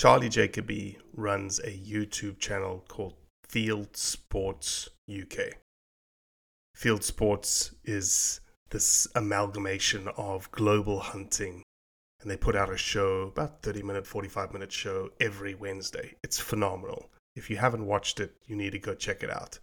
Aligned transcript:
Charlie 0.00 0.30
Jacoby 0.30 0.96
runs 1.12 1.58
a 1.58 1.78
YouTube 1.78 2.38
channel 2.38 2.82
called 2.88 3.12
Field 3.46 3.94
Sports 3.98 4.88
UK. 5.06 5.58
Field 6.74 7.04
Sports 7.04 7.74
is 7.84 8.40
this 8.70 9.06
amalgamation 9.14 10.08
of 10.16 10.50
global 10.52 11.00
hunting, 11.00 11.62
and 12.22 12.30
they 12.30 12.38
put 12.38 12.56
out 12.56 12.72
a 12.72 12.78
show, 12.78 13.24
about 13.24 13.60
30 13.60 13.82
minute, 13.82 14.06
45 14.06 14.54
minute 14.54 14.72
show 14.72 15.10
every 15.20 15.54
Wednesday. 15.54 16.14
It's 16.24 16.40
phenomenal. 16.40 17.10
If 17.36 17.50
you 17.50 17.58
haven't 17.58 17.84
watched 17.84 18.20
it, 18.20 18.34
you 18.46 18.56
need 18.56 18.72
to 18.72 18.78
go 18.78 18.94
check 18.94 19.22
it 19.22 19.28
out. 19.28 19.58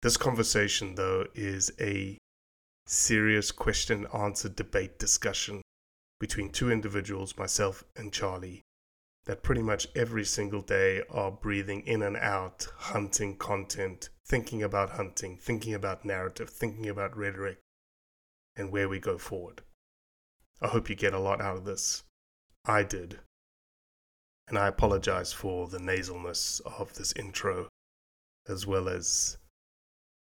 This 0.00 0.16
conversation, 0.16 0.94
though, 0.94 1.26
is 1.34 1.70
a 1.78 2.16
serious 2.86 3.52
question 3.52 4.06
answer 4.14 4.48
debate 4.48 4.98
discussion 4.98 5.60
between 6.18 6.48
two 6.48 6.72
individuals, 6.72 7.36
myself 7.36 7.84
and 7.94 8.10
Charlie, 8.10 8.62
that 9.26 9.42
pretty 9.42 9.62
much 9.62 9.88
every 9.94 10.24
single 10.24 10.60
day 10.60 11.02
are 11.10 11.30
breathing 11.30 11.80
in 11.86 12.02
and 12.02 12.16
out 12.16 12.68
hunting 12.76 13.36
content, 13.36 14.10
thinking 14.26 14.62
about 14.62 14.90
hunting, 14.90 15.38
thinking 15.38 15.74
about 15.74 16.04
narrative, 16.04 16.50
thinking 16.50 16.88
about 16.88 17.16
rhetoric, 17.16 17.58
and 18.56 18.70
where 18.70 18.88
we 18.88 18.98
go 18.98 19.16
forward. 19.16 19.62
I 20.60 20.68
hope 20.68 20.88
you 20.88 20.94
get 20.94 21.14
a 21.14 21.18
lot 21.18 21.40
out 21.40 21.56
of 21.56 21.64
this. 21.64 22.04
I 22.66 22.82
did. 22.82 23.20
And 24.46 24.58
I 24.58 24.68
apologize 24.68 25.32
for 25.32 25.68
the 25.68 25.78
nasalness 25.78 26.60
of 26.66 26.94
this 26.94 27.12
intro, 27.16 27.68
as 28.46 28.66
well 28.66 28.88
as 28.88 29.38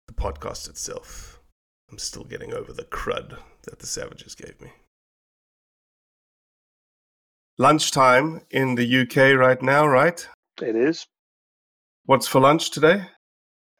the 0.07 0.13
podcast 0.13 0.67
itself. 0.69 1.39
I'm 1.91 1.99
still 1.99 2.23
getting 2.23 2.53
over 2.53 2.73
the 2.73 2.83
crud 2.83 3.37
that 3.63 3.79
the 3.79 3.85
savages 3.85 4.33
gave 4.35 4.59
me. 4.59 4.71
Lunchtime 7.59 8.41
in 8.51 8.75
the 8.75 9.01
UK 9.01 9.35
right 9.35 9.59
now, 9.63 9.87
right? 9.87 10.27
It 10.61 10.75
is. 10.75 11.07
What's 12.05 12.27
for 12.27 12.39
lunch 12.39 12.69
today? 12.69 13.05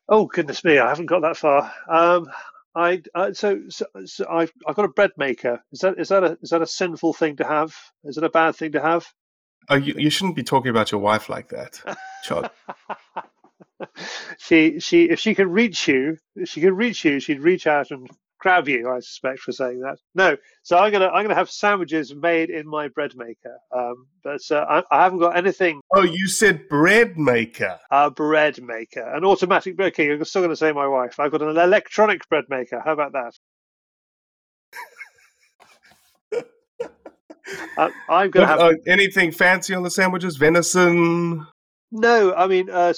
Oh 0.09 0.25
goodness 0.25 0.63
me, 0.63 0.79
I 0.79 0.89
haven't 0.89 1.05
got 1.05 1.21
that 1.21 1.37
far. 1.37 1.71
Um, 1.87 2.27
I 2.73 3.03
uh, 3.13 3.33
so, 3.33 3.61
so, 3.69 3.85
so 4.05 4.25
I've 4.27 4.51
I've 4.67 4.75
got 4.75 4.85
a 4.85 4.89
bread 4.89 5.11
maker. 5.17 5.61
Is 5.71 5.79
that 5.81 5.99
is 5.99 6.09
that 6.09 6.23
a 6.23 6.37
is 6.41 6.49
that 6.49 6.63
a 6.63 6.67
sinful 6.67 7.13
thing 7.13 7.35
to 7.35 7.43
have? 7.43 7.75
Is 8.03 8.17
it 8.17 8.23
a 8.23 8.29
bad 8.29 8.55
thing 8.55 8.71
to 8.71 8.81
have? 8.81 9.05
Oh, 9.69 9.75
you, 9.75 9.93
you 9.97 10.09
shouldn't 10.09 10.35
be 10.35 10.43
talking 10.43 10.71
about 10.71 10.91
your 10.91 11.01
wife 11.01 11.29
like 11.29 11.49
that, 11.49 11.79
Chad. 12.23 12.49
she 14.39 14.79
she 14.79 15.03
if 15.09 15.19
she 15.19 15.35
could 15.35 15.47
reach 15.47 15.87
you, 15.87 16.17
if 16.35 16.49
she 16.49 16.61
could 16.61 16.73
reach 16.73 17.05
you, 17.05 17.19
she'd 17.19 17.41
reach 17.41 17.67
out 17.67 17.91
and 17.91 18.09
you. 18.67 18.89
I 18.89 18.99
suspect 18.99 19.39
for 19.39 19.51
saying 19.51 19.81
that. 19.81 19.97
No, 20.15 20.37
so 20.63 20.77
I'm 20.77 20.91
gonna 20.91 21.07
I'm 21.07 21.23
gonna 21.23 21.35
have 21.35 21.49
sandwiches 21.49 22.13
made 22.15 22.49
in 22.49 22.67
my 22.67 22.87
bread 22.87 23.11
maker. 23.15 23.57
Um, 23.75 24.07
but 24.23 24.41
uh, 24.51 24.65
I, 24.69 24.83
I 24.91 25.03
haven't 25.03 25.19
got 25.19 25.37
anything. 25.37 25.81
Oh, 25.93 26.03
you 26.03 26.27
said 26.27 26.67
bread 26.69 27.17
maker. 27.17 27.79
A 27.91 28.09
bread 28.09 28.61
maker, 28.61 29.01
an 29.01 29.23
automatic 29.23 29.75
bread 29.75 29.93
maker. 29.97 30.13
I'm 30.13 30.25
still 30.25 30.41
going 30.41 30.49
to 30.49 30.55
say 30.55 30.71
my 30.71 30.87
wife. 30.87 31.19
I've 31.19 31.31
got 31.31 31.41
an 31.41 31.57
electronic 31.57 32.27
bread 32.29 32.45
maker. 32.49 32.81
How 32.83 32.93
about 32.93 33.13
that? 33.13 33.33
uh, 37.77 37.89
I'm 38.09 38.31
going 38.31 38.45
to 38.45 38.47
have 38.47 38.59
uh, 38.59 38.73
anything 38.87 39.31
fancy 39.31 39.73
on 39.73 39.83
the 39.83 39.91
sandwiches? 39.91 40.37
Venison? 40.37 41.45
no. 41.91 42.33
I 42.33 42.47
mean, 42.47 42.69
uh, 42.69 42.93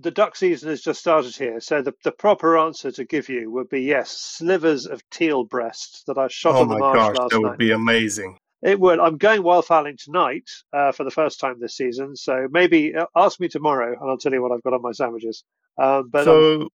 the 0.00 0.10
duck 0.10 0.36
season 0.36 0.70
has 0.70 0.80
just 0.80 1.00
started 1.00 1.36
here, 1.36 1.60
so 1.60 1.82
the, 1.82 1.94
the 2.04 2.12
proper 2.12 2.58
answer 2.58 2.90
to 2.92 3.04
give 3.04 3.28
you 3.28 3.50
would 3.50 3.68
be 3.68 3.82
yes, 3.82 4.10
slivers 4.10 4.86
of 4.86 5.02
teal 5.10 5.44
breast 5.44 6.04
that 6.06 6.18
I 6.18 6.28
shot 6.28 6.54
Oh 6.54 6.62
on 6.62 6.68
the 6.68 6.74
my 6.74 6.80
marsh 6.80 6.96
gosh, 6.96 7.16
last 7.16 7.30
that 7.30 7.40
night. 7.40 7.48
would 7.50 7.58
be 7.58 7.70
amazing. 7.72 8.38
It 8.62 8.78
would. 8.78 8.98
I'm 9.00 9.16
going 9.16 9.42
wildfowling 9.42 9.96
tonight 10.02 10.48
uh, 10.72 10.92
for 10.92 11.04
the 11.04 11.10
first 11.10 11.40
time 11.40 11.56
this 11.60 11.76
season, 11.76 12.16
so 12.16 12.46
maybe 12.50 12.94
uh, 12.94 13.06
ask 13.16 13.40
me 13.40 13.48
tomorrow, 13.48 13.96
and 13.98 14.10
I'll 14.10 14.18
tell 14.18 14.32
you 14.32 14.42
what 14.42 14.52
I've 14.52 14.62
got 14.62 14.74
on 14.74 14.82
my 14.82 14.92
sandwiches. 14.92 15.44
Um, 15.78 16.10
but 16.10 16.20
um, 16.20 16.24
so, 16.24 16.68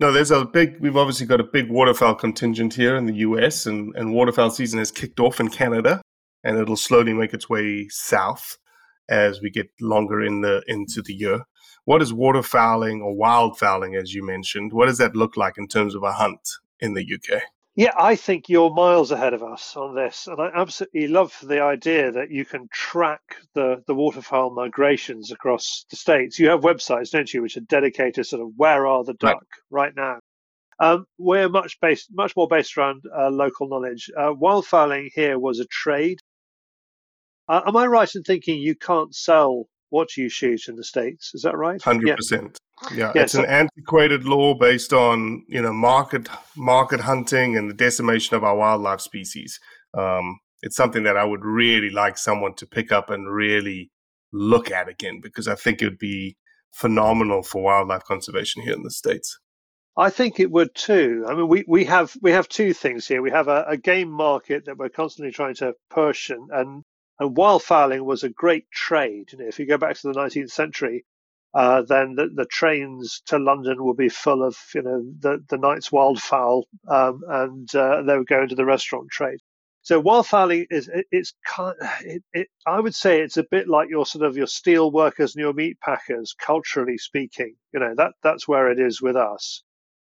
no, 0.00 0.12
there's 0.12 0.30
a 0.30 0.44
big. 0.44 0.80
We've 0.80 0.96
obviously 0.96 1.26
got 1.26 1.40
a 1.40 1.44
big 1.44 1.70
waterfowl 1.70 2.16
contingent 2.16 2.74
here 2.74 2.96
in 2.96 3.06
the 3.06 3.14
US, 3.16 3.66
and 3.66 3.94
and 3.96 4.12
waterfowl 4.12 4.50
season 4.50 4.78
has 4.78 4.92
kicked 4.92 5.18
off 5.18 5.40
in 5.40 5.48
Canada, 5.48 6.00
and 6.44 6.56
it'll 6.58 6.76
slowly 6.76 7.12
make 7.14 7.34
its 7.34 7.48
way 7.48 7.88
south 7.88 8.56
as 9.08 9.40
we 9.40 9.50
get 9.50 9.68
longer 9.80 10.22
in 10.22 10.40
the 10.40 10.62
into 10.66 11.02
the 11.02 11.14
year. 11.14 11.40
What 11.84 12.00
is 12.02 12.12
waterfowling 12.12 13.02
or 13.02 13.14
wildfowling, 13.14 14.00
as 14.00 14.14
you 14.14 14.24
mentioned? 14.24 14.72
What 14.72 14.86
does 14.86 14.98
that 14.98 15.14
look 15.14 15.36
like 15.36 15.58
in 15.58 15.68
terms 15.68 15.94
of 15.94 16.02
a 16.02 16.12
hunt 16.12 16.48
in 16.80 16.94
the 16.94 17.02
UK? 17.02 17.42
Yeah, 17.76 17.92
I 17.98 18.14
think 18.14 18.48
you're 18.48 18.72
miles 18.72 19.10
ahead 19.10 19.34
of 19.34 19.42
us 19.42 19.76
on 19.76 19.96
this, 19.96 20.28
and 20.28 20.40
I 20.40 20.48
absolutely 20.54 21.08
love 21.08 21.36
the 21.42 21.60
idea 21.60 22.12
that 22.12 22.30
you 22.30 22.44
can 22.44 22.68
track 22.72 23.20
the 23.54 23.82
the 23.88 23.94
waterfowl 23.94 24.50
migrations 24.50 25.32
across 25.32 25.84
the 25.90 25.96
states. 25.96 26.38
You 26.38 26.50
have 26.50 26.60
websites, 26.60 27.10
don't 27.10 27.32
you, 27.34 27.42
which 27.42 27.56
are 27.56 27.62
dedicated 27.62 28.26
sort 28.26 28.42
of 28.42 28.52
where 28.56 28.86
are 28.86 29.02
the 29.02 29.16
Right. 29.20 29.32
duck 29.32 29.46
right, 29.70 29.92
now. 29.96 30.20
Um, 30.78 31.06
we're 31.18 31.48
much 31.48 31.78
based, 31.80 32.08
much 32.12 32.34
more 32.36 32.48
based 32.48 32.76
around 32.76 33.02
uh, 33.16 33.30
local 33.30 33.68
knowledge. 33.68 34.08
Uh, 34.16 34.32
wildfowling 34.32 35.10
here 35.12 35.38
was 35.38 35.58
a 35.60 35.66
trade. 35.66 36.18
Uh, 37.48 37.60
am 37.66 37.76
I 37.76 37.86
right 37.86 38.12
in 38.14 38.22
thinking 38.22 38.58
you 38.60 38.74
can't 38.74 39.14
sell 39.14 39.64
what 39.90 40.16
you 40.16 40.28
shoot 40.28 40.62
in 40.68 40.76
the 40.76 40.84
states? 40.84 41.32
Is 41.34 41.42
that 41.42 41.56
right? 41.56 41.80
Hundred 41.82 42.08
Yeah. 42.08 42.16
percent. 42.16 42.58
Yeah, 42.92 43.12
Yeah, 43.14 43.22
it's 43.22 43.32
so- 43.32 43.40
an 43.44 43.46
antiquated 43.50 44.24
law 44.24 44.54
based 44.54 44.92
on 44.92 45.44
you 45.48 45.62
know 45.62 45.72
market 45.72 46.28
market 46.56 47.00
hunting 47.00 47.56
and 47.56 47.70
the 47.70 47.74
decimation 47.74 48.36
of 48.36 48.44
our 48.44 48.56
wildlife 48.56 49.00
species. 49.00 49.60
Um, 49.96 50.38
it's 50.62 50.76
something 50.76 51.02
that 51.04 51.16
I 51.16 51.24
would 51.24 51.44
really 51.44 51.90
like 51.90 52.18
someone 52.18 52.54
to 52.56 52.66
pick 52.66 52.90
up 52.90 53.10
and 53.10 53.32
really 53.32 53.90
look 54.32 54.70
at 54.70 54.88
again 54.88 55.20
because 55.22 55.46
I 55.46 55.54
think 55.54 55.80
it 55.82 55.84
would 55.84 55.98
be 55.98 56.36
phenomenal 56.72 57.42
for 57.42 57.62
wildlife 57.62 58.02
conservation 58.04 58.62
here 58.62 58.72
in 58.74 58.82
the 58.82 58.90
states. 58.90 59.38
I 59.96 60.10
think 60.10 60.40
it 60.40 60.50
would 60.50 60.74
too. 60.74 61.24
I 61.28 61.34
mean, 61.34 61.46
we, 61.46 61.64
we 61.68 61.84
have 61.84 62.16
we 62.20 62.32
have 62.32 62.48
two 62.48 62.72
things 62.72 63.06
here. 63.06 63.22
We 63.22 63.30
have 63.30 63.46
a, 63.46 63.64
a 63.68 63.76
game 63.76 64.10
market 64.10 64.64
that 64.64 64.76
we're 64.78 64.88
constantly 64.88 65.30
trying 65.32 65.54
to 65.56 65.74
push, 65.90 66.30
and, 66.30 66.50
and 66.50 66.82
and 67.18 67.36
wildfowling 67.36 68.04
was 68.04 68.24
a 68.24 68.28
great 68.28 68.70
trade. 68.70 69.32
You 69.32 69.38
know, 69.38 69.46
if 69.46 69.58
you 69.58 69.66
go 69.66 69.78
back 69.78 69.96
to 69.96 70.08
the 70.08 70.18
19th 70.18 70.50
century, 70.50 71.04
uh, 71.54 71.82
then 71.82 72.16
the, 72.16 72.28
the, 72.34 72.46
trains 72.46 73.22
to 73.26 73.38
London 73.38 73.84
would 73.84 73.96
be 73.96 74.08
full 74.08 74.42
of 74.42 74.56
you 74.74 74.82
know 74.82 75.04
the 75.20 75.44
the 75.48 75.56
night's 75.56 75.90
wildfowl, 75.90 76.64
um, 76.88 77.22
and 77.28 77.72
uh, 77.76 78.02
they 78.02 78.18
would 78.18 78.26
go 78.26 78.42
into 78.42 78.56
the 78.56 78.64
restaurant 78.64 79.08
trade. 79.08 79.38
So 79.82 80.02
wildfowling 80.02 80.66
is 80.70 80.88
it, 80.88 81.06
it's 81.12 81.32
kind. 81.46 81.76
It, 82.00 82.24
it, 82.32 82.48
I 82.66 82.80
would 82.80 82.94
say 82.94 83.20
it's 83.20 83.36
a 83.36 83.44
bit 83.44 83.68
like 83.68 83.88
your 83.88 84.04
sort 84.04 84.24
of 84.24 84.36
your 84.36 84.48
steel 84.48 84.90
workers 84.90 85.36
and 85.36 85.42
your 85.42 85.52
meat 85.52 85.78
packers, 85.78 86.34
culturally 86.36 86.98
speaking. 86.98 87.54
You 87.72 87.80
know 87.80 87.94
that 87.98 88.14
that's 88.22 88.48
where 88.48 88.72
it 88.72 88.80
is 88.80 89.00
with 89.00 89.14
us. 89.14 89.62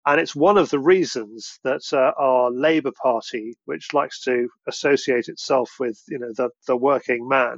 And 0.08 0.22
it's 0.22 0.34
one 0.34 0.58
of 0.58 0.70
the 0.70 0.80
reasons 0.80 1.60
that 1.66 1.82
uh, 1.92 2.14
our 2.18 2.50
Labour 2.50 2.94
Party, 3.04 3.58
which 3.66 3.94
likes 3.94 4.22
to 4.22 4.48
associate 4.66 5.28
itself 5.28 5.70
with, 5.82 6.02
you 6.08 6.18
know, 6.18 6.32
the, 6.34 6.50
the 6.66 6.78
working 6.78 7.28
man, 7.28 7.58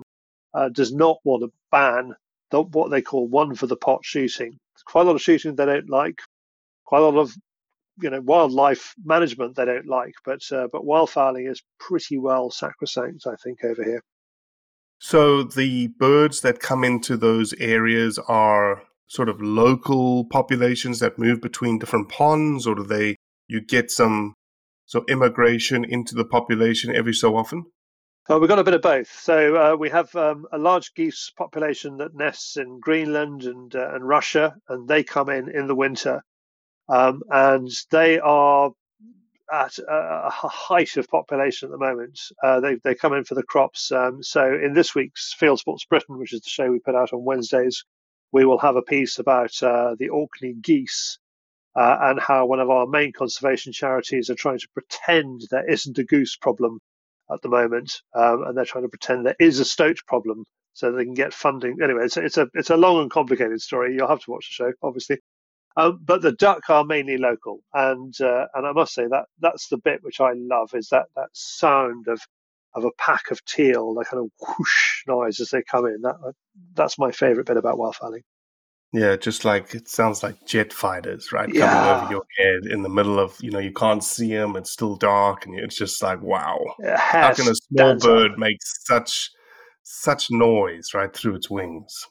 uh, 0.56 0.70
does 0.70 0.92
not 0.92 1.20
want 1.24 1.44
to 1.44 1.52
ban 1.72 2.16
the, 2.50 2.64
what 2.64 2.90
they 2.90 3.04
call 3.04 3.28
one 3.28 3.54
for 3.54 3.68
the 3.68 3.78
pot 3.78 4.00
shooting. 4.04 4.58
Quite 4.86 5.04
a 5.04 5.06
lot 5.06 5.16
of 5.16 5.22
shooting 5.22 5.56
they 5.56 5.68
don't 5.68 5.92
like, 5.92 6.18
quite 6.86 7.04
a 7.04 7.06
lot 7.08 7.20
of, 7.20 7.36
you 8.02 8.10
know, 8.10 8.22
wildlife 8.22 8.96
management 9.06 9.56
they 9.56 9.66
don't 9.66 9.86
like, 9.86 10.16
but 10.26 10.42
uh, 10.52 10.68
but 10.72 10.84
wildfowling 10.84 11.48
is 11.52 11.62
pretty 11.80 12.18
well 12.18 12.50
sacrosanct, 12.50 13.28
I 13.28 13.36
think, 13.44 13.64
over 13.64 13.84
here. 13.84 14.02
So 14.98 15.44
the 15.44 15.90
birds 16.00 16.42
that 16.42 16.60
come 16.60 16.84
into 16.84 17.16
those 17.16 17.54
areas 17.60 18.18
are 18.28 18.82
sort 19.10 19.28
of 19.28 19.42
local 19.42 20.24
populations 20.26 21.00
that 21.00 21.18
move 21.18 21.42
between 21.42 21.80
different 21.80 22.10
ponds, 22.10 22.66
or 22.66 22.76
do 22.76 22.84
they 22.84 23.16
you 23.48 23.60
get 23.60 23.92
some 23.92 24.36
so 24.86 25.04
immigration 25.10 25.84
into 25.84 26.16
the 26.16 26.26
population 26.26 26.96
every 26.96 27.14
so 27.14 27.36
often? 27.36 27.66
we've 28.30 28.48
got 28.48 28.60
a 28.60 28.64
bit 28.64 28.76
of 28.76 28.84
both. 28.84 29.12
So 29.12 29.56
uh, 29.56 29.76
we 29.76 29.90
have 29.90 30.16
um, 30.16 30.46
a 30.52 30.60
large 30.60 30.94
geese 30.94 31.32
population 31.36 31.98
that 31.98 32.14
nests 32.14 32.58
in 32.58 32.80
Greenland 32.80 33.44
and 33.44 33.76
uh, 33.76 33.96
and 33.96 34.08
Russia, 34.08 34.56
and 34.70 34.88
they 34.88 35.04
come 35.04 35.30
in 35.30 35.50
in 35.50 35.66
the 35.66 35.76
winter, 35.76 36.22
um, 36.88 37.24
and 37.32 37.70
they 37.90 38.20
are 38.20 38.72
at 39.52 39.80
a 39.80 40.30
height 40.30 40.96
of 40.98 41.08
population 41.08 41.68
at 41.68 41.72
the 41.72 41.84
moment. 41.84 42.20
Uh, 42.44 42.60
they 42.60 42.76
they 42.84 42.94
come 42.94 43.14
in 43.14 43.24
for 43.24 43.34
the 43.34 43.42
crops. 43.42 43.92
Um, 43.92 44.22
so 44.22 44.54
in 44.54 44.74
this 44.74 44.94
week's 44.94 45.34
Field 45.34 45.58
Sports 45.58 45.86
Britain, 45.86 46.20
which 46.20 46.34
is 46.34 46.42
the 46.42 46.50
show 46.50 46.70
we 46.70 46.78
put 46.78 46.94
out 46.94 47.14
on 47.14 47.26
Wednesdays, 47.26 47.84
we 48.32 48.46
will 48.46 48.60
have 48.60 48.76
a 48.76 48.82
piece 48.82 49.20
about 49.20 49.52
uh, 49.64 49.96
the 49.98 50.10
Orkney 50.10 50.54
geese 50.54 51.20
uh, 51.76 51.98
and 52.02 52.20
how 52.20 52.46
one 52.46 52.60
of 52.60 52.70
our 52.70 52.88
main 52.88 53.12
conservation 53.12 53.74
charities 53.74 54.30
are 54.30 54.36
trying 54.36 54.60
to 54.60 54.68
pretend 54.74 55.42
there 55.50 55.70
isn't 55.70 55.98
a 55.98 56.04
goose 56.04 56.36
problem 56.36 56.80
at 57.32 57.42
the 57.42 57.50
moment, 57.50 58.02
um, 58.16 58.44
and 58.44 58.58
they're 58.58 58.66
trying 58.66 58.84
to 58.84 58.90
pretend 58.90 59.26
there 59.26 59.36
is 59.40 59.60
a 59.60 59.66
stoat 59.66 60.00
problem 60.08 60.44
so 60.74 60.92
they 60.92 61.06
can 61.06 61.14
get 61.14 61.34
funding. 61.34 61.78
Anyway, 61.82 62.04
it's 62.04 62.18
a, 62.18 62.26
it's 62.26 62.38
a 62.38 62.48
it's 62.54 62.70
a 62.70 62.78
long 62.78 63.02
and 63.02 63.12
complicated 63.12 63.62
story. 63.62 63.96
You'll 63.96 64.08
have 64.08 64.24
to 64.24 64.32
watch 64.32 64.48
the 64.50 64.54
show, 64.66 64.74
obviously. 64.82 65.20
Um, 65.78 66.00
but 66.04 66.22
the 66.22 66.32
duck 66.34 66.70
are 66.70 66.84
mainly 66.84 67.18
local, 67.18 67.62
and 67.74 68.14
uh, 68.22 68.48
and 68.56 68.66
I 68.66 68.72
must 68.74 68.94
say 68.94 69.06
that 69.08 69.26
that's 69.40 69.70
the 69.70 69.78
bit 69.78 70.04
which 70.04 70.20
I 70.20 70.34
love 70.36 70.72
is 70.74 70.90
that 70.90 71.08
that 71.16 71.30
sound 71.34 72.08
of 72.08 72.22
of 72.76 72.86
a 72.86 72.92
pack 72.98 73.32
of 73.32 73.44
teal, 73.46 73.94
the 73.94 74.06
kind 74.06 74.24
of 74.24 74.32
whoosh 74.40 75.04
noise 75.08 75.40
as 75.40 75.50
they 75.50 75.64
come 75.64 75.86
in. 75.86 76.02
That 76.02 76.16
uh, 76.26 76.32
that's 76.74 76.98
my 77.00 77.12
favorite 77.12 77.48
bit 77.48 77.58
about 77.58 77.78
wildfowling. 77.78 78.22
Yeah, 78.92 79.16
just 79.18 79.46
like 79.46 79.76
it 79.76 79.88
sounds 79.88 80.24
like 80.24 80.46
jet 80.48 80.74
fighters, 80.74 81.32
right? 81.32 81.54
Yeah. 81.54 81.70
Coming 81.70 82.04
over 82.04 82.12
your 82.12 82.24
head 82.38 82.72
in 82.72 82.82
the 82.82 82.90
middle 82.90 83.20
of, 83.20 83.38
you 83.40 83.52
know, 83.52 83.60
you 83.60 83.72
can't 83.72 84.04
see 84.04 84.34
them. 84.34 84.56
It's 84.56 84.72
still 84.72 84.96
dark, 84.96 85.46
and 85.46 85.60
it's 85.60 85.78
just 85.78 86.02
like, 86.02 86.22
wow. 86.22 86.58
How 86.96 87.34
can 87.34 87.48
a 87.48 87.56
small 87.56 87.98
bird 87.98 88.32
make 88.38 88.58
such 88.62 89.30
such 89.84 90.32
noise 90.32 90.94
right 90.94 91.16
through 91.16 91.36
its 91.36 91.50
wings? 91.50 92.08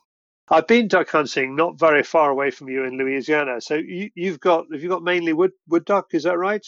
I've 0.51 0.67
been 0.67 0.89
duck 0.89 1.11
hunting 1.11 1.57
not 1.57 1.79
very 1.79 2.03
far 2.03 2.31
away 2.31 2.51
from 2.51 2.69
you 2.69 2.85
in 2.85 2.97
Louisiana. 2.97 3.61
So 3.61 3.75
you, 3.75 4.11
have 4.31 4.41
got 4.41 4.67
have 4.73 4.83
you 4.83 4.89
got 4.89 5.03
mainly 5.03 5.33
wood 5.33 5.53
wood 5.67 5.85
duck? 5.85 6.15
Is 6.15 6.23
that 6.23 6.39
right? 6.39 6.67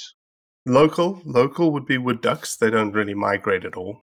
Local, 0.67 1.23
local 1.25 1.73
would 1.73 1.87
be 1.87 1.99
wood 1.99 2.21
ducks. 2.21 2.57
They 2.57 2.71
don't 2.71 2.93
really 2.93 3.15
migrate 3.15 3.65
at 3.65 3.77
all. 3.77 4.03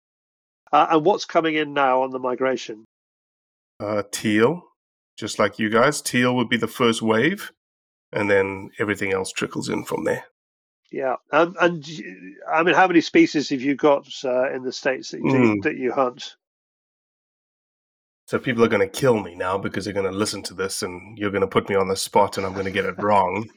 Uh, 0.72 0.86
and 0.90 1.04
what's 1.04 1.24
coming 1.24 1.54
in 1.54 1.72
now 1.72 2.02
on 2.02 2.10
the 2.10 2.18
migration? 2.18 2.84
Uh, 3.78 4.02
teal, 4.10 4.62
just 5.16 5.38
like 5.38 5.58
you 5.58 5.70
guys. 5.70 6.02
Teal 6.02 6.34
would 6.36 6.48
be 6.48 6.56
the 6.56 6.68
first 6.68 7.02
wave, 7.02 7.50
and 8.12 8.30
then 8.30 8.70
everything 8.78 9.12
else 9.12 9.32
trickles 9.32 9.68
in 9.68 9.84
from 9.84 10.04
there. 10.04 10.24
Yeah, 10.92 11.16
um, 11.32 11.54
and 11.60 11.84
I 12.52 12.64
mean, 12.64 12.74
how 12.74 12.88
many 12.88 13.00
species 13.00 13.50
have 13.50 13.62
you 13.62 13.76
got 13.76 14.08
uh, 14.24 14.52
in 14.52 14.64
the 14.64 14.72
states 14.72 15.12
that 15.12 15.18
you, 15.18 15.24
mm. 15.24 15.62
that 15.62 15.76
you 15.76 15.92
hunt? 15.92 16.34
So 18.30 18.38
people 18.38 18.62
are 18.62 18.68
going 18.68 18.88
to 18.88 19.00
kill 19.00 19.18
me 19.18 19.34
now 19.34 19.58
because 19.58 19.84
they're 19.84 19.92
going 19.92 20.08
to 20.08 20.16
listen 20.16 20.40
to 20.44 20.54
this 20.54 20.82
and 20.82 21.18
you're 21.18 21.32
going 21.32 21.40
to 21.40 21.48
put 21.48 21.68
me 21.68 21.74
on 21.74 21.88
the 21.88 21.96
spot 21.96 22.36
and 22.36 22.46
I'm 22.46 22.52
going 22.52 22.64
to 22.64 22.70
get 22.70 22.84
it 22.84 22.94
wrong. 23.02 23.50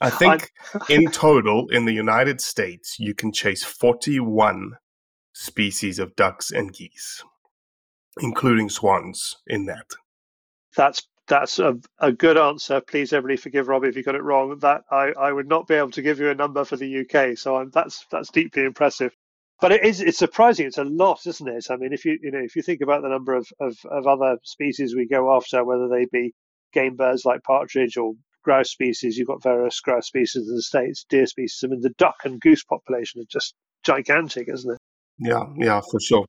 I 0.00 0.10
think 0.10 0.52
in 0.88 1.10
total 1.10 1.66
in 1.70 1.86
the 1.86 1.92
United 1.92 2.40
States, 2.40 3.00
you 3.00 3.16
can 3.16 3.32
chase 3.32 3.64
41 3.64 4.74
species 5.32 5.98
of 5.98 6.14
ducks 6.14 6.52
and 6.52 6.72
geese, 6.72 7.24
including 8.20 8.68
swans 8.68 9.38
in 9.48 9.66
that. 9.66 9.90
That's 10.76 11.02
that's 11.26 11.58
a, 11.58 11.74
a 11.98 12.12
good 12.12 12.38
answer. 12.38 12.80
Please, 12.80 13.12
everybody, 13.12 13.38
forgive 13.38 13.66
Robbie 13.66 13.88
if 13.88 13.96
you 13.96 14.04
got 14.04 14.14
it 14.14 14.22
wrong. 14.22 14.56
That 14.60 14.82
I, 14.88 15.14
I 15.18 15.32
would 15.32 15.48
not 15.48 15.66
be 15.66 15.74
able 15.74 15.90
to 15.90 16.02
give 16.02 16.20
you 16.20 16.30
a 16.30 16.34
number 16.36 16.64
for 16.64 16.76
the 16.76 17.00
UK, 17.00 17.36
so 17.36 17.56
I'm, 17.56 17.70
that's 17.70 18.06
that's 18.08 18.30
deeply 18.30 18.62
impressive 18.62 19.16
but 19.62 19.72
it 19.72 19.84
is 19.84 20.00
it's 20.00 20.18
surprising 20.18 20.66
it's 20.66 20.76
a 20.76 20.84
lot 20.84 21.24
isn't 21.24 21.48
it 21.48 21.66
i 21.70 21.76
mean 21.76 21.92
if 21.94 22.04
you 22.04 22.18
you 22.20 22.30
know 22.30 22.40
if 22.40 22.54
you 22.56 22.62
think 22.62 22.82
about 22.82 23.00
the 23.00 23.08
number 23.08 23.32
of, 23.32 23.48
of, 23.60 23.78
of 23.90 24.06
other 24.06 24.36
species 24.42 24.94
we 24.94 25.06
go 25.06 25.34
after 25.34 25.64
whether 25.64 25.88
they 25.88 26.06
be 26.12 26.34
game 26.74 26.96
birds 26.96 27.24
like 27.24 27.42
partridge 27.44 27.96
or 27.96 28.12
grouse 28.42 28.70
species 28.70 29.16
you've 29.16 29.28
got 29.28 29.42
various 29.42 29.80
grouse 29.80 30.08
species 30.08 30.48
in 30.48 30.54
the 30.54 30.62
states 30.62 31.06
deer 31.08 31.26
species 31.26 31.60
i 31.64 31.68
mean 31.68 31.80
the 31.80 31.94
duck 31.96 32.16
and 32.24 32.40
goose 32.40 32.64
population 32.64 33.22
are 33.22 33.30
just 33.30 33.54
gigantic 33.84 34.48
isn't 34.48 34.74
it 34.74 34.78
yeah 35.18 35.44
yeah 35.56 35.80
for 35.90 36.00
sure 36.00 36.26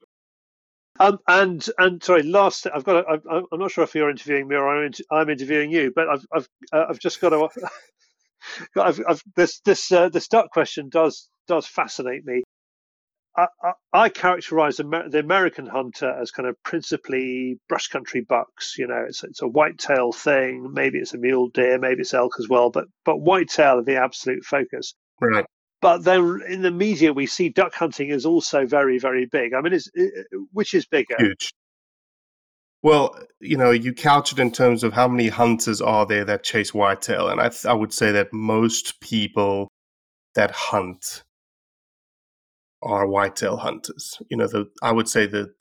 um, 1.00 1.18
and 1.28 1.68
and 1.80 2.04
sorry, 2.04 2.22
last 2.22 2.68
I've 2.72 2.84
got. 2.84 2.98
A, 3.12 3.20
I'm 3.52 3.60
not 3.60 3.72
sure 3.72 3.84
if 3.84 3.96
you're 3.96 4.12
interviewing 4.12 4.48
me 4.48 4.56
or 4.56 4.70
I'm, 4.70 4.92
I'm 5.10 5.28
interviewing 5.28 5.72
you, 5.72 5.92
but 5.94 6.08
I've 6.08 6.24
I've 6.32 6.48
uh, 6.72 6.86
I've 6.88 7.00
just 7.00 7.20
got 7.20 7.30
to. 7.30 7.50
I've, 8.80 9.02
I've, 9.10 9.24
this 9.36 9.60
this 9.62 9.92
uh, 9.92 10.10
this 10.10 10.28
duck 10.28 10.52
question 10.52 10.90
does 10.90 11.30
does 11.48 11.66
fascinate 11.66 12.26
me. 12.28 12.44
I, 13.36 13.48
I, 13.92 14.10
characterize 14.10 14.78
the 14.78 15.20
American 15.20 15.66
hunter 15.66 16.10
as 16.22 16.30
kind 16.30 16.48
of 16.48 16.62
principally 16.62 17.60
brush 17.68 17.88
country 17.88 18.22
bucks. 18.22 18.76
You 18.78 18.88
know, 18.88 19.06
it's 19.08 19.24
it's 19.24 19.42
a 19.42 19.48
whitetail 19.48 20.12
thing. 20.12 20.72
Maybe 20.72 21.00
it's 21.00 21.14
a 21.14 21.18
mule 21.18 21.50
deer, 21.50 21.80
maybe 21.80 22.02
it's 22.02 22.14
elk 22.14 22.34
as 22.40 22.48
well. 22.48 22.70
But 22.70 22.86
but 23.06 23.22
whitetail 23.22 23.80
are 23.80 23.84
the 23.84 23.98
absolute 23.98 24.44
focus. 24.46 24.94
Right. 25.20 25.46
But 25.82 26.04
then 26.04 26.42
in 26.48 26.62
the 26.62 26.72
media, 26.72 27.12
we 27.12 27.26
see 27.26 27.50
duck 27.50 27.74
hunting 27.74 28.10
is 28.10 28.26
also 28.26 28.68
very 28.68 29.00
very 29.00 29.26
big. 29.26 29.54
I 29.54 29.62
mean, 29.62 29.74
it's, 29.74 29.90
it, 29.96 30.28
which 30.52 30.76
is 30.76 30.86
bigger? 30.86 31.16
Huge. 31.18 31.54
Well, 32.84 33.18
you 33.40 33.58
know, 33.58 33.72
you 33.72 33.94
couch 33.94 34.32
it 34.34 34.40
in 34.40 34.52
terms 34.52 34.84
of 34.84 34.94
how 34.94 35.08
many 35.08 35.30
hunters 35.30 35.82
are 35.82 36.06
there 36.06 36.26
that 36.26 36.44
chase 36.44 36.74
whitetail, 36.74 37.30
and 37.30 37.42
I 37.42 37.50
th- 37.50 37.66
I 37.66 37.74
would 37.74 37.94
say 37.94 38.12
that 38.12 38.32
most 38.32 39.00
people 39.00 39.70
that 40.36 40.52
hunt 40.52 41.24
are 42.84 43.08
whitetail 43.08 43.58
hunters. 43.58 44.18
You 44.30 44.38
know, 44.38 44.48
the 44.48 44.70
I 44.82 44.92
would 44.92 45.08
say 45.08 45.26
the 45.26 45.54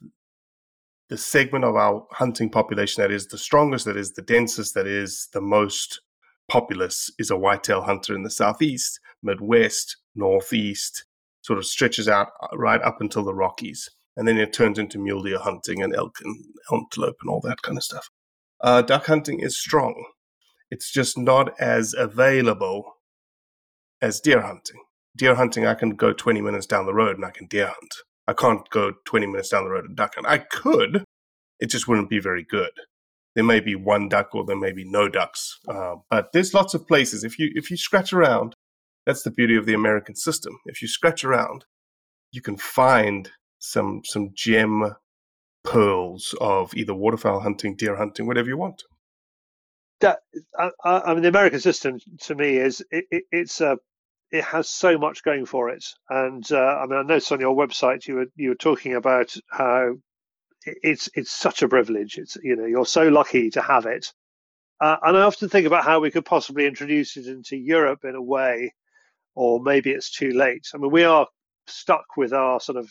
the 1.08 1.18
segment 1.18 1.64
of 1.64 1.76
our 1.76 2.06
hunting 2.12 2.48
population 2.48 3.02
that 3.02 3.10
is 3.10 3.26
the 3.26 3.36
strongest, 3.36 3.84
that 3.84 3.98
is 3.98 4.12
the 4.12 4.22
densest, 4.22 4.74
that 4.74 4.86
is 4.86 5.28
the 5.34 5.42
most 5.42 6.00
populous 6.48 7.10
is 7.18 7.30
a 7.30 7.36
whitetail 7.36 7.82
hunter 7.82 8.14
in 8.14 8.22
the 8.22 8.30
southeast, 8.30 8.98
midwest, 9.22 9.98
northeast, 10.14 11.04
sort 11.42 11.58
of 11.58 11.66
stretches 11.66 12.08
out 12.08 12.28
uh, 12.42 12.56
right 12.56 12.80
up 12.82 13.00
until 13.00 13.24
the 13.24 13.34
Rockies. 13.34 13.90
And 14.16 14.26
then 14.26 14.38
it 14.38 14.52
turns 14.52 14.78
into 14.78 14.98
mule 14.98 15.22
deer 15.22 15.38
hunting 15.38 15.82
and 15.82 15.94
elk 15.94 16.16
and 16.24 16.36
antelope 16.72 17.16
and 17.20 17.30
all 17.30 17.40
that 17.42 17.62
kind 17.62 17.76
of 17.76 17.84
stuff. 17.84 18.08
Uh, 18.60 18.82
duck 18.82 19.06
hunting 19.06 19.40
is 19.40 19.58
strong. 19.58 20.06
It's 20.70 20.90
just 20.90 21.18
not 21.18 21.52
as 21.60 21.94
available 21.94 22.96
as 24.00 24.20
deer 24.20 24.40
hunting 24.40 24.80
deer 25.16 25.34
hunting, 25.34 25.66
I 25.66 25.74
can 25.74 25.90
go 25.90 26.12
20 26.12 26.40
minutes 26.40 26.66
down 26.66 26.86
the 26.86 26.94
road 26.94 27.16
and 27.16 27.24
I 27.24 27.30
can 27.30 27.46
deer 27.46 27.66
hunt. 27.66 27.94
I 28.26 28.32
can't 28.32 28.68
go 28.70 28.92
20 29.04 29.26
minutes 29.26 29.48
down 29.48 29.64
the 29.64 29.70
road 29.70 29.84
and 29.84 29.96
duck 29.96 30.14
hunt. 30.14 30.26
I 30.26 30.38
could, 30.38 31.04
it 31.60 31.66
just 31.66 31.88
wouldn't 31.88 32.10
be 32.10 32.20
very 32.20 32.44
good. 32.44 32.70
There 33.34 33.44
may 33.44 33.60
be 33.60 33.74
one 33.74 34.08
duck 34.08 34.34
or 34.34 34.44
there 34.44 34.56
may 34.56 34.72
be 34.72 34.84
no 34.84 35.08
ducks, 35.08 35.58
uh, 35.66 35.96
but 36.10 36.32
there's 36.32 36.54
lots 36.54 36.74
of 36.74 36.86
places. 36.86 37.24
If 37.24 37.38
you 37.38 37.50
if 37.54 37.70
you 37.70 37.78
scratch 37.78 38.12
around, 38.12 38.54
that's 39.06 39.22
the 39.22 39.30
beauty 39.30 39.56
of 39.56 39.64
the 39.64 39.72
American 39.72 40.14
system. 40.14 40.58
If 40.66 40.82
you 40.82 40.88
scratch 40.88 41.24
around, 41.24 41.64
you 42.30 42.42
can 42.42 42.58
find 42.58 43.30
some 43.58 44.02
some 44.04 44.32
gem 44.34 44.96
pearls 45.64 46.34
of 46.40 46.74
either 46.74 46.94
waterfowl 46.94 47.40
hunting, 47.40 47.74
deer 47.74 47.96
hunting, 47.96 48.26
whatever 48.26 48.48
you 48.48 48.58
want. 48.58 48.82
That 50.00 50.18
I, 50.58 50.70
I 50.84 51.14
mean, 51.14 51.22
the 51.22 51.28
American 51.28 51.60
system 51.60 51.98
to 52.22 52.34
me 52.34 52.56
is 52.56 52.84
it, 52.90 53.06
it, 53.10 53.24
it's 53.30 53.60
a 53.60 53.78
it 54.32 54.44
has 54.44 54.68
so 54.68 54.96
much 54.96 55.22
going 55.22 55.44
for 55.44 55.68
it, 55.68 55.84
and 56.08 56.50
uh, 56.50 56.78
I 56.82 56.86
mean, 56.86 56.98
I 56.98 57.02
noticed 57.02 57.32
on 57.32 57.40
your 57.40 57.54
website 57.54 58.08
you 58.08 58.14
were 58.14 58.26
you 58.34 58.48
were 58.48 58.54
talking 58.54 58.94
about 58.94 59.36
how 59.50 59.92
it's 60.64 61.08
it's 61.14 61.30
such 61.30 61.62
a 61.62 61.68
privilege. 61.68 62.16
It's 62.16 62.36
you 62.42 62.56
know 62.56 62.64
you're 62.64 62.86
so 62.86 63.08
lucky 63.08 63.50
to 63.50 63.60
have 63.60 63.84
it, 63.84 64.10
uh, 64.80 64.96
and 65.02 65.16
I 65.16 65.22
often 65.22 65.50
think 65.50 65.66
about 65.66 65.84
how 65.84 66.00
we 66.00 66.10
could 66.10 66.24
possibly 66.24 66.66
introduce 66.66 67.16
it 67.18 67.26
into 67.26 67.56
Europe 67.56 68.04
in 68.04 68.14
a 68.14 68.22
way, 68.22 68.72
or 69.34 69.60
maybe 69.62 69.90
it's 69.90 70.10
too 70.10 70.30
late. 70.30 70.66
I 70.74 70.78
mean, 70.78 70.90
we 70.90 71.04
are 71.04 71.26
stuck 71.66 72.16
with 72.16 72.32
our 72.32 72.58
sort 72.58 72.78
of 72.78 72.90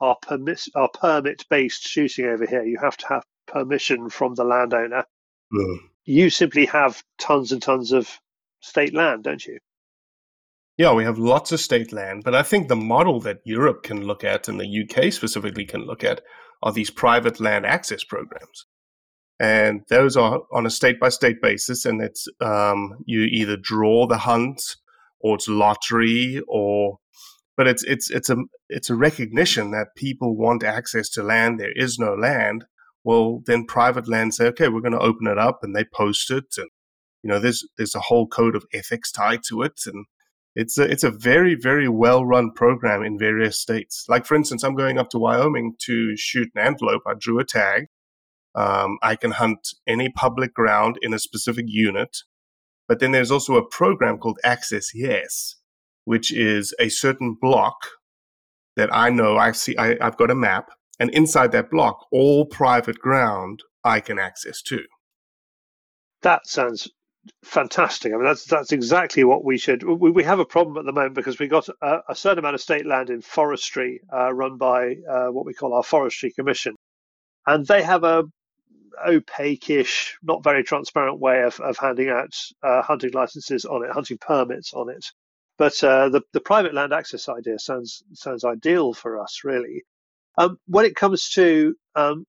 our 0.00 0.16
permit 0.22 0.62
our 0.74 0.88
permit 0.88 1.44
based 1.50 1.82
shooting 1.86 2.24
over 2.24 2.46
here. 2.46 2.64
You 2.64 2.78
have 2.78 2.96
to 2.96 3.08
have 3.08 3.24
permission 3.46 4.08
from 4.08 4.34
the 4.34 4.44
landowner. 4.44 5.04
Mm. 5.52 5.76
You 6.04 6.30
simply 6.30 6.64
have 6.66 7.02
tons 7.18 7.52
and 7.52 7.62
tons 7.62 7.92
of 7.92 8.08
state 8.60 8.94
land, 8.94 9.24
don't 9.24 9.44
you? 9.44 9.58
Yeah, 10.80 10.94
we 10.94 11.04
have 11.04 11.18
lots 11.18 11.52
of 11.52 11.60
state 11.60 11.92
land, 11.92 12.22
but 12.24 12.34
I 12.34 12.42
think 12.42 12.68
the 12.68 12.74
model 12.74 13.20
that 13.20 13.42
Europe 13.44 13.82
can 13.82 14.06
look 14.06 14.24
at 14.24 14.48
and 14.48 14.58
the 14.58 14.82
UK 14.82 15.12
specifically 15.12 15.66
can 15.66 15.84
look 15.84 16.02
at 16.02 16.22
are 16.62 16.72
these 16.72 16.88
private 16.88 17.38
land 17.38 17.66
access 17.66 18.02
programs. 18.02 18.64
And 19.38 19.82
those 19.90 20.16
are 20.16 20.40
on 20.50 20.64
a 20.64 20.70
state 20.70 20.98
by 20.98 21.10
state 21.10 21.42
basis, 21.42 21.84
and 21.84 22.00
it's 22.00 22.26
um, 22.40 22.94
you 23.04 23.24
either 23.24 23.58
draw 23.58 24.06
the 24.06 24.16
hunt 24.16 24.62
or 25.20 25.34
it's 25.34 25.48
lottery 25.48 26.40
or 26.48 26.96
but 27.58 27.68
it's 27.68 27.84
it's 27.84 28.10
it's 28.10 28.30
a 28.30 28.36
it's 28.70 28.88
a 28.88 28.94
recognition 28.94 29.72
that 29.72 29.94
people 29.98 30.34
want 30.34 30.64
access 30.64 31.10
to 31.10 31.22
land. 31.22 31.60
There 31.60 31.76
is 31.76 31.98
no 31.98 32.14
land. 32.14 32.64
Well, 33.04 33.42
then 33.44 33.66
private 33.66 34.08
land 34.08 34.32
say, 34.32 34.46
okay, 34.46 34.68
we're 34.68 34.80
going 34.80 34.98
to 34.98 34.98
open 34.98 35.26
it 35.26 35.36
up, 35.36 35.58
and 35.62 35.76
they 35.76 35.84
post 35.84 36.30
it, 36.30 36.54
and 36.56 36.70
you 37.22 37.28
know, 37.28 37.38
there's 37.38 37.68
there's 37.76 37.94
a 37.94 38.06
whole 38.08 38.26
code 38.26 38.56
of 38.56 38.64
ethics 38.72 39.12
tied 39.12 39.42
to 39.48 39.60
it, 39.60 39.78
and 39.84 40.06
it's 40.54 40.78
a 40.78 40.82
it's 40.82 41.04
a 41.04 41.10
very 41.10 41.54
very 41.54 41.88
well 41.88 42.24
run 42.24 42.50
program 42.52 43.02
in 43.02 43.18
various 43.18 43.60
states. 43.60 44.04
Like 44.08 44.26
for 44.26 44.34
instance, 44.34 44.62
I'm 44.62 44.74
going 44.74 44.98
up 44.98 45.10
to 45.10 45.18
Wyoming 45.18 45.74
to 45.82 46.16
shoot 46.16 46.48
an 46.54 46.62
antelope. 46.62 47.02
I 47.06 47.14
drew 47.18 47.38
a 47.38 47.44
tag. 47.44 47.86
Um, 48.54 48.98
I 49.00 49.14
can 49.14 49.32
hunt 49.32 49.68
any 49.86 50.08
public 50.08 50.52
ground 50.54 50.98
in 51.02 51.14
a 51.14 51.20
specific 51.20 51.66
unit, 51.68 52.18
but 52.88 52.98
then 52.98 53.12
there's 53.12 53.30
also 53.30 53.54
a 53.54 53.64
program 53.66 54.18
called 54.18 54.40
Access 54.42 54.92
Yes, 54.92 55.54
which 56.04 56.32
is 56.32 56.74
a 56.80 56.88
certain 56.88 57.36
block 57.40 57.76
that 58.76 58.92
I 58.92 59.10
know 59.10 59.36
I 59.36 59.52
see 59.52 59.76
I, 59.76 59.96
I've 60.00 60.16
got 60.16 60.32
a 60.32 60.34
map, 60.34 60.70
and 60.98 61.10
inside 61.10 61.52
that 61.52 61.70
block, 61.70 62.06
all 62.10 62.44
private 62.44 62.98
ground 62.98 63.62
I 63.84 64.00
can 64.00 64.18
access 64.18 64.62
to. 64.62 64.80
That 66.22 66.46
sounds 66.46 66.88
fantastic. 67.44 68.12
I 68.12 68.16
mean, 68.16 68.24
that's 68.24 68.44
that's 68.44 68.72
exactly 68.72 69.24
what 69.24 69.44
we 69.44 69.58
should. 69.58 69.82
We, 69.82 70.10
we 70.10 70.24
have 70.24 70.40
a 70.40 70.44
problem 70.44 70.78
at 70.78 70.84
the 70.86 70.92
moment 70.92 71.14
because 71.14 71.38
we 71.38 71.48
got 71.48 71.68
a, 71.82 72.00
a 72.10 72.14
certain 72.14 72.40
amount 72.40 72.56
of 72.56 72.60
state 72.60 72.86
land 72.86 73.10
in 73.10 73.22
forestry 73.22 74.00
uh, 74.12 74.32
run 74.32 74.56
by 74.58 74.96
uh, 75.08 75.28
what 75.28 75.46
we 75.46 75.54
call 75.54 75.74
our 75.74 75.82
forestry 75.82 76.32
commission, 76.32 76.74
and 77.46 77.66
they 77.66 77.82
have 77.82 78.04
a 78.04 78.24
opaque-ish, 79.06 80.18
not 80.22 80.44
very 80.44 80.64
transparent 80.64 81.20
way 81.20 81.42
of, 81.42 81.60
of 81.60 81.78
handing 81.78 82.10
out 82.10 82.34
uh, 82.62 82.82
hunting 82.82 83.12
licenses 83.12 83.64
on 83.64 83.84
it, 83.84 83.90
hunting 83.92 84.18
permits 84.20 84.74
on 84.74 84.90
it. 84.90 85.06
But 85.58 85.82
uh, 85.84 86.08
the 86.10 86.22
the 86.32 86.40
private 86.40 86.74
land 86.74 86.92
access 86.92 87.28
idea 87.28 87.58
sounds 87.58 88.02
sounds 88.14 88.44
ideal 88.44 88.94
for 88.94 89.20
us, 89.22 89.42
really. 89.44 89.84
Um, 90.38 90.58
when 90.66 90.86
it 90.86 90.96
comes 90.96 91.30
to 91.30 91.74
um, 91.96 92.24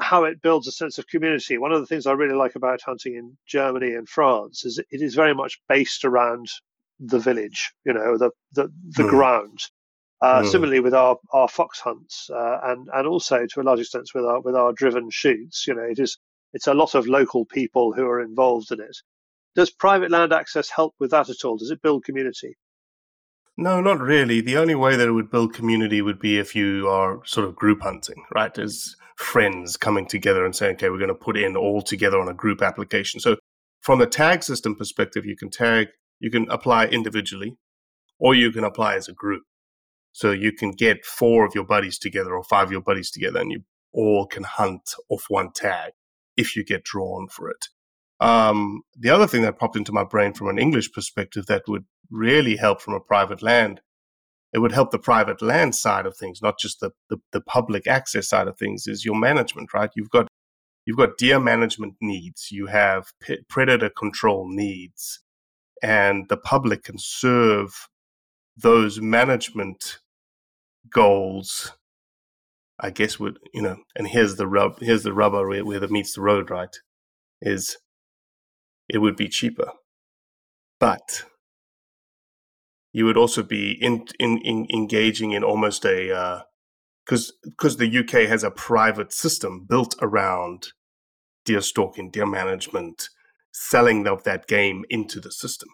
how 0.00 0.24
it 0.24 0.42
builds 0.42 0.66
a 0.66 0.72
sense 0.72 0.98
of 0.98 1.06
community, 1.06 1.58
one 1.58 1.72
of 1.72 1.80
the 1.80 1.86
things 1.86 2.06
I 2.06 2.12
really 2.12 2.34
like 2.34 2.56
about 2.56 2.80
hunting 2.84 3.14
in 3.14 3.36
Germany 3.46 3.94
and 3.94 4.08
France 4.08 4.64
is 4.64 4.78
it 4.78 5.02
is 5.02 5.14
very 5.14 5.34
much 5.34 5.60
based 5.68 6.04
around 6.04 6.46
the 6.98 7.18
village, 7.18 7.72
you 7.84 7.92
know, 7.92 8.18
the 8.18 8.30
the, 8.52 8.72
the 8.96 9.04
mm. 9.04 9.10
ground. 9.10 9.58
Uh, 10.22 10.42
mm. 10.42 10.50
Similarly, 10.50 10.80
with 10.80 10.92
our, 10.92 11.16
our 11.32 11.48
fox 11.48 11.80
hunts, 11.80 12.28
uh, 12.30 12.58
and 12.64 12.88
and 12.92 13.06
also 13.06 13.46
to 13.46 13.60
a 13.60 13.62
large 13.62 13.80
extent 13.80 14.08
with 14.14 14.24
our 14.24 14.40
with 14.40 14.54
our 14.54 14.72
driven 14.72 15.08
shoots, 15.10 15.66
you 15.66 15.74
know, 15.74 15.82
it 15.82 15.98
is 15.98 16.18
it's 16.52 16.66
a 16.66 16.74
lot 16.74 16.94
of 16.94 17.06
local 17.06 17.44
people 17.44 17.92
who 17.92 18.06
are 18.06 18.20
involved 18.20 18.70
in 18.72 18.80
it. 18.80 18.96
Does 19.54 19.70
private 19.70 20.10
land 20.10 20.32
access 20.32 20.68
help 20.70 20.94
with 20.98 21.10
that 21.10 21.30
at 21.30 21.44
all? 21.44 21.56
Does 21.56 21.70
it 21.70 21.82
build 21.82 22.04
community? 22.04 22.56
No, 23.56 23.80
not 23.80 24.00
really. 24.00 24.40
The 24.40 24.56
only 24.56 24.74
way 24.74 24.96
that 24.96 25.08
it 25.08 25.12
would 25.12 25.30
build 25.30 25.52
community 25.52 26.00
would 26.00 26.18
be 26.18 26.38
if 26.38 26.54
you 26.54 26.88
are 26.88 27.20
sort 27.26 27.46
of 27.46 27.56
group 27.56 27.82
hunting, 27.82 28.24
right? 28.34 28.56
As 28.58 28.96
friends 29.20 29.76
coming 29.76 30.06
together 30.06 30.44
and 30.44 30.56
saying, 30.56 30.76
okay, 30.76 30.88
we're 30.88 30.98
going 30.98 31.08
to 31.08 31.14
put 31.14 31.36
in 31.36 31.56
all 31.56 31.82
together 31.82 32.18
on 32.18 32.28
a 32.28 32.34
group 32.34 32.62
application. 32.62 33.20
So 33.20 33.36
from 33.80 34.00
a 34.00 34.06
tag 34.06 34.42
system 34.42 34.74
perspective, 34.74 35.26
you 35.26 35.36
can 35.36 35.50
tag, 35.50 35.88
you 36.18 36.30
can 36.30 36.50
apply 36.50 36.86
individually 36.86 37.56
or 38.18 38.34
you 38.34 38.50
can 38.50 38.64
apply 38.64 38.96
as 38.96 39.08
a 39.08 39.12
group. 39.12 39.42
So 40.12 40.30
you 40.32 40.52
can 40.52 40.72
get 40.72 41.04
four 41.04 41.44
of 41.44 41.54
your 41.54 41.64
buddies 41.64 41.98
together 41.98 42.34
or 42.34 42.42
five 42.42 42.68
of 42.68 42.72
your 42.72 42.80
buddies 42.80 43.10
together 43.10 43.40
and 43.40 43.52
you 43.52 43.60
all 43.92 44.26
can 44.26 44.42
hunt 44.42 44.94
off 45.08 45.26
one 45.28 45.52
tag 45.52 45.92
if 46.36 46.56
you 46.56 46.64
get 46.64 46.82
drawn 46.82 47.28
for 47.28 47.50
it. 47.50 47.68
Um, 48.20 48.82
the 48.98 49.10
other 49.10 49.26
thing 49.26 49.42
that 49.42 49.58
popped 49.58 49.76
into 49.76 49.92
my 49.92 50.04
brain 50.04 50.32
from 50.32 50.48
an 50.48 50.58
English 50.58 50.92
perspective 50.92 51.46
that 51.46 51.62
would 51.68 51.84
really 52.10 52.56
help 52.56 52.80
from 52.80 52.94
a 52.94 53.00
private 53.00 53.42
land, 53.42 53.80
it 54.52 54.58
would 54.58 54.72
help 54.72 54.90
the 54.90 54.98
private 54.98 55.40
land 55.40 55.74
side 55.74 56.06
of 56.06 56.16
things, 56.16 56.42
not 56.42 56.58
just 56.58 56.80
the, 56.80 56.90
the, 57.08 57.18
the 57.32 57.40
public 57.40 57.86
access 57.86 58.28
side 58.28 58.48
of 58.48 58.58
things, 58.58 58.86
is 58.86 59.04
your 59.04 59.16
management, 59.16 59.72
right? 59.72 59.90
You've 59.94 60.10
got 60.10 60.28
you've 60.86 60.96
got 60.96 61.18
deer 61.18 61.38
management 61.38 61.94
needs, 62.00 62.50
you 62.50 62.66
have 62.66 63.12
predator 63.48 63.90
control 63.90 64.48
needs, 64.48 65.20
and 65.82 66.28
the 66.28 66.36
public 66.36 66.84
can 66.84 66.98
serve 66.98 67.88
those 68.56 69.00
management 69.00 69.98
goals 70.90 71.72
I 72.80 72.90
guess 72.90 73.20
would 73.20 73.38
you 73.52 73.62
know, 73.62 73.76
and 73.94 74.08
here's 74.08 74.36
the 74.36 74.46
rub, 74.46 74.80
here's 74.80 75.02
the 75.02 75.12
rubber 75.12 75.46
where, 75.46 75.64
where 75.64 75.84
it 75.84 75.90
meets 75.90 76.14
the 76.14 76.22
road, 76.22 76.50
right? 76.50 76.74
Is 77.42 77.76
it 78.88 78.98
would 78.98 79.16
be 79.16 79.28
cheaper. 79.28 79.70
But 80.78 81.24
you 82.92 83.04
would 83.04 83.16
also 83.16 83.42
be 83.42 83.72
in, 83.72 84.06
in, 84.18 84.38
in 84.38 84.66
engaging 84.72 85.32
in 85.32 85.44
almost 85.44 85.84
a 85.84 86.44
because 87.04 87.30
uh, 87.30 87.32
because 87.44 87.76
the 87.76 87.98
UK 87.98 88.28
has 88.28 88.44
a 88.44 88.50
private 88.50 89.12
system 89.12 89.66
built 89.68 89.94
around 90.00 90.68
deer 91.44 91.60
stalking, 91.60 92.10
deer 92.10 92.26
management, 92.26 93.08
selling 93.52 94.06
of 94.06 94.24
that 94.24 94.46
game 94.46 94.84
into 94.90 95.20
the 95.20 95.32
system. 95.32 95.68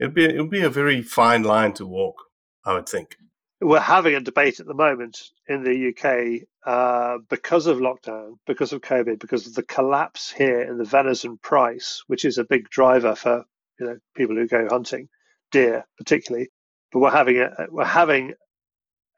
It'd 0.00 0.14
be 0.14 0.24
it 0.24 0.40
would 0.40 0.50
be 0.50 0.62
a 0.62 0.70
very 0.70 1.02
fine 1.02 1.42
line 1.42 1.72
to 1.74 1.86
walk, 1.86 2.16
I 2.64 2.74
would 2.74 2.88
think 2.88 3.16
we're 3.60 3.80
having 3.80 4.14
a 4.14 4.20
debate 4.20 4.60
at 4.60 4.66
the 4.66 4.74
moment 4.74 5.30
in 5.48 5.62
the 5.62 5.88
UK 5.88 6.46
uh, 6.66 7.18
because 7.30 7.66
of 7.66 7.78
lockdown, 7.78 8.36
because 8.46 8.72
of 8.72 8.82
COVID, 8.82 9.18
because 9.18 9.46
of 9.46 9.54
the 9.54 9.62
collapse 9.62 10.30
here 10.30 10.60
in 10.60 10.76
the 10.76 10.84
venison 10.84 11.38
price, 11.38 12.02
which 12.06 12.24
is 12.24 12.38
a 12.38 12.44
big 12.44 12.68
driver 12.68 13.14
for 13.14 13.44
you 13.80 13.86
know 13.86 13.98
people 14.14 14.36
who 14.36 14.46
go 14.46 14.68
hunting, 14.68 15.08
deer 15.50 15.84
particularly. 15.98 16.48
But 16.92 17.00
we're 17.00 17.10
having 17.10 17.38
a, 17.38 17.66
we're 17.70 17.84
having 17.84 18.34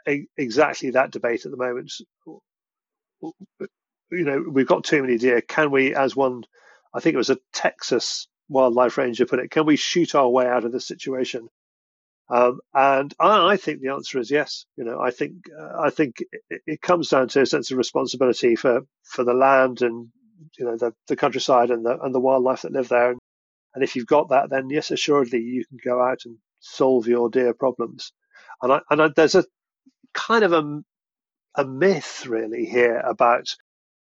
a, 0.07 0.27
exactly 0.37 0.91
that 0.91 1.11
debate 1.11 1.45
at 1.45 1.51
the 1.51 1.57
moment. 1.57 1.93
You 4.11 4.25
know, 4.25 4.45
we've 4.51 4.67
got 4.67 4.85
too 4.85 5.03
many 5.03 5.19
deer. 5.19 5.41
Can 5.43 5.71
we, 5.71 5.95
as 5.95 6.17
one, 6.17 6.45
I 6.95 7.01
think 7.01 7.15
it 7.15 7.19
was 7.19 7.31
a 7.31 7.39
Texas 7.53 8.27
wildlife 8.49 8.97
ranger 8.97 9.27
put 9.27 9.39
it, 9.39 9.51
can 9.51 9.67
we 9.67 9.77
shoot 9.77 10.15
our 10.15 10.29
way 10.29 10.47
out 10.47 10.65
of 10.65 10.73
this 10.73 10.87
situation? 10.87 11.49
Um, 12.31 12.61
and 12.75 13.15
I, 13.19 13.53
I, 13.53 13.57
think 13.57 13.81
the 13.81 13.93
answer 13.93 14.19
is 14.19 14.31
yes. 14.31 14.67
You 14.77 14.85
know, 14.85 15.01
I 15.01 15.11
think 15.11 15.35
uh, 15.59 15.81
I 15.81 15.91
think 15.91 16.17
it, 16.51 16.61
it, 16.67 16.83
comes 16.83 17.09
down 17.09 17.29
to 17.29 17.41
a 17.41 17.47
sense 17.47 17.71
of 17.71 17.79
responsibility 17.79 18.55
for, 18.55 18.83
for 19.03 19.25
the 19.25 19.33
land 19.33 19.81
and 19.81 20.09
you 20.59 20.67
know 20.67 20.77
the, 20.77 20.93
the 21.07 21.17
countryside 21.17 21.71
and 21.71 21.87
the 21.87 21.99
and 22.03 22.15
the 22.15 22.21
wildlife 22.21 22.63
that 22.63 22.73
live 22.73 22.89
there. 22.89 23.13
And, 23.13 23.19
and 23.75 23.85
if 23.85 23.97
you've 23.97 24.07
got 24.07 24.31
that, 24.31 24.51
then 24.51 24.71
yes, 24.71 24.91
assuredly 24.91 25.41
you 25.41 25.65
can 25.67 25.79
go 25.85 26.03
out 26.03 26.21
and 26.25 26.37
solve 26.61 27.07
your 27.07 27.31
deer 27.31 27.55
problems. 27.55 28.13
And 28.63 28.73
I, 28.73 28.81
and 28.91 29.03
I, 29.03 29.09
there's 29.15 29.35
a 29.35 29.45
kind 30.15 30.45
of 30.45 30.53
a 30.53 30.83
a 31.55 31.65
myth 31.65 32.27
really 32.27 32.67
here 32.67 32.99
about 32.99 33.49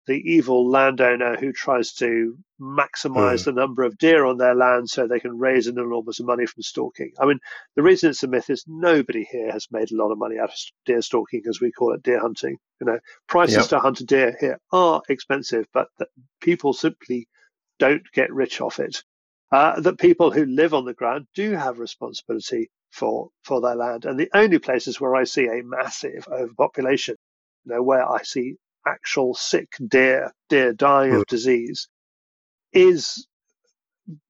the 0.05 0.15
evil 0.15 0.69
landowner 0.69 1.37
who 1.37 1.53
tries 1.53 1.93
to 1.93 2.37
maximize 2.59 3.41
mm. 3.41 3.45
the 3.45 3.51
number 3.53 3.83
of 3.83 3.97
deer 3.97 4.25
on 4.25 4.37
their 4.37 4.55
land 4.55 4.89
so 4.89 5.07
they 5.07 5.19
can 5.19 5.37
raise 5.37 5.67
an 5.67 5.79
enormous 5.79 6.19
amount 6.19 6.33
of 6.33 6.37
money 6.37 6.45
from 6.45 6.63
stalking. 6.63 7.13
I 7.19 7.25
mean, 7.25 7.39
the 7.75 7.83
reason 7.83 8.09
it's 8.09 8.23
a 8.23 8.27
myth 8.27 8.49
is 8.49 8.65
nobody 8.67 9.25
here 9.29 9.51
has 9.51 9.67
made 9.71 9.91
a 9.91 9.95
lot 9.95 10.11
of 10.11 10.17
money 10.17 10.39
out 10.39 10.49
of 10.49 10.57
deer 10.85 11.01
stalking, 11.01 11.43
as 11.47 11.61
we 11.61 11.71
call 11.71 11.93
it, 11.93 12.03
deer 12.03 12.19
hunting. 12.19 12.57
You 12.81 12.87
know, 12.87 12.99
prices 13.27 13.55
yep. 13.55 13.67
to 13.67 13.79
hunt 13.79 14.01
a 14.01 14.05
deer 14.05 14.35
here 14.37 14.59
are 14.71 15.01
expensive, 15.07 15.67
but 15.73 15.87
people 16.41 16.73
simply 16.73 17.29
don't 17.79 18.03
get 18.13 18.33
rich 18.33 18.59
off 18.59 18.79
it. 18.79 19.03
Uh, 19.53 19.79
that 19.79 19.99
people 19.99 20.31
who 20.31 20.45
live 20.45 20.73
on 20.73 20.83
the 20.83 20.95
ground 20.95 21.27
do 21.35 21.51
have 21.51 21.77
responsibility 21.77 22.71
for 22.89 23.29
for 23.43 23.61
their 23.61 23.75
land. 23.75 24.03
And 24.03 24.19
the 24.19 24.31
only 24.33 24.57
places 24.57 24.99
where 24.99 25.15
I 25.15 25.25
see 25.25 25.45
a 25.45 25.61
massive 25.63 26.27
overpopulation, 26.27 27.17
you 27.63 27.73
know, 27.75 27.83
where 27.83 28.03
I 28.03 28.23
see 28.23 28.55
actual 28.87 29.35
sick 29.35 29.69
deer, 29.87 30.31
deer 30.49 30.73
dying 30.73 31.13
of 31.13 31.27
disease, 31.27 31.87
is 32.71 33.27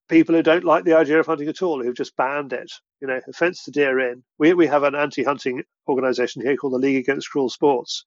people 0.10 0.36
who 0.36 0.44
don't 0.44 0.65
like 0.65 0.84
the 0.84 0.98
idea 0.98 1.22
of 1.22 1.27
hunting 1.27 1.48
at 1.48 1.62
all, 1.62 1.82
who've 1.82 1.96
just 1.96 2.18
banned 2.18 2.51
it, 2.51 2.74
you 3.00 3.08
know, 3.08 3.22
fenced 3.34 3.65
the 3.65 3.72
deer 3.72 3.98
in. 4.12 4.25
We, 4.39 4.53
we 4.53 4.68
have 4.68 4.84
an 4.84 4.94
anti 4.94 5.24
hunting 5.24 5.63
organization 5.88 6.42
here 6.42 6.58
called 6.58 6.74
the 6.74 6.80
League 6.80 6.98
Against 6.98 7.32
Cruel 7.32 7.48
Sports. 7.48 8.03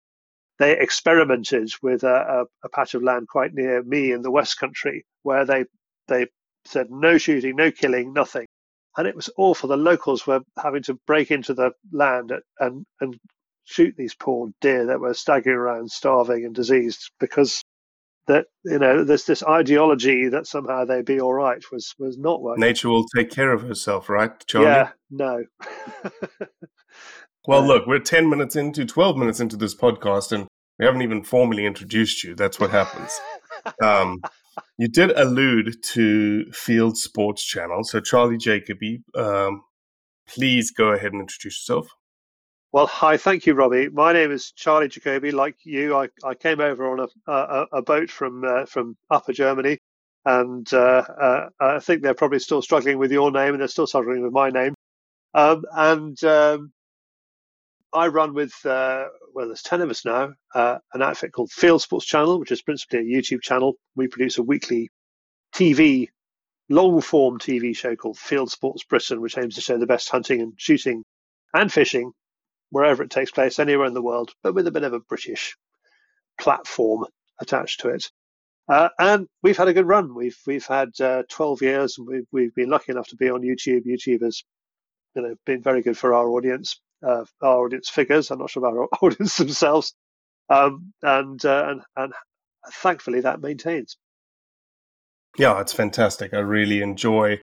They 0.59 0.79
experimented 0.79 1.71
with 1.81 2.05
a, 2.05 2.45
a, 2.63 2.67
a, 2.67 2.69
patch 2.69 2.93
of 2.93 3.03
land 3.03 3.29
quite 3.29 3.55
near 3.55 3.83
me 3.83 4.13
in 4.13 4.21
the 4.21 4.31
West 4.31 4.59
Country 4.59 5.07
where 5.23 5.47
they, 5.47 5.65
they 6.09 6.27
said 6.67 6.91
no 6.91 7.19
shooting, 7.19 7.57
no 7.57 7.71
killing, 7.71 8.13
nothing. 8.13 8.47
And 8.97 9.07
it 9.07 9.15
was 9.15 9.31
awful. 9.37 9.69
The 9.69 9.77
locals 9.77 10.27
were 10.27 10.41
having 10.59 10.83
to 10.85 10.99
break 11.07 11.31
into 11.31 11.55
the 11.55 11.73
land 11.93 12.33
and, 12.59 12.87
and 13.01 13.17
shoot 13.65 13.95
these 13.97 14.15
poor 14.15 14.49
deer 14.61 14.87
that 14.87 15.01
were 15.01 15.13
staggering 15.13 15.57
around 15.57 15.91
starving 15.91 16.45
and 16.45 16.55
diseased 16.55 17.11
because 17.21 17.63
that 18.27 18.47
you 18.65 18.79
know 18.79 19.05
there's 19.05 19.25
this 19.25 19.43
ideology 19.43 20.29
that 20.29 20.47
somehow 20.47 20.85
they'd 20.85 21.05
be 21.05 21.21
all 21.21 21.33
right 21.33 21.63
was 21.71 21.95
was 21.99 22.19
not 22.19 22.43
working. 22.43 22.61
Nature 22.61 22.89
will 22.89 23.07
take 23.15 23.31
care 23.31 23.53
of 23.53 23.63
herself, 23.63 24.09
right, 24.09 24.33
Charlie? 24.47 24.67
Yeah, 24.67 24.91
no. 25.11 25.45
well, 27.47 27.65
look, 27.65 27.87
we're 27.87 27.99
ten 27.99 28.29
minutes 28.29 28.57
into, 28.57 28.85
twelve 28.85 29.17
minutes 29.17 29.41
into 29.41 29.57
this 29.57 29.75
podcast, 29.75 30.33
and 30.33 30.47
we 30.79 30.87
haven't 30.87 31.03
even 31.03 31.23
formally 31.23 31.67
introduced 31.67 32.25
you. 32.25 32.35
That's 32.35 32.59
what 32.59 32.71
happens. 32.71 33.21
um, 33.83 34.21
you 34.79 34.89
did 34.89 35.11
allude 35.13 35.83
to 35.95 36.51
Field 36.53 36.97
Sports 36.97 37.45
Channel, 37.45 37.85
so 37.85 38.01
Charlie 38.01 38.39
Jacoby, 38.39 39.03
um, 39.15 39.63
please 40.29 40.71
go 40.71 40.89
ahead 40.93 41.13
and 41.13 41.21
introduce 41.21 41.61
yourself. 41.61 41.89
Well, 42.73 42.87
hi, 42.87 43.17
thank 43.17 43.47
you, 43.47 43.55
Robbie. 43.55 43.89
My 43.89 44.13
name 44.13 44.31
is 44.31 44.53
Charlie 44.53 44.89
Jacoby. 44.89 45.31
Like 45.31 45.57
you, 45.65 45.97
I, 45.97 46.09
I 46.25 46.35
came 46.35 46.61
over 46.61 46.91
on 46.91 47.09
a, 47.27 47.33
a, 47.33 47.67
a 47.75 47.83
boat 47.83 48.11
from 48.11 48.45
uh, 48.45 48.67
from 48.67 48.97
Upper 49.11 49.33
Germany, 49.33 49.79
and 50.25 50.71
uh, 50.75 51.05
uh, 51.21 51.49
I 51.61 51.79
think 51.79 52.03
they're 52.03 52.13
probably 52.13 52.41
still 52.41 52.61
struggling 52.61 52.99
with 52.99 53.13
your 53.13 53.31
name, 53.31 53.55
and 53.55 53.61
they're 53.61 53.69
still 53.69 53.87
struggling 53.87 54.23
with 54.23 54.33
my 54.33 54.51
name. 54.51 54.75
Um, 55.33 55.65
and 55.73 56.23
um, 56.25 56.73
I 57.97 58.09
run 58.09 58.35
with 58.35 58.55
uh, 58.67 59.07
well, 59.33 59.47
there's 59.47 59.63
ten 59.63 59.81
of 59.81 59.89
us 59.89 60.05
now. 60.05 60.35
Uh, 60.55 60.79
an 60.93 61.01
outfit 61.01 61.33
called 61.33 61.51
Field 61.51 61.81
Sports 61.81 62.05
Channel, 62.05 62.39
which 62.39 62.53
is 62.53 62.61
principally 62.61 62.99
a 62.99 63.17
YouTube 63.17 63.41
channel. 63.41 63.75
We 63.95 64.07
produce 64.07 64.37
a 64.37 64.43
weekly 64.43 64.91
TV, 65.55 66.09
long 66.69 67.01
form 67.01 67.39
TV 67.39 67.75
show 67.75 67.97
called 67.97 68.19
Field 68.19 68.51
Sports 68.51 68.85
Britain, 68.85 69.23
which 69.23 69.39
aims 69.39 69.55
to 69.55 69.63
show 69.63 69.79
the 69.79 69.87
best 69.87 70.11
hunting 70.11 70.43
and 70.43 70.53
shooting 70.59 71.05
and 71.55 71.73
fishing 71.73 72.13
wherever 72.69 73.03
it 73.03 73.11
takes 73.11 73.31
place, 73.31 73.59
anywhere 73.59 73.87
in 73.87 73.95
the 73.95 74.03
world, 74.03 74.33
but 74.43 74.55
with 74.55 74.67
a 74.67 74.73
bit 74.73 74.85
of 74.85 74.93
a 74.93 75.01
British 75.01 75.57
platform 76.39 77.07
attached 77.41 77.81
to 77.81 77.89
it. 77.89 78.11
Uh, 78.69 78.91
and 78.99 79.27
we've 79.43 79.57
had 79.57 79.69
a 79.69 79.73
good 79.73 79.87
run. 79.87 80.15
We've 80.15 80.37
we've 80.47 80.67
had 80.67 80.91
uh, 81.01 81.23
12 81.31 81.63
years, 81.63 81.97
and 81.97 82.07
we've 82.07 82.27
we've 82.31 82.55
been 82.55 82.69
lucky 82.69 82.93
enough 82.93 83.09
to 83.09 83.17
be 83.17 83.31
on 83.31 83.41
YouTube. 83.41 83.87
YouTube 83.87 84.23
has, 84.23 84.43
you 85.15 85.23
know, 85.23 85.35
been 85.47 85.63
very 85.63 85.81
good 85.81 85.97
for 85.97 86.13
our 86.13 86.29
audience, 86.29 86.79
uh, 87.03 87.25
our 87.43 87.65
audience 87.65 87.89
figures. 87.89 88.31
I'm 88.31 88.39
not 88.39 88.51
sure 88.51 88.65
about 88.65 88.79
our 88.79 88.89
audience 89.03 89.37
themselves, 89.37 89.95
um, 90.49 90.93
and, 91.03 91.45
uh, 91.45 91.67
and 91.69 91.83
and 91.97 92.13
thankfully 92.73 93.21
that 93.21 93.41
maintains. 93.41 93.97
Yeah, 95.39 95.61
it's 95.61 95.73
fantastic. 95.73 96.33
I 96.33 96.39
really 96.39 96.81
enjoy 96.81 97.41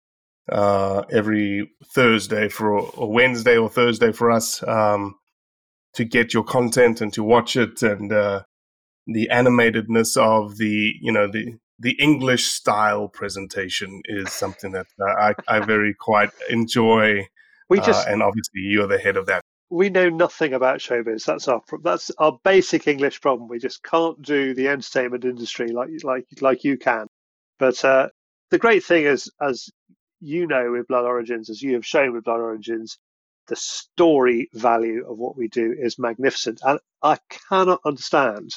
uh, 0.50 1.02
every 1.10 1.70
Thursday 1.94 2.48
for 2.48 2.78
or 2.78 3.12
Wednesday 3.12 3.56
or 3.56 3.68
Thursday 3.68 4.12
for 4.12 4.30
us 4.30 4.62
um, 4.66 5.16
to 5.94 6.04
get 6.04 6.32
your 6.32 6.44
content 6.44 7.00
and 7.00 7.12
to 7.14 7.24
watch 7.24 7.56
it 7.56 7.82
and 7.82 8.12
uh, 8.12 8.42
the 9.06 9.28
animatedness 9.32 10.16
of 10.16 10.56
the 10.56 10.94
you 11.00 11.12
know 11.12 11.26
the 11.30 11.58
the 11.78 11.92
English 11.92 12.44
style 12.46 13.08
presentation 13.08 14.02
is 14.04 14.30
something 14.32 14.72
that 14.72 14.86
uh, 15.00 15.04
I, 15.04 15.34
I 15.48 15.60
very 15.60 15.94
quite 15.94 16.30
enjoy. 16.50 17.26
We 17.70 17.78
uh, 17.78 18.04
and 18.08 18.20
obviously 18.22 18.62
you're 18.62 18.88
the 18.88 18.98
head 18.98 19.16
of 19.16 19.26
that. 19.26 19.42
We 19.70 19.90
know 19.90 20.08
nothing 20.08 20.52
about 20.52 20.80
showbiz. 20.80 21.24
That's 21.24 21.46
our 21.46 21.62
that's 21.82 22.10
our 22.18 22.38
basic 22.42 22.88
English 22.88 23.20
problem. 23.20 23.48
We 23.48 23.60
just 23.60 23.82
can't 23.84 24.20
do 24.20 24.52
the 24.54 24.68
entertainment 24.68 25.24
industry 25.24 25.68
like 25.68 25.90
like 26.02 26.26
like 26.40 26.64
you 26.64 26.76
can. 26.76 27.06
But 27.60 27.84
uh, 27.84 28.08
the 28.50 28.58
great 28.58 28.82
thing 28.82 29.04
is, 29.04 29.30
as 29.40 29.70
you 30.20 30.48
know 30.48 30.72
with 30.72 30.88
Blood 30.88 31.04
Origins, 31.04 31.48
as 31.48 31.62
you 31.62 31.74
have 31.74 31.86
shown 31.86 32.12
with 32.12 32.24
Blood 32.24 32.40
Origins, 32.40 32.98
the 33.46 33.56
story 33.56 34.50
value 34.52 35.08
of 35.08 35.18
what 35.18 35.36
we 35.36 35.46
do 35.46 35.72
is 35.78 35.98
magnificent. 35.98 36.60
And 36.64 36.80
I 37.02 37.18
cannot 37.48 37.80
understand 37.84 38.50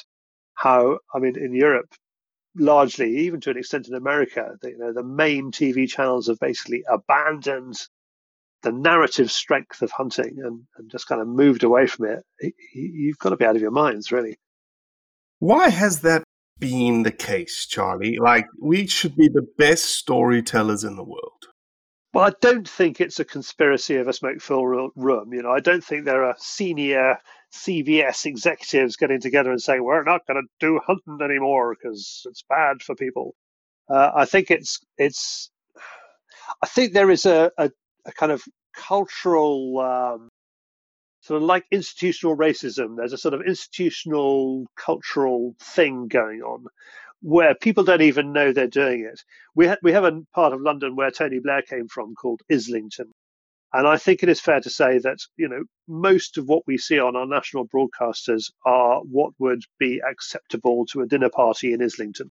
how, 0.54 0.98
I 1.14 1.18
mean, 1.20 1.38
in 1.38 1.54
Europe, 1.54 1.92
largely, 2.56 3.18
even 3.18 3.40
to 3.42 3.50
an 3.50 3.58
extent 3.58 3.88
in 3.88 3.94
America, 3.94 4.56
the, 4.60 4.70
you 4.70 4.78
know, 4.78 4.92
the 4.92 5.04
main 5.04 5.52
TV 5.52 5.88
channels 5.88 6.28
have 6.28 6.38
basically 6.40 6.84
abandoned 6.88 7.76
the 8.64 8.72
narrative 8.72 9.30
strength 9.30 9.82
of 9.82 9.90
hunting 9.92 10.38
and, 10.42 10.62
and 10.76 10.90
just 10.90 11.06
kind 11.06 11.20
of 11.20 11.28
moved 11.28 11.62
away 11.62 11.86
from 11.86 12.06
it. 12.06 12.52
You've 12.74 13.18
got 13.18 13.30
to 13.30 13.36
be 13.36 13.44
out 13.44 13.56
of 13.56 13.62
your 13.62 13.70
minds, 13.70 14.10
really. 14.10 14.36
Why 15.38 15.68
has 15.68 16.00
that 16.00 16.24
been 16.58 17.02
the 17.02 17.12
case, 17.12 17.66
Charlie? 17.66 18.18
Like, 18.18 18.46
we 18.60 18.86
should 18.86 19.14
be 19.14 19.28
the 19.28 19.46
best 19.58 19.84
storytellers 19.84 20.82
in 20.82 20.96
the 20.96 21.04
world. 21.04 21.44
Well, 22.14 22.24
I 22.24 22.32
don't 22.40 22.68
think 22.68 23.00
it's 23.00 23.20
a 23.20 23.24
conspiracy 23.24 23.96
of 23.96 24.08
a 24.08 24.12
smoke-filled 24.12 24.92
room. 24.96 25.34
You 25.34 25.42
know, 25.42 25.50
I 25.50 25.60
don't 25.60 25.84
think 25.84 26.04
there 26.04 26.24
are 26.24 26.36
senior 26.38 27.18
CBS 27.52 28.24
executives 28.24 28.96
getting 28.96 29.20
together 29.20 29.50
and 29.50 29.60
saying 29.60 29.82
we're 29.82 30.02
not 30.04 30.26
going 30.26 30.42
to 30.42 30.48
do 30.66 30.80
hunting 30.86 31.18
anymore 31.22 31.74
because 31.74 32.22
it's 32.26 32.44
bad 32.48 32.82
for 32.82 32.94
people. 32.94 33.34
Uh, 33.88 34.12
I 34.14 34.24
think 34.24 34.50
it's 34.50 34.80
it's. 34.96 35.50
I 36.62 36.66
think 36.66 36.92
there 36.92 37.10
is 37.10 37.26
a, 37.26 37.50
a, 37.58 37.70
a 38.06 38.12
kind 38.12 38.32
of 38.32 38.42
cultural 38.74 39.80
um, 39.80 40.28
sort 41.22 41.40
of 41.42 41.48
like 41.48 41.64
institutional 41.70 42.36
racism. 42.36 42.96
There's 42.96 43.12
a 43.12 43.18
sort 43.18 43.34
of 43.34 43.42
institutional 43.46 44.66
cultural 44.76 45.54
thing 45.60 46.08
going 46.08 46.42
on 46.42 46.66
where 47.22 47.54
people 47.54 47.84
don't 47.84 48.02
even 48.02 48.32
know 48.32 48.52
they're 48.52 48.66
doing 48.66 49.08
it. 49.10 49.20
We, 49.54 49.68
ha- 49.68 49.78
we 49.82 49.92
have 49.92 50.04
a 50.04 50.20
part 50.34 50.52
of 50.52 50.60
London 50.60 50.94
where 50.94 51.10
Tony 51.10 51.38
Blair 51.38 51.62
came 51.62 51.88
from 51.88 52.14
called 52.14 52.42
Islington. 52.52 53.10
And 53.72 53.88
I 53.88 53.96
think 53.96 54.22
it 54.22 54.28
is 54.28 54.40
fair 54.40 54.60
to 54.60 54.70
say 54.70 54.98
that, 54.98 55.18
you 55.36 55.48
know, 55.48 55.64
most 55.88 56.36
of 56.36 56.46
what 56.46 56.62
we 56.66 56.76
see 56.76 57.00
on 57.00 57.16
our 57.16 57.26
national 57.26 57.66
broadcasters 57.66 58.52
are 58.64 59.00
what 59.00 59.32
would 59.38 59.62
be 59.78 60.00
acceptable 60.08 60.86
to 60.92 61.00
a 61.00 61.06
dinner 61.06 61.30
party 61.30 61.72
in 61.72 61.82
Islington. 61.82 62.30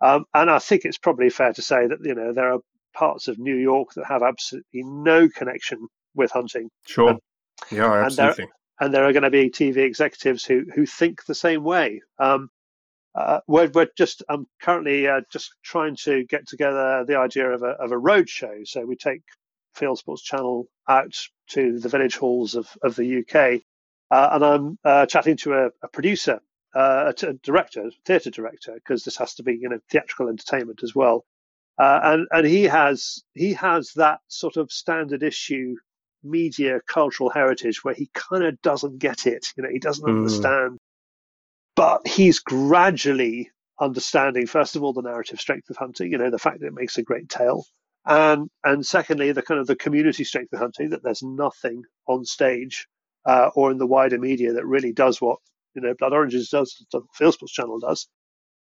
Um, 0.00 0.24
and 0.32 0.48
I 0.48 0.60
think 0.60 0.84
it's 0.84 0.98
probably 0.98 1.28
fair 1.28 1.52
to 1.52 1.62
say 1.62 1.86
that, 1.86 1.98
you 2.02 2.14
know, 2.14 2.32
there 2.32 2.52
are 2.52 2.60
parts 2.94 3.28
of 3.28 3.38
New 3.38 3.56
York 3.56 3.90
that 3.94 4.06
have 4.06 4.22
absolutely 4.22 4.82
no 4.82 5.28
connection 5.28 5.86
with 6.14 6.30
hunting. 6.30 6.70
Sure. 6.86 7.10
And, 7.10 7.20
yeah, 7.70 7.92
absolutely. 7.92 8.44
And 8.44 8.48
there, 8.48 8.48
and 8.80 8.94
there, 8.94 9.04
are 9.04 9.12
going 9.12 9.22
to 9.22 9.30
be 9.30 9.50
TV 9.50 9.78
executives 9.78 10.44
who, 10.44 10.64
who 10.74 10.86
think 10.86 11.24
the 11.24 11.34
same 11.34 11.62
way. 11.64 12.02
Um, 12.18 12.50
uh, 13.14 13.40
we're, 13.46 13.68
we're 13.68 13.88
just 13.96 14.24
I'm 14.28 14.46
currently 14.60 15.06
uh, 15.06 15.20
just 15.30 15.54
trying 15.62 15.96
to 16.02 16.24
get 16.24 16.48
together 16.48 17.04
the 17.06 17.16
idea 17.16 17.48
of 17.50 17.62
a 17.62 17.68
of 17.68 17.92
a 17.92 17.98
road 17.98 18.28
show. 18.28 18.64
So 18.64 18.84
we 18.84 18.96
take 18.96 19.22
Field 19.74 19.98
Sports 19.98 20.22
Channel 20.22 20.66
out 20.88 21.14
to 21.50 21.78
the 21.78 21.88
village 21.88 22.16
halls 22.16 22.56
of 22.56 22.68
of 22.82 22.96
the 22.96 23.18
UK, 23.18 23.62
uh, 24.10 24.28
and 24.32 24.44
I'm 24.44 24.78
uh, 24.84 25.06
chatting 25.06 25.36
to 25.38 25.54
a, 25.54 25.66
a 25.82 25.88
producer, 25.88 26.40
uh, 26.74 27.12
a, 27.22 27.26
a 27.26 27.32
director, 27.34 27.90
theatre 28.04 28.30
director, 28.30 28.74
because 28.74 29.04
this 29.04 29.16
has 29.18 29.34
to 29.34 29.44
be 29.44 29.54
you 29.54 29.68
know 29.68 29.78
theatrical 29.90 30.28
entertainment 30.28 30.82
as 30.82 30.94
well. 30.94 31.24
Uh, 31.78 32.00
and 32.04 32.28
and 32.30 32.46
he 32.46 32.64
has 32.64 33.22
he 33.34 33.52
has 33.54 33.92
that 33.96 34.20
sort 34.28 34.56
of 34.56 34.70
standard 34.70 35.22
issue 35.22 35.74
media 36.22 36.80
cultural 36.86 37.30
heritage 37.30 37.82
where 37.84 37.94
he 37.94 38.08
kind 38.14 38.44
of 38.44 38.60
doesn't 38.62 38.98
get 38.98 39.26
it. 39.26 39.46
You 39.56 39.64
know, 39.64 39.70
he 39.70 39.80
doesn't 39.80 40.04
mm. 40.04 40.10
understand 40.10 40.78
but 41.74 42.06
he's 42.06 42.40
gradually 42.40 43.50
understanding, 43.80 44.46
first 44.46 44.76
of 44.76 44.82
all, 44.82 44.92
the 44.92 45.02
narrative 45.02 45.40
strength 45.40 45.70
of 45.70 45.76
hunting, 45.76 46.12
you 46.12 46.18
know, 46.18 46.30
the 46.30 46.38
fact 46.38 46.60
that 46.60 46.66
it 46.66 46.74
makes 46.74 46.98
a 46.98 47.02
great 47.02 47.28
tale. 47.28 47.64
And, 48.06 48.48
and 48.62 48.86
secondly, 48.86 49.32
the 49.32 49.42
kind 49.42 49.60
of 49.60 49.66
the 49.66 49.76
community 49.76 50.24
strength 50.24 50.52
of 50.52 50.60
hunting, 50.60 50.90
that 50.90 51.02
there's 51.02 51.22
nothing 51.22 51.82
on 52.06 52.24
stage 52.24 52.86
uh, 53.26 53.50
or 53.54 53.70
in 53.70 53.78
the 53.78 53.86
wider 53.86 54.18
media 54.18 54.52
that 54.52 54.66
really 54.66 54.92
does 54.92 55.20
what, 55.20 55.38
you 55.74 55.82
know, 55.82 55.94
Blood 55.98 56.12
Origins 56.12 56.50
does, 56.50 56.84
the 56.92 57.00
Field 57.14 57.34
Sports 57.34 57.54
Channel 57.54 57.80
does. 57.80 58.06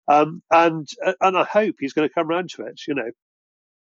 Um, 0.10 0.41
and, 0.52 0.88
and 1.22 1.38
I 1.38 1.43
hope 1.43 1.76
he's 1.80 1.93
going 1.93 2.08
to 2.08 2.13
come 2.13 2.30
around 2.30 2.50
to 2.52 2.63
it, 2.63 2.82
you 2.88 2.95
know, 2.95 3.12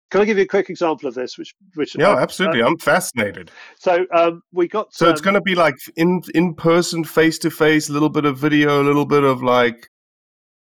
can 0.09 0.21
I 0.21 0.25
give 0.25 0.37
you 0.37 0.43
a 0.43 0.47
quick 0.47 0.69
example 0.69 1.09
of 1.09 1.15
this? 1.15 1.37
Which, 1.37 1.53
which 1.75 1.97
yeah, 1.97 2.11
uh, 2.11 2.19
absolutely. 2.19 2.61
Uh, 2.61 2.67
I'm 2.67 2.77
fascinated. 2.77 3.51
So 3.77 4.05
um, 4.13 4.41
we 4.53 4.67
got. 4.67 4.93
So 4.93 5.07
um, 5.07 5.11
it's 5.11 5.21
going 5.21 5.33
to 5.33 5.41
be 5.41 5.53
like 5.53 5.75
in 5.97 6.21
in 6.33 6.53
person, 6.53 7.03
face 7.03 7.37
to 7.39 7.51
face, 7.51 7.89
a 7.89 7.93
little 7.93 8.09
bit 8.09 8.23
of 8.23 8.37
video, 8.37 8.81
a 8.81 8.85
little 8.85 9.05
bit 9.05 9.23
of 9.23 9.43
like 9.43 9.89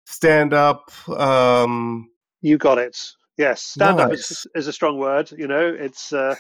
stand 0.06 0.53
up. 0.53 0.91
Um, 1.10 2.12
you 2.41 2.60
got 2.60 2.77
it. 2.77 2.95
Yes, 3.38 3.63
stand 3.63 4.00
up 4.00 4.13
is, 4.13 4.46
is 4.54 4.67
a 4.67 4.74
strong 4.74 5.00
word. 5.00 5.32
You 5.32 5.48
know, 5.48 5.67
it's 5.67 6.13
uh, 6.13 6.36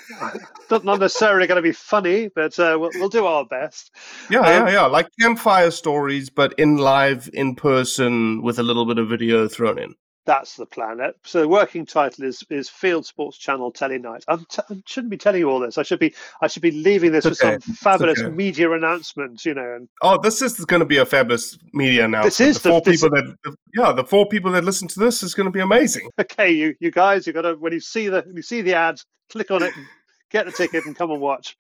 not 0.69 0.83
not 0.83 0.99
necessarily 0.99 1.47
going 1.47 1.55
to 1.55 1.63
be 1.63 1.71
funny, 1.71 2.29
but 2.35 2.57
uh, 2.59 2.77
we'll, 2.79 2.91
we'll 2.95 3.09
do 3.09 3.25
our 3.25 3.45
best. 3.45 3.91
Yeah, 4.29 4.41
Um, 4.41 4.67
yeah, 4.67 4.73
yeah. 4.73 4.85
Like 4.85 5.07
campfire 5.19 5.71
stories, 5.71 6.29
but 6.29 6.53
in 6.59 6.77
live, 6.77 7.29
in 7.33 7.55
person, 7.55 8.43
with 8.43 8.59
a 8.59 8.63
little 8.63 8.85
bit 8.85 8.99
of 8.99 9.09
video 9.09 9.47
thrown 9.47 9.79
in. 9.79 9.95
That's 10.25 10.55
the 10.55 10.65
plan. 10.65 11.01
Uh, 11.01 11.11
So 11.23 11.41
the 11.41 11.47
working 11.49 11.85
title 11.85 12.23
is 12.23 12.43
is 12.49 12.69
Field 12.69 13.05
Sports 13.05 13.37
Channel 13.37 13.71
Telly 13.71 13.97
Night. 13.99 14.23
I'm 14.29 14.45
t- 14.45 14.61
I 14.69 14.81
shouldn't 14.85 15.11
be 15.11 15.17
telling 15.17 15.39
you 15.41 15.49
all 15.49 15.59
this. 15.59 15.77
I 15.77 15.83
should 15.83 15.99
be 15.99 16.13
I 16.41 16.47
should 16.47 16.61
be 16.61 16.71
leaving 16.71 17.11
this 17.11 17.25
It's 17.25 17.43
okay. 17.43 17.59
some 17.59 17.75
fabulous 17.75 18.19
okay. 18.21 18.29
media 18.29 18.71
announcement. 18.71 19.43
You 19.43 19.53
know, 19.55 19.75
and 19.75 19.89
Oh, 20.01 20.17
this 20.21 20.41
is 20.41 20.53
going 20.63 20.79
to 20.79 20.85
be 20.85 20.97
a 20.97 21.05
fabulous 21.05 21.57
media 21.73 22.05
announcement. 22.05 22.37
This 22.37 22.39
is 22.39 22.61
the 22.61 22.69
the- 22.69 22.69
four 22.69 22.81
this- 22.81 23.01
people 23.01 23.17
that, 23.17 23.55
yeah, 23.75 23.91
the 23.91 24.05
four 24.05 24.25
people 24.29 24.51
that 24.53 24.63
listen 24.63 24.87
to 24.89 24.99
this 24.99 25.23
is 25.23 25.33
going 25.33 25.45
to 25.47 25.51
be 25.51 25.59
amazing. 25.59 26.09
okay, 26.19 26.51
you 26.51 26.73
you 26.79 26.89
guys, 26.91 27.27
you 27.27 27.33
got 27.33 27.41
to 27.41 27.55
when 27.55 27.73
you 27.73 27.81
see 27.81 28.07
the 28.07 28.21
when 28.25 28.37
you 28.37 28.43
see 28.43 28.61
the 28.61 28.75
ads, 28.75 29.05
click 29.29 29.51
on 29.51 29.61
it, 29.61 29.75
and 29.75 29.85
get 30.31 30.45
the 30.45 30.53
ticket, 30.53 30.85
and 30.85 30.95
come 30.95 31.11
and 31.11 31.19
watch. 31.19 31.57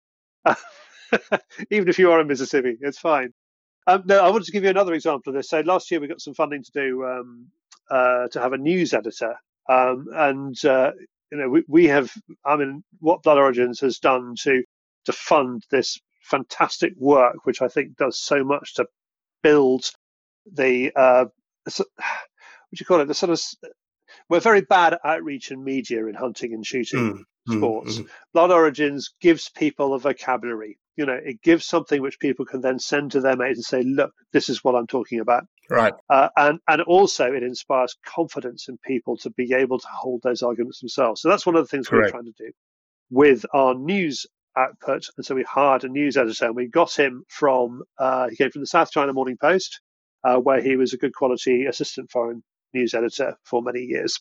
Even 1.71 1.87
if 1.87 1.97
you 1.99 2.11
are 2.11 2.19
in 2.21 2.27
Mississippi, 2.27 2.75
it's 2.81 2.97
fine. 2.99 3.33
Um, 3.85 4.03
no, 4.05 4.19
I 4.19 4.29
wanted 4.29 4.45
to 4.45 4.51
give 4.51 4.63
you 4.63 4.69
another 4.69 4.93
example 4.93 5.29
of 5.31 5.35
this. 5.35 5.49
So 5.49 5.61
last 5.61 5.89
year 5.89 5.99
we 6.01 6.07
got 6.07 6.19
some 6.21 6.33
funding 6.33 6.63
to 6.63 6.71
do 6.73 7.05
um, 7.05 7.47
uh, 7.89 8.27
to 8.29 8.39
have 8.41 8.53
a 8.53 8.57
news 8.57 8.93
editor, 8.93 9.35
um, 9.69 10.07
and 10.13 10.65
uh, 10.65 10.91
you 11.31 11.37
know 11.37 11.49
we, 11.49 11.63
we 11.67 11.85
have. 11.87 12.11
I 12.45 12.55
mean, 12.57 12.83
what 12.99 13.23
Blood 13.23 13.37
Origins 13.37 13.79
has 13.81 13.99
done 13.99 14.35
to 14.43 14.63
to 15.05 15.11
fund 15.13 15.63
this 15.71 15.99
fantastic 16.23 16.93
work, 16.97 17.45
which 17.45 17.61
I 17.61 17.67
think 17.69 17.97
does 17.97 18.19
so 18.19 18.43
much 18.43 18.75
to 18.75 18.85
build 19.43 19.85
the 20.51 20.91
uh, 20.95 21.25
what 21.65 21.75
do 21.77 22.77
you 22.79 22.85
call 22.85 23.01
it? 23.01 23.05
The 23.07 23.13
sort 23.13 23.31
of 23.31 23.41
we're 24.29 24.39
very 24.39 24.61
bad 24.61 24.93
at 24.93 25.01
outreach 25.03 25.51
and 25.51 25.63
media 25.63 26.05
in 26.07 26.15
hunting 26.15 26.53
and 26.53 26.65
shooting 26.65 26.99
Mm, 27.47 27.53
mm, 27.53 27.57
sports. 27.57 27.99
mm. 27.99 28.07
Blood 28.33 28.51
Origins 28.51 29.13
gives 29.21 29.49
people 29.49 29.93
a 29.93 29.99
vocabulary. 29.99 30.79
You 30.97 31.05
know, 31.05 31.19
it 31.23 31.41
gives 31.41 31.65
something 31.65 32.01
which 32.01 32.19
people 32.19 32.45
can 32.45 32.61
then 32.61 32.79
send 32.79 33.11
to 33.11 33.21
their 33.21 33.37
mates 33.37 33.57
and 33.57 33.65
say, 33.65 33.83
"Look, 33.83 34.13
this 34.33 34.49
is 34.49 34.63
what 34.63 34.75
I'm 34.75 34.87
talking 34.87 35.19
about." 35.19 35.45
Right. 35.69 35.93
Uh, 36.09 36.29
and 36.35 36.59
and 36.67 36.81
also 36.81 37.31
it 37.31 37.43
inspires 37.43 37.95
confidence 38.05 38.67
in 38.67 38.77
people 38.79 39.17
to 39.17 39.29
be 39.29 39.53
able 39.53 39.79
to 39.79 39.87
hold 39.87 40.21
those 40.23 40.41
arguments 40.41 40.79
themselves. 40.79 41.21
So 41.21 41.29
that's 41.29 41.45
one 41.45 41.55
of 41.55 41.63
the 41.63 41.67
things 41.67 41.87
Correct. 41.87 42.07
we're 42.07 42.19
trying 42.19 42.33
to 42.33 42.43
do 42.45 42.51
with 43.09 43.45
our 43.53 43.73
news 43.75 44.25
output. 44.57 45.07
And 45.15 45.25
so 45.25 45.35
we 45.35 45.43
hired 45.43 45.83
a 45.83 45.89
news 45.89 46.17
editor, 46.17 46.47
and 46.47 46.55
we 46.55 46.67
got 46.67 46.97
him 46.97 47.23
from 47.29 47.83
uh, 47.97 48.29
he 48.29 48.35
came 48.35 48.51
from 48.51 48.61
the 48.61 48.67
South 48.67 48.91
China 48.91 49.13
Morning 49.13 49.37
Post, 49.39 49.81
uh, 50.23 50.37
where 50.37 50.61
he 50.61 50.75
was 50.75 50.93
a 50.93 50.97
good 50.97 51.13
quality 51.13 51.65
assistant 51.65 52.11
foreign 52.11 52.43
news 52.73 52.93
editor 52.93 53.37
for 53.43 53.61
many 53.61 53.81
years. 53.81 54.19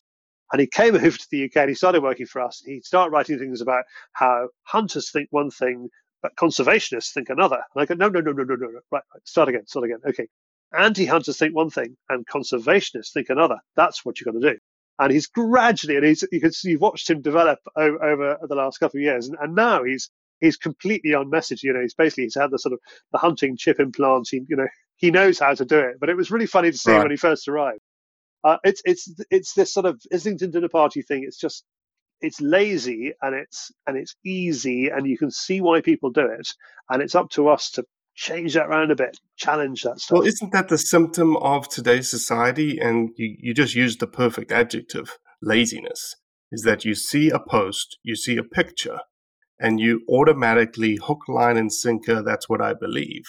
And 0.52 0.60
he 0.60 0.66
came 0.66 0.94
over 0.94 1.10
to 1.10 1.26
the 1.30 1.44
UK 1.44 1.56
and 1.56 1.68
he 1.68 1.74
started 1.74 2.02
working 2.02 2.26
for 2.26 2.42
us. 2.42 2.62
He 2.64 2.80
started 2.80 3.12
writing 3.12 3.38
things 3.38 3.60
about 3.60 3.84
how 4.12 4.48
hunters 4.62 5.10
think 5.10 5.28
one 5.30 5.50
thing, 5.50 5.88
but 6.22 6.34
conservationists 6.36 7.12
think 7.12 7.28
another. 7.30 7.62
And 7.74 7.82
I 7.82 7.86
go, 7.86 7.94
no, 7.94 8.08
no, 8.08 8.20
no, 8.20 8.32
no, 8.32 8.42
no, 8.44 8.54
no, 8.54 8.66
no. 8.66 8.80
Right, 8.90 9.02
right, 9.14 9.22
start 9.24 9.48
again, 9.48 9.66
start 9.66 9.84
again. 9.84 10.00
Okay. 10.08 10.28
Anti-hunters 10.76 11.38
think 11.38 11.54
one 11.54 11.70
thing 11.70 11.96
and 12.08 12.26
conservationists 12.26 13.12
think 13.12 13.30
another. 13.30 13.58
That's 13.76 14.04
what 14.04 14.18
you've 14.20 14.32
got 14.32 14.40
to 14.40 14.52
do. 14.52 14.58
And 14.98 15.12
he's 15.12 15.26
gradually, 15.26 15.96
and 15.96 16.04
he's, 16.04 16.24
you 16.32 16.40
can 16.40 16.52
see, 16.52 16.70
you've 16.70 16.80
watched 16.80 17.08
him 17.08 17.22
develop 17.22 17.58
over, 17.76 18.02
over 18.02 18.38
the 18.48 18.54
last 18.54 18.78
couple 18.78 18.98
of 18.98 19.02
years. 19.02 19.28
And, 19.28 19.36
and 19.40 19.54
now 19.54 19.84
he's, 19.84 20.10
he's 20.40 20.56
completely 20.56 21.14
on 21.14 21.30
message. 21.30 21.62
You 21.62 21.72
know, 21.72 21.82
he's 21.82 21.94
basically, 21.94 22.24
he's 22.24 22.34
had 22.34 22.50
the 22.50 22.58
sort 22.58 22.72
of 22.72 22.80
the 23.12 23.18
hunting 23.18 23.56
chip 23.56 23.78
implant. 23.78 24.28
He, 24.30 24.42
you 24.48 24.56
know, 24.56 24.66
he 24.96 25.10
knows 25.10 25.38
how 25.38 25.54
to 25.54 25.64
do 25.64 25.78
it, 25.78 26.00
but 26.00 26.08
it 26.08 26.16
was 26.16 26.30
really 26.30 26.46
funny 26.46 26.72
to 26.72 26.78
see 26.78 26.90
Right. 26.90 27.02
when 27.02 27.10
he 27.10 27.16
first 27.16 27.46
arrived. 27.46 27.80
Uh, 28.42 28.56
it's, 28.64 28.82
it's, 28.84 29.14
it's 29.30 29.54
this 29.54 29.72
sort 29.72 29.86
of 29.86 30.00
Islington 30.12 30.50
dinner 30.50 30.68
party 30.68 31.02
thing. 31.02 31.24
It's 31.24 31.38
just, 31.38 31.62
it's 32.20 32.40
lazy 32.40 33.12
and 33.22 33.34
it's, 33.34 33.70
and 33.86 33.96
it's 33.96 34.14
easy 34.24 34.88
and 34.88 35.06
you 35.06 35.18
can 35.18 35.30
see 35.30 35.60
why 35.60 35.80
people 35.80 36.10
do 36.10 36.26
it. 36.26 36.48
And 36.90 37.02
it's 37.02 37.14
up 37.14 37.30
to 37.30 37.48
us 37.48 37.70
to 37.72 37.84
change 38.14 38.54
that 38.54 38.66
around 38.66 38.90
a 38.90 38.96
bit, 38.96 39.18
challenge 39.36 39.82
that 39.82 40.00
stuff. 40.00 40.18
Well, 40.18 40.26
isn't 40.26 40.52
that 40.52 40.68
the 40.68 40.78
symptom 40.78 41.36
of 41.36 41.68
today's 41.68 42.10
society? 42.10 42.78
And 42.78 43.10
you, 43.16 43.36
you 43.38 43.54
just 43.54 43.74
used 43.74 44.00
the 44.00 44.06
perfect 44.06 44.50
adjective 44.50 45.18
laziness. 45.42 46.16
Is 46.52 46.62
that 46.62 46.84
you 46.84 46.94
see 46.94 47.28
a 47.28 47.40
post, 47.40 47.98
you 48.04 48.14
see 48.14 48.36
a 48.36 48.44
picture, 48.44 49.00
and 49.58 49.80
you 49.80 50.02
automatically 50.08 50.96
hook, 51.02 51.22
line, 51.28 51.56
and 51.56 51.72
sinker, 51.72 52.22
that's 52.22 52.48
what 52.48 52.60
I 52.60 52.72
believe. 52.72 53.24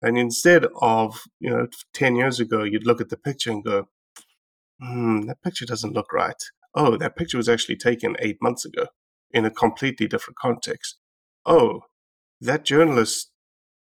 And 0.00 0.18
instead 0.18 0.66
of, 0.80 1.22
you 1.40 1.50
know, 1.50 1.66
10 1.94 2.16
years 2.16 2.40
ago, 2.40 2.62
you'd 2.62 2.86
look 2.86 3.00
at 3.00 3.10
the 3.10 3.16
picture 3.16 3.50
and 3.50 3.64
go, 3.64 3.88
hmm, 4.80 5.22
that 5.22 5.42
picture 5.42 5.66
doesn't 5.66 5.94
look 5.94 6.12
right. 6.12 6.42
Oh, 6.74 6.96
that 6.96 7.16
picture 7.16 7.36
was 7.36 7.48
actually 7.48 7.76
taken 7.76 8.16
eight 8.18 8.38
months 8.42 8.64
ago 8.64 8.86
in 9.30 9.44
a 9.44 9.50
completely 9.50 10.06
different 10.06 10.36
context. 10.36 10.96
Oh, 11.46 11.82
that 12.40 12.64
journalist 12.64 13.30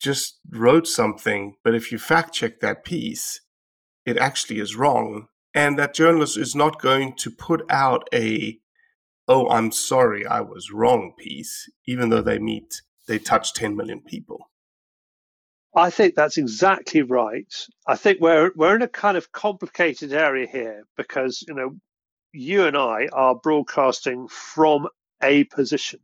just 0.01 0.38
wrote 0.51 0.87
something, 0.87 1.55
but 1.62 1.75
if 1.75 1.92
you 1.92 1.99
fact 1.99 2.35
check 2.35 2.61
that 2.61 2.85
piece, 2.85 3.40
it 4.05 4.16
actually 4.16 4.59
is 4.59 4.77
wrong. 4.77 5.29
And 5.55 5.79
that 5.79 5.95
journalist 5.95 6.37
is 6.37 6.55
not 6.55 6.81
going 6.81 7.14
to 7.16 7.31
put 7.31 7.62
out 7.71 8.09
a, 8.12 8.59
oh, 9.29 9.49
I'm 9.49 9.71
sorry, 9.71 10.27
I 10.27 10.40
was 10.40 10.73
wrong 10.73 11.12
piece, 11.18 11.71
even 11.87 12.09
though 12.09 12.23
they 12.23 12.38
meet, 12.38 12.83
they 13.07 13.18
touch 13.18 13.53
10 13.53 13.77
million 13.77 14.01
people. 14.01 14.51
I 15.75 15.90
think 15.90 16.14
that's 16.14 16.37
exactly 16.37 17.03
right. 17.03 17.53
I 17.87 17.97
think 17.97 18.21
we're 18.21 18.51
we're 18.55 18.77
in 18.77 18.83
a 18.83 18.88
kind 18.88 19.16
of 19.16 19.33
complicated 19.33 20.12
area 20.12 20.47
here 20.47 20.85
because 20.99 21.42
you 21.49 21.55
know 21.55 21.77
you 22.33 22.66
and 22.66 22.77
I 22.77 23.09
are 23.12 23.35
broadcasting 23.35 24.29
from 24.29 24.88
a 25.23 25.45
position, 25.45 26.01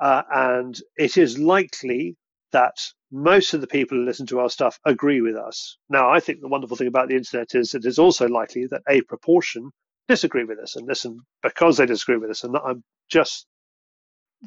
uh, 0.00 0.22
and 0.30 0.78
it 0.96 1.16
is 1.16 1.38
likely 1.38 2.16
that 2.52 2.76
most 3.10 3.54
of 3.54 3.60
the 3.60 3.66
people 3.66 3.98
who 3.98 4.04
listen 4.04 4.26
to 4.26 4.40
our 4.40 4.50
stuff 4.50 4.78
agree 4.84 5.20
with 5.20 5.36
us. 5.36 5.76
Now, 5.88 6.10
I 6.10 6.20
think 6.20 6.40
the 6.40 6.48
wonderful 6.48 6.76
thing 6.76 6.86
about 6.88 7.08
the 7.08 7.16
internet 7.16 7.54
is 7.54 7.74
it 7.74 7.84
is 7.84 7.98
also 7.98 8.28
likely 8.28 8.66
that 8.66 8.82
a 8.88 9.02
proportion 9.02 9.70
disagree 10.08 10.44
with 10.44 10.58
us 10.58 10.76
and 10.76 10.86
listen 10.86 11.20
because 11.42 11.76
they 11.76 11.86
disagree 11.86 12.16
with 12.18 12.30
us, 12.30 12.44
and 12.44 12.56
I'm 12.56 12.82
just 13.08 13.46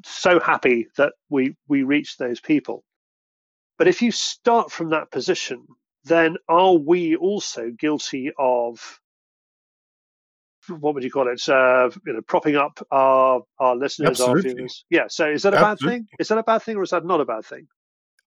so 0.05 0.39
happy 0.39 0.87
that 0.97 1.13
we 1.29 1.55
we 1.67 1.83
reach 1.83 2.17
those 2.17 2.39
people. 2.39 2.83
But 3.77 3.87
if 3.87 4.01
you 4.01 4.11
start 4.11 4.71
from 4.71 4.89
that 4.91 5.11
position, 5.11 5.65
then 6.03 6.37
are 6.47 6.73
we 6.73 7.15
also 7.15 7.71
guilty 7.71 8.31
of 8.37 8.99
what 10.69 10.93
would 10.93 11.03
you 11.03 11.11
call 11.11 11.27
it? 11.27 11.47
Uh, 11.47 11.89
you 12.05 12.13
know, 12.13 12.21
propping 12.21 12.55
up 12.55 12.85
our 12.91 13.41
our 13.59 13.75
listeners, 13.75 14.19
Absolutely. 14.21 14.51
our 14.51 14.55
viewers. 14.55 14.85
Yeah. 14.89 15.05
So 15.09 15.29
is 15.29 15.43
that 15.43 15.53
a 15.53 15.57
bad 15.57 15.79
thing? 15.79 16.07
Is 16.19 16.27
that 16.29 16.37
a 16.37 16.43
bad 16.43 16.61
thing, 16.61 16.77
or 16.77 16.83
is 16.83 16.91
that 16.91 17.05
not 17.05 17.21
a 17.21 17.25
bad 17.25 17.45
thing? 17.45 17.67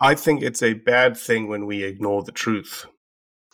I 0.01 0.15
think 0.15 0.41
it's 0.41 0.63
a 0.63 0.73
bad 0.73 1.17
thing 1.17 1.47
when 1.47 1.65
we 1.65 1.83
ignore 1.83 2.23
the 2.23 2.31
truth. 2.31 2.85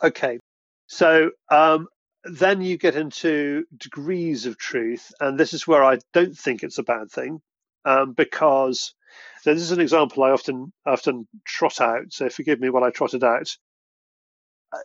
Okay. 0.04 0.40
So 0.88 1.32
um, 1.50 1.88
then 2.24 2.62
you 2.62 2.78
get 2.78 2.96
into 2.96 3.66
degrees 3.78 4.46
of 4.46 4.58
truth, 4.58 5.12
and 5.20 5.40
this 5.40 5.54
is 5.54 5.68
where 5.68 5.84
I 5.84 6.00
don't 6.14 6.38
think 6.38 6.64
it's 6.64 6.78
a 6.78 6.84
bad 6.84 7.10
thing, 7.10 7.42
um, 7.86 8.14
because 8.14 8.94
so 9.42 9.54
this 9.54 9.64
is 9.64 9.72
an 9.72 9.82
example 9.82 10.24
I 10.24 10.32
often 10.32 10.72
often 10.86 11.28
trot 11.46 11.82
out. 11.82 12.12
So 12.12 12.30
forgive 12.30 12.60
me 12.60 12.70
while 12.70 12.84
I 12.84 12.92
trot 12.92 13.14
it 13.14 13.24
out. 13.24 13.56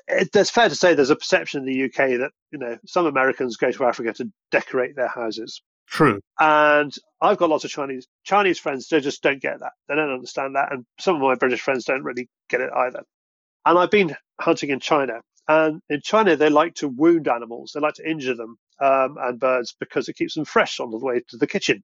It, 0.08 0.28
it's 0.34 0.50
fair 0.50 0.68
to 0.68 0.74
say 0.74 0.94
there's 0.94 1.10
a 1.10 1.16
perception 1.16 1.60
in 1.60 1.66
the 1.66 1.84
UK 1.84 2.18
that 2.20 2.30
you 2.50 2.58
know 2.58 2.78
some 2.86 3.06
Americans 3.06 3.56
go 3.56 3.70
to 3.70 3.84
Africa 3.84 4.12
to 4.14 4.30
decorate 4.50 4.96
their 4.96 5.08
houses, 5.08 5.62
True. 5.88 6.20
and 6.38 6.92
I've 7.20 7.38
got 7.38 7.50
lots 7.50 7.64
of 7.64 7.70
Chinese 7.70 8.06
Chinese 8.24 8.58
friends. 8.58 8.88
They 8.88 9.00
just 9.00 9.22
don't 9.22 9.40
get 9.42 9.60
that. 9.60 9.72
They 9.88 9.94
don't 9.94 10.12
understand 10.12 10.56
that, 10.56 10.72
and 10.72 10.84
some 10.98 11.16
of 11.16 11.22
my 11.22 11.34
British 11.34 11.60
friends 11.60 11.84
don't 11.84 12.04
really 12.04 12.28
get 12.48 12.60
it 12.60 12.70
either. 12.74 13.02
And 13.66 13.78
I've 13.78 13.90
been 13.90 14.16
hunting 14.40 14.70
in 14.70 14.80
China, 14.80 15.20
and 15.48 15.80
in 15.88 16.00
China 16.02 16.36
they 16.36 16.48
like 16.50 16.74
to 16.76 16.88
wound 16.88 17.28
animals. 17.28 17.72
They 17.74 17.80
like 17.80 17.94
to 17.94 18.08
injure 18.10 18.34
them 18.34 18.56
um, 18.80 19.16
and 19.20 19.38
birds 19.38 19.74
because 19.78 20.08
it 20.08 20.16
keeps 20.16 20.34
them 20.34 20.44
fresh 20.44 20.80
on 20.80 20.90
the 20.90 20.98
way 20.98 21.20
to 21.28 21.36
the 21.36 21.46
kitchen. 21.46 21.82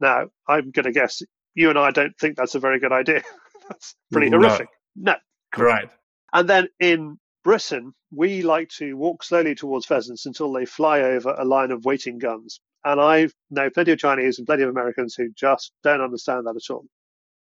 Now, 0.00 0.28
I'm 0.48 0.70
going 0.70 0.84
to 0.84 0.92
guess 0.92 1.22
you 1.54 1.70
and 1.70 1.78
I 1.78 1.90
don't 1.90 2.16
think 2.18 2.36
that's 2.36 2.54
a 2.54 2.60
very 2.60 2.78
good 2.78 2.92
idea. 2.92 3.22
that's 3.68 3.94
pretty 4.12 4.30
No. 4.30 4.38
horrific. 4.38 4.68
No. 4.94 5.16
Right. 5.56 5.90
And 6.32 6.48
then 6.48 6.68
in 6.78 7.18
Britain, 7.48 7.94
we 8.10 8.42
like 8.42 8.68
to 8.68 8.92
walk 8.92 9.22
slowly 9.24 9.54
towards 9.54 9.86
pheasants 9.86 10.26
until 10.26 10.52
they 10.52 10.66
fly 10.66 11.00
over 11.00 11.30
a 11.30 11.46
line 11.46 11.70
of 11.70 11.86
waiting 11.86 12.18
guns. 12.18 12.60
And 12.84 13.00
I 13.00 13.28
know 13.48 13.70
plenty 13.70 13.92
of 13.92 13.98
Chinese 13.98 14.36
and 14.36 14.46
plenty 14.46 14.64
of 14.64 14.68
Americans 14.68 15.14
who 15.14 15.30
just 15.32 15.72
don't 15.82 16.02
understand 16.02 16.46
that 16.46 16.56
at 16.56 16.70
all. 16.70 16.84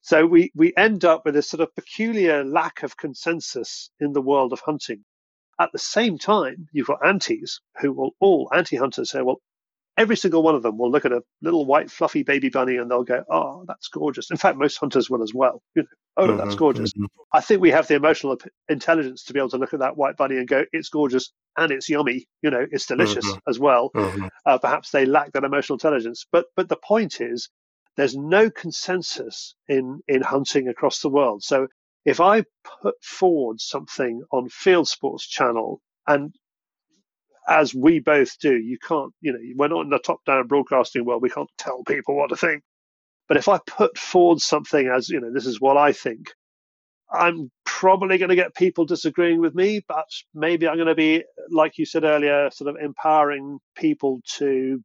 So 0.00 0.24
we, 0.24 0.50
we 0.54 0.72
end 0.78 1.04
up 1.04 1.26
with 1.26 1.34
this 1.34 1.50
sort 1.50 1.60
of 1.60 1.74
peculiar 1.74 2.42
lack 2.42 2.82
of 2.82 2.96
consensus 2.96 3.90
in 4.00 4.14
the 4.14 4.22
world 4.22 4.54
of 4.54 4.60
hunting. 4.60 5.04
At 5.60 5.72
the 5.72 5.78
same 5.78 6.16
time, 6.16 6.68
you've 6.72 6.86
got 6.86 7.06
antis 7.06 7.60
who 7.82 7.92
will 7.92 8.12
all 8.18 8.48
anti 8.50 8.76
hunters 8.76 9.10
say, 9.10 9.20
well, 9.20 9.42
every 9.96 10.16
single 10.16 10.42
one 10.42 10.54
of 10.54 10.62
them 10.62 10.78
will 10.78 10.90
look 10.90 11.04
at 11.04 11.12
a 11.12 11.22
little 11.40 11.64
white 11.64 11.90
fluffy 11.90 12.22
baby 12.22 12.48
bunny 12.48 12.76
and 12.76 12.90
they'll 12.90 13.04
go, 13.04 13.24
"Oh, 13.30 13.64
that's 13.66 13.88
gorgeous." 13.88 14.30
In 14.30 14.36
fact, 14.36 14.58
most 14.58 14.78
hunters 14.78 15.10
will 15.10 15.22
as 15.22 15.34
well. 15.34 15.62
You 15.74 15.82
know, 15.82 15.88
oh, 16.16 16.26
mm-hmm, 16.28 16.36
that's 16.38 16.54
gorgeous. 16.54 16.92
Mm-hmm. 16.92 17.06
I 17.32 17.40
think 17.40 17.60
we 17.60 17.70
have 17.70 17.88
the 17.88 17.94
emotional 17.94 18.38
intelligence 18.68 19.24
to 19.24 19.32
be 19.32 19.40
able 19.40 19.50
to 19.50 19.58
look 19.58 19.74
at 19.74 19.80
that 19.80 19.96
white 19.96 20.16
bunny 20.16 20.36
and 20.36 20.48
go, 20.48 20.64
"It's 20.72 20.88
gorgeous 20.88 21.32
and 21.56 21.70
it's 21.70 21.88
yummy." 21.88 22.26
You 22.42 22.50
know, 22.50 22.66
it's 22.70 22.86
delicious 22.86 23.26
mm-hmm. 23.26 23.50
as 23.50 23.58
well. 23.58 23.90
Mm-hmm. 23.94 24.28
Uh, 24.46 24.58
perhaps 24.58 24.90
they 24.90 25.06
lack 25.06 25.32
that 25.32 25.44
emotional 25.44 25.76
intelligence, 25.76 26.26
but 26.30 26.46
but 26.56 26.68
the 26.68 26.76
point 26.76 27.20
is, 27.20 27.50
there's 27.96 28.16
no 28.16 28.50
consensus 28.50 29.54
in 29.68 30.00
in 30.08 30.22
hunting 30.22 30.68
across 30.68 31.00
the 31.00 31.10
world. 31.10 31.42
So 31.42 31.68
if 32.04 32.20
I 32.20 32.44
put 32.82 32.96
forward 33.02 33.60
something 33.60 34.22
on 34.32 34.48
Field 34.48 34.88
Sports 34.88 35.26
Channel 35.26 35.80
and 36.06 36.34
as 37.48 37.74
we 37.74 37.98
both 37.98 38.38
do, 38.38 38.56
you 38.56 38.78
can't, 38.78 39.12
you 39.20 39.32
know, 39.32 39.38
we're 39.56 39.68
not 39.68 39.82
in 39.82 39.90
the 39.90 39.98
top 39.98 40.24
down 40.24 40.46
broadcasting 40.46 41.04
world. 41.04 41.22
We 41.22 41.30
can't 41.30 41.50
tell 41.58 41.82
people 41.82 42.16
what 42.16 42.28
to 42.28 42.36
think. 42.36 42.62
But 43.28 43.36
if 43.36 43.48
I 43.48 43.58
put 43.66 43.98
forward 43.98 44.40
something 44.40 44.88
as, 44.88 45.08
you 45.08 45.20
know, 45.20 45.32
this 45.32 45.46
is 45.46 45.60
what 45.60 45.76
I 45.76 45.92
think, 45.92 46.32
I'm 47.10 47.50
probably 47.64 48.18
going 48.18 48.30
to 48.30 48.36
get 48.36 48.54
people 48.54 48.84
disagreeing 48.84 49.40
with 49.40 49.54
me, 49.54 49.84
but 49.86 50.06
maybe 50.34 50.66
I'm 50.66 50.76
going 50.76 50.86
to 50.86 50.94
be, 50.94 51.24
like 51.50 51.78
you 51.78 51.84
said 51.84 52.04
earlier, 52.04 52.50
sort 52.50 52.70
of 52.70 52.82
empowering 52.82 53.58
people 53.76 54.20
to 54.36 54.82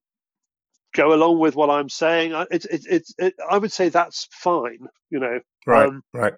go 0.93 1.13
along 1.13 1.39
with 1.39 1.55
what 1.55 1.69
I'm 1.69 1.89
saying. 1.89 2.33
It's, 2.51 2.65
it's, 2.65 2.85
it's, 2.85 3.13
it, 3.17 3.35
I 3.49 3.57
would 3.57 3.71
say 3.71 3.89
that's 3.89 4.27
fine, 4.31 4.87
you 5.09 5.19
know. 5.19 5.39
Right, 5.65 5.87
um, 5.87 6.01
right. 6.13 6.33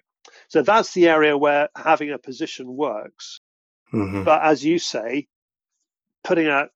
So 0.48 0.62
that's 0.62 0.92
the 0.92 1.08
area 1.08 1.36
where 1.36 1.68
having 1.76 2.10
a 2.10 2.18
position 2.18 2.66
works. 2.76 3.40
Mm-hmm. 3.92 4.24
But 4.24 4.42
as 4.42 4.64
you 4.64 4.78
say, 4.78 5.26
putting 6.24 6.48
out 6.48 6.70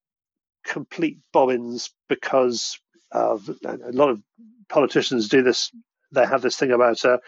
complete 0.64 1.18
bobbins 1.32 1.90
because 2.08 2.78
of 3.12 3.48
a 3.64 3.92
lot 3.92 4.10
of 4.10 4.22
politicians 4.68 5.28
do 5.28 5.42
this. 5.42 5.70
They 6.12 6.26
have 6.26 6.42
this 6.42 6.56
thing 6.56 6.72
about 6.72 7.04
uh, 7.04 7.18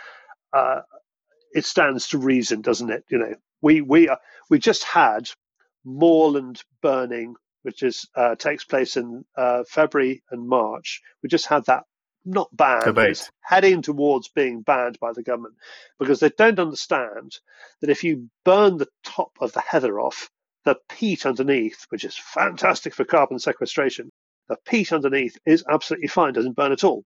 uh, 0.52 0.82
it 1.52 1.64
stands 1.64 2.08
to 2.08 2.18
reason, 2.18 2.60
doesn't 2.60 2.90
it? 2.90 3.04
You 3.08 3.18
know, 3.18 3.34
we 3.60 3.80
we 3.80 4.08
are, 4.08 4.18
we 4.50 4.58
just 4.58 4.84
had 4.84 5.28
moorland 5.84 6.62
burning, 6.82 7.34
which 7.62 7.82
is 7.82 8.08
uh, 8.14 8.34
takes 8.36 8.64
place 8.64 8.96
in 8.96 9.24
uh, 9.36 9.64
February 9.68 10.22
and 10.30 10.48
March. 10.48 11.02
We 11.22 11.28
just 11.28 11.46
had 11.46 11.64
that 11.66 11.84
not 12.26 12.48
banned, 12.54 12.82
it's 13.10 13.30
heading 13.40 13.82
towards 13.82 14.28
being 14.28 14.62
banned 14.62 14.98
by 15.00 15.12
the 15.12 15.22
government 15.22 15.54
because 15.98 16.18
they 16.18 16.30
don't 16.30 16.58
understand 16.58 17.38
that 17.80 17.90
if 17.90 18.02
you 18.02 18.28
burn 18.44 18.76
the 18.76 18.88
top 19.04 19.30
of 19.40 19.52
the 19.52 19.60
heather 19.60 20.00
off, 20.00 20.28
the 20.66 20.76
peat 20.90 21.24
underneath, 21.24 21.86
which 21.88 22.04
is 22.04 22.18
fantastic 22.18 22.92
for 22.92 23.04
carbon 23.04 23.38
sequestration, 23.38 24.10
the 24.48 24.56
peat 24.66 24.92
underneath 24.92 25.38
is 25.46 25.64
absolutely 25.70 26.08
fine, 26.08 26.34
doesn't 26.34 26.56
burn 26.56 26.72
at 26.72 26.84
all. 26.84 27.04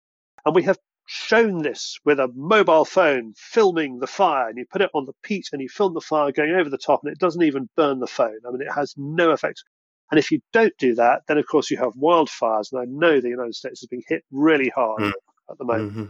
And 0.43 0.55
we 0.55 0.63
have 0.63 0.79
shown 1.05 1.61
this 1.61 1.99
with 2.03 2.19
a 2.19 2.31
mobile 2.33 2.83
phone 2.83 3.33
filming 3.37 3.99
the 3.99 4.07
fire, 4.07 4.49
and 4.49 4.57
you 4.57 4.65
put 4.71 4.81
it 4.81 4.89
on 4.95 5.05
the 5.05 5.13
peat 5.21 5.49
and 5.53 5.61
you 5.61 5.69
film 5.69 5.93
the 5.93 6.01
fire 6.01 6.31
going 6.31 6.55
over 6.55 6.69
the 6.69 6.77
top, 6.79 7.01
and 7.03 7.13
it 7.13 7.19
doesn't 7.19 7.43
even 7.43 7.69
burn 7.77 7.99
the 7.99 8.07
phone. 8.07 8.39
I 8.45 8.51
mean, 8.51 8.61
it 8.61 8.73
has 8.73 8.95
no 8.97 9.29
effect. 9.29 9.63
And 10.09 10.19
if 10.19 10.31
you 10.31 10.39
don't 10.51 10.73
do 10.79 10.95
that, 10.95 11.21
then 11.27 11.37
of 11.37 11.45
course 11.47 11.69
you 11.69 11.77
have 11.77 11.93
wildfires, 11.93 12.71
and 12.71 12.81
I 12.81 12.85
know 12.87 13.21
the 13.21 13.29
United 13.29 13.55
States 13.55 13.81
has 13.81 13.87
been 13.87 14.03
hit 14.07 14.23
really 14.31 14.71
hard 14.75 15.01
mm. 15.01 15.11
at 15.49 15.57
the 15.59 15.65
moment. 15.65 15.91
Mm-hmm. 15.91 16.05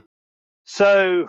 So 0.64 1.28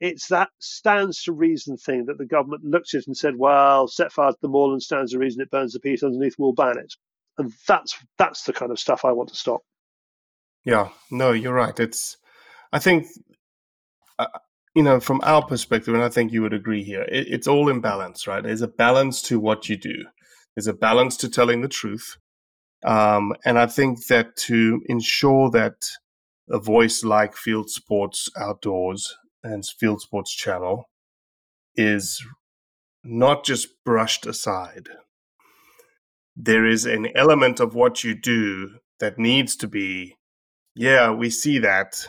it's 0.00 0.28
that 0.28 0.50
stands 0.58 1.22
to 1.24 1.32
reason 1.32 1.76
thing 1.76 2.06
that 2.06 2.18
the 2.18 2.26
government 2.26 2.64
looked 2.64 2.94
at 2.94 3.06
and 3.06 3.16
said, 3.16 3.36
well, 3.36 3.88
set 3.88 4.12
fire 4.12 4.30
to 4.30 4.38
the 4.40 4.48
moorland 4.48 4.82
stands 4.82 5.12
to 5.12 5.18
reason 5.18 5.42
it 5.42 5.50
burns 5.50 5.72
the 5.72 5.80
peat 5.80 6.02
underneath, 6.02 6.36
we'll 6.38 6.52
ban 6.52 6.78
it. 6.78 6.94
And 7.36 7.52
that's 7.66 7.96
that's 8.16 8.44
the 8.44 8.52
kind 8.52 8.70
of 8.70 8.78
stuff 8.78 9.04
I 9.04 9.12
want 9.12 9.28
to 9.30 9.36
stop. 9.36 9.60
Yeah, 10.64 10.88
no, 11.10 11.32
you're 11.32 11.54
right. 11.54 11.78
It's, 11.78 12.16
I 12.72 12.78
think, 12.78 13.06
uh, 14.18 14.26
you 14.74 14.82
know, 14.82 15.00
from 15.00 15.20
our 15.22 15.44
perspective, 15.44 15.94
and 15.94 16.02
I 16.02 16.08
think 16.08 16.32
you 16.32 16.42
would 16.42 16.52
agree 16.52 16.84
here, 16.84 17.02
it, 17.02 17.28
it's 17.28 17.48
all 17.48 17.68
in 17.68 17.80
balance, 17.80 18.26
right? 18.26 18.42
There's 18.42 18.62
a 18.62 18.68
balance 18.68 19.22
to 19.22 19.40
what 19.40 19.68
you 19.68 19.76
do. 19.76 20.04
There's 20.54 20.66
a 20.66 20.74
balance 20.74 21.16
to 21.18 21.28
telling 21.28 21.62
the 21.62 21.68
truth. 21.68 22.16
Um, 22.84 23.34
and 23.44 23.58
I 23.58 23.66
think 23.66 24.06
that 24.06 24.36
to 24.36 24.82
ensure 24.86 25.50
that 25.50 25.76
a 26.50 26.58
voice 26.58 27.04
like 27.04 27.34
Field 27.34 27.70
Sports 27.70 28.28
Outdoors 28.36 29.16
and 29.42 29.64
Field 29.64 30.00
Sports 30.00 30.34
Channel 30.34 30.88
is 31.76 32.24
not 33.04 33.44
just 33.44 33.68
brushed 33.84 34.26
aside. 34.26 34.88
There 36.36 36.66
is 36.66 36.84
an 36.84 37.08
element 37.16 37.60
of 37.60 37.74
what 37.74 38.04
you 38.04 38.14
do 38.14 38.78
that 39.00 39.18
needs 39.18 39.56
to 39.56 39.68
be, 39.68 40.16
yeah, 40.74 41.10
we 41.10 41.30
see 41.30 41.58
that. 41.58 42.06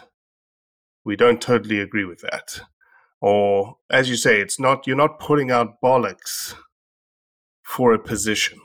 We 1.06 1.16
don't 1.16 1.42
totally 1.42 1.80
agree 1.80 2.06
with 2.06 2.22
that. 2.22 2.62
Or, 3.22 3.78
as 3.90 4.10
you 4.10 4.16
say, 4.16 4.40
it's 4.40 4.60
not, 4.60 4.88
you're 4.88 4.96
not 4.96 5.20
putting 5.20 5.52
out 5.52 5.82
bollocks 5.84 6.56
for 7.64 7.94
a 7.94 8.00
position. 8.00 8.60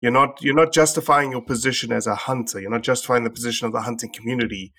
You're 0.00 0.12
not, 0.12 0.42
you're 0.42 0.54
not 0.54 0.72
justifying 0.72 1.30
your 1.30 1.40
position 1.40 1.92
as 1.92 2.06
a 2.06 2.14
hunter. 2.14 2.60
You're 2.60 2.70
not 2.70 2.82
justifying 2.82 3.24
the 3.24 3.30
position 3.30 3.66
of 3.66 3.72
the 3.72 3.82
hunting 3.82 4.12
community 4.12 4.72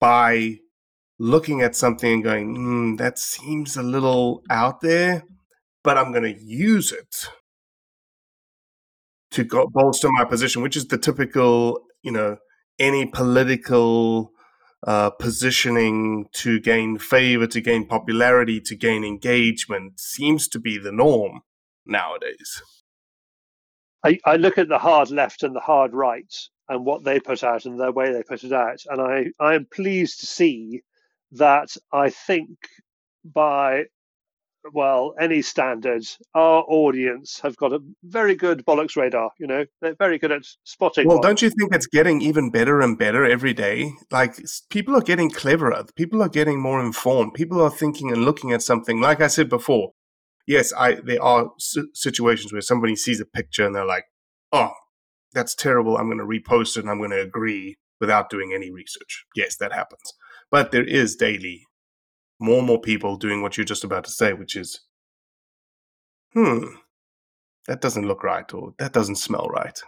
by 0.00 0.58
looking 1.18 1.60
at 1.60 1.76
something 1.76 2.12
and 2.12 2.24
going, 2.24 2.56
mm, 2.56 2.98
that 2.98 3.18
seems 3.18 3.76
a 3.76 3.82
little 3.82 4.42
out 4.50 4.80
there, 4.80 5.24
but 5.84 5.96
I'm 5.96 6.12
going 6.12 6.24
to 6.24 6.42
use 6.42 6.92
it 6.92 7.28
to 9.32 9.44
go, 9.44 9.66
bolster 9.66 10.10
my 10.10 10.24
position, 10.24 10.62
which 10.62 10.76
is 10.76 10.88
the 10.88 10.98
typical, 10.98 11.80
you 12.02 12.12
know, 12.12 12.36
any 12.78 13.06
political 13.06 14.32
uh, 14.86 15.10
positioning 15.10 16.26
to 16.32 16.60
gain 16.60 16.98
favor, 16.98 17.46
to 17.46 17.60
gain 17.60 17.86
popularity, 17.86 18.60
to 18.60 18.74
gain 18.74 19.04
engagement 19.04 20.00
seems 20.00 20.48
to 20.48 20.58
be 20.58 20.78
the 20.78 20.92
norm 20.92 21.42
nowadays. 21.86 22.62
I, 24.04 24.18
I 24.24 24.36
look 24.36 24.58
at 24.58 24.68
the 24.68 24.78
hard 24.78 25.10
left 25.10 25.44
and 25.44 25.54
the 25.54 25.60
hard 25.60 25.92
right 25.92 26.34
and 26.68 26.84
what 26.84 27.04
they 27.04 27.20
put 27.20 27.44
out 27.44 27.64
and 27.64 27.78
the 27.78 27.92
way 27.92 28.12
they 28.12 28.22
put 28.22 28.42
it 28.42 28.52
out, 28.52 28.80
and 28.86 29.00
I, 29.00 29.26
I 29.38 29.54
am 29.54 29.66
pleased 29.72 30.20
to 30.20 30.26
see 30.26 30.82
that 31.32 31.74
I 31.92 32.10
think 32.10 32.48
by 33.24 33.84
well 34.72 35.14
any 35.18 35.42
standards 35.42 36.18
our 36.34 36.62
audience 36.68 37.40
have 37.42 37.56
got 37.56 37.72
a 37.72 37.80
very 38.04 38.36
good 38.36 38.64
bollocks 38.64 38.96
radar 38.96 39.30
you 39.38 39.46
know? 39.46 39.64
They're 39.80 39.96
very 39.96 40.18
good 40.18 40.30
at 40.30 40.42
spotting 40.64 41.08
well 41.08 41.20
don't 41.20 41.42
you 41.42 41.50
think 41.50 41.74
it's 41.74 41.86
getting 41.86 42.22
even 42.22 42.50
better 42.50 42.80
and 42.80 42.96
better 42.96 43.24
every 43.24 43.54
day? 43.54 43.92
Like 44.10 44.36
people 44.70 44.94
are 44.96 45.00
getting 45.00 45.30
cleverer. 45.30 45.84
People 45.96 46.22
are 46.22 46.28
getting 46.28 46.60
more 46.60 46.80
informed. 46.80 47.34
People 47.34 47.60
are 47.60 47.70
thinking 47.70 48.12
and 48.12 48.24
looking 48.24 48.52
at 48.52 48.62
something. 48.62 49.00
Like 49.00 49.20
i 49.20 49.26
said 49.26 49.48
before 49.48 49.92
yes 50.46 50.72
i 50.76 50.94
there 50.94 51.22
are 51.22 51.50
situations 51.94 52.52
where 52.52 52.62
somebody 52.62 52.96
sees 52.96 53.20
a 53.20 53.24
picture 53.24 53.64
and 53.66 53.74
they're 53.74 53.84
like 53.84 54.04
oh 54.52 54.72
that's 55.32 55.54
terrible. 55.54 55.96
I'm 55.96 56.06
going 56.06 56.18
to 56.18 56.24
repost 56.24 56.76
it 56.76 56.80
and 56.80 56.90
i'm 56.90 56.98
going 56.98 57.10
to 57.10 57.20
agree 57.20 57.78
without 58.00 58.30
doing 58.30 58.52
any 58.54 58.70
research. 58.70 59.24
Yes 59.34 59.56
that 59.56 59.72
happens 59.72 60.12
but 60.52 60.70
there 60.70 60.84
is 60.84 61.16
daily 61.16 61.66
more 62.38 62.58
and 62.58 62.66
more 62.66 62.80
people 62.80 63.16
doing 63.16 63.42
what 63.42 63.56
you're 63.56 63.64
just 63.64 63.84
about 63.84 64.04
to 64.04 64.10
say, 64.10 64.34
which 64.34 64.54
is, 64.54 64.80
hmm, 66.34 66.66
that 67.66 67.80
doesn't 67.80 68.06
look 68.06 68.22
right 68.22 68.52
or 68.52 68.74
that 68.78 68.92
doesn't 68.92 69.16
smell 69.16 69.48
right. 69.48 69.80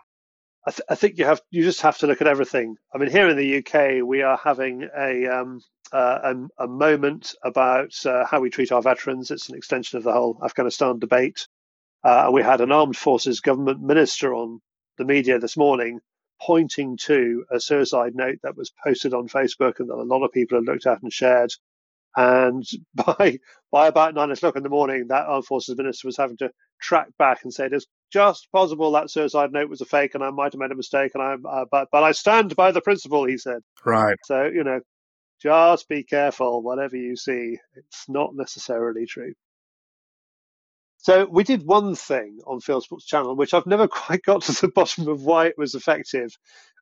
I, 0.67 0.71
th- 0.71 0.87
I, 0.89 0.95
think 0.95 1.19
you 1.19 1.27
have 1.27 1.43
you 1.51 1.63
just 1.63 1.83
have 1.83 1.99
to 1.99 2.07
look 2.07 2.23
at 2.23 2.27
everything. 2.27 2.77
I 2.95 2.99
mean, 2.99 3.11
here 3.11 3.29
in 3.29 3.37
the 3.37 3.59
UK, 3.59 4.03
we 4.03 4.23
are 4.23 4.41
having 4.43 4.89
a 4.97 5.27
um, 5.27 5.61
uh, 5.93 6.33
a, 6.59 6.65
a, 6.65 6.67
moment 6.67 7.35
about 7.45 7.93
uh, 8.07 8.25
how 8.25 8.41
we 8.41 8.49
treat 8.49 8.73
our 8.73 8.81
veterans. 8.81 9.31
It's 9.31 9.51
an 9.51 9.57
extension 9.57 9.99
of 9.99 10.05
the 10.05 10.13
whole 10.13 10.41
Afghanistan 10.43 10.99
debate. 10.99 11.47
Uh, 12.03 12.31
we 12.33 12.43
had 12.43 12.63
an 12.63 12.73
armed 12.73 12.97
forces 12.97 13.41
government 13.41 13.83
minister 13.83 14.35
on 14.35 14.61
the 14.97 15.05
media 15.05 15.39
this 15.39 15.57
morning 15.59 16.01
pointing 16.41 16.97
to 16.97 17.45
a 17.51 17.61
suicide 17.61 18.15
note 18.15 18.39
that 18.43 18.57
was 18.57 18.73
posted 18.85 19.15
on 19.15 19.29
Facebook 19.29 19.81
and 19.81 19.89
that 19.89 19.95
a 19.95 20.03
lot 20.03 20.25
of 20.25 20.33
people 20.33 20.59
had 20.59 20.67
looked 20.67 20.87
at 20.87 21.03
and 21.03 21.13
shared. 21.13 21.53
And 22.17 22.65
by 22.95 23.39
by 23.73 23.89
about 23.89 24.15
nine 24.15 24.31
o'clock 24.31 24.57
in 24.57 24.63
the 24.63 24.69
morning, 24.69 25.09
that 25.09 25.27
armed 25.27 25.47
forces 25.47 25.77
minister 25.77 26.09
was 26.09 26.17
having 26.17 26.37
to 26.39 26.51
track 26.81 27.09
back 27.19 27.45
and 27.45 27.53
say 27.53 27.69
it's 27.71 27.87
just 28.13 28.49
possible 28.53 28.93
that 28.93 29.11
suicide 29.11 29.53
note 29.53 29.71
was 29.71 29.81
a 29.81 29.87
fake, 29.87 30.15
and 30.15 30.23
I 30.25 30.31
might 30.31 30.53
have 30.53 30.61
made 30.61 30.71
a 30.71 30.77
mistake, 30.77 31.13
and 31.15 31.23
I 31.23 31.35
uh, 31.49 31.65
but 31.71 31.89
but 31.91 32.03
I 32.05 32.13
stand 32.13 32.55
by 32.57 32.73
the 32.73 32.81
principle, 32.83 33.25
he 33.27 33.39
said. 33.39 33.63
Right. 33.85 34.17
So 34.25 34.45
you 34.45 34.65
know, 34.65 34.81
just 35.43 35.89
be 35.89 36.05
careful. 36.05 36.63
Whatever 36.63 36.97
you 36.97 37.17
see, 37.17 37.59
it's 37.75 38.09
not 38.09 38.35
necessarily 38.35 39.07
true. 39.07 39.35
So 41.05 41.27
we 41.31 41.45
did 41.45 41.67
one 41.67 41.95
thing 41.95 42.39
on 42.47 42.61
Field 42.61 42.83
Sports 42.83 43.05
Channel, 43.05 43.37
which 43.37 43.53
I've 43.53 43.67
never 43.67 43.87
quite 43.89 44.23
got 44.23 44.41
to 44.45 44.53
the 44.59 44.73
bottom 44.75 45.07
of 45.07 45.23
why 45.23 45.47
it 45.49 45.59
was 45.59 45.75
effective, 45.75 46.35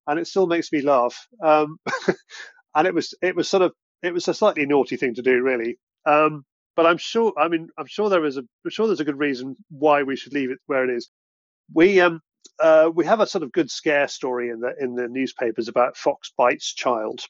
and 0.06 0.20
it 0.20 0.28
still 0.28 0.46
makes 0.46 0.70
me 0.70 0.80
laugh. 0.80 1.26
Um, 1.44 1.78
and 2.76 2.86
it 2.86 2.94
was 2.94 3.14
it 3.20 3.34
was 3.34 3.48
sort 3.48 3.64
of 3.64 3.72
it 4.00 4.14
was 4.14 4.28
a 4.28 4.34
slightly 4.34 4.64
naughty 4.64 4.96
thing 4.96 5.16
to 5.16 5.22
do, 5.22 5.42
really. 5.42 5.76
Um, 6.06 6.44
but 6.76 6.86
I'm 6.86 6.98
sure. 6.98 7.32
I 7.36 7.48
mean, 7.48 7.66
I'm 7.76 7.88
sure 7.88 8.08
there 8.10 8.24
is 8.24 8.36
a 8.36 8.42
I'm 8.64 8.70
sure 8.70 8.86
there's 8.86 9.00
a 9.00 9.04
good 9.04 9.18
reason 9.18 9.56
why 9.70 10.04
we 10.04 10.14
should 10.14 10.32
leave 10.32 10.52
it 10.52 10.58
where 10.66 10.88
it 10.88 10.94
is. 10.94 11.10
We 11.74 12.00
um 12.00 12.20
uh, 12.60 12.90
we 12.94 13.04
have 13.04 13.18
a 13.18 13.26
sort 13.26 13.42
of 13.42 13.50
good 13.50 13.72
scare 13.72 14.06
story 14.06 14.50
in 14.50 14.60
the 14.60 14.72
in 14.78 14.94
the 14.94 15.08
newspapers 15.08 15.66
about 15.66 15.96
fox 15.96 16.32
bites 16.38 16.72
child. 16.72 17.22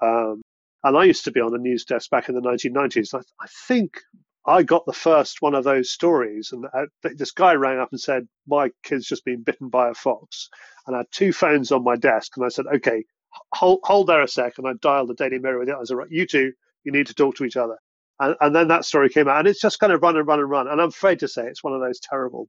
Um, 0.00 0.40
and 0.84 0.96
I 0.96 1.04
used 1.04 1.24
to 1.24 1.32
be 1.32 1.40
on 1.40 1.52
the 1.52 1.58
news 1.58 1.84
desk 1.84 2.08
back 2.08 2.30
in 2.30 2.34
the 2.34 2.40
1990s. 2.40 3.12
I, 3.12 3.18
I 3.18 3.46
think 3.68 4.00
I 4.46 4.62
got 4.62 4.86
the 4.86 4.92
first 4.92 5.42
one 5.42 5.54
of 5.54 5.64
those 5.64 5.90
stories, 5.90 6.50
and 6.52 6.64
uh, 6.72 6.86
this 7.02 7.30
guy 7.30 7.54
rang 7.54 7.78
up 7.78 7.90
and 7.90 8.00
said, 8.00 8.26
"My 8.46 8.70
kid's 8.82 9.06
just 9.06 9.24
been 9.24 9.42
bitten 9.42 9.68
by 9.68 9.90
a 9.90 9.94
fox," 9.94 10.48
and 10.86 10.96
I 10.96 11.00
had 11.00 11.06
two 11.12 11.32
phones 11.32 11.70
on 11.70 11.84
my 11.84 11.96
desk, 11.96 12.36
and 12.36 12.46
I 12.46 12.48
said, 12.48 12.66
"Okay, 12.66 13.04
hold, 13.52 13.80
hold 13.84 14.06
there 14.06 14.22
a 14.22 14.28
sec," 14.28 14.56
and 14.56 14.66
I 14.66 14.72
dialed 14.80 15.08
the 15.08 15.14
Daily 15.14 15.38
Mirror 15.38 15.60
with 15.60 15.68
it. 15.68 15.76
I 15.78 15.84
said, 15.84 15.96
"Right, 15.96 16.10
you 16.10 16.26
two, 16.26 16.52
you 16.84 16.92
need 16.92 17.06
to 17.08 17.14
talk 17.14 17.36
to 17.36 17.44
each 17.44 17.56
other," 17.56 17.76
and, 18.18 18.34
and 18.40 18.56
then 18.56 18.68
that 18.68 18.86
story 18.86 19.10
came 19.10 19.28
out, 19.28 19.40
and 19.40 19.48
it's 19.48 19.60
just 19.60 19.78
kind 19.78 19.92
of 19.92 20.02
run 20.02 20.16
and 20.16 20.26
run 20.26 20.40
and 20.40 20.50
run, 20.50 20.68
and 20.68 20.80
I'm 20.80 20.88
afraid 20.88 21.18
to 21.20 21.28
say 21.28 21.46
it's 21.46 21.62
one 21.62 21.74
of 21.74 21.80
those 21.80 22.00
terrible, 22.00 22.48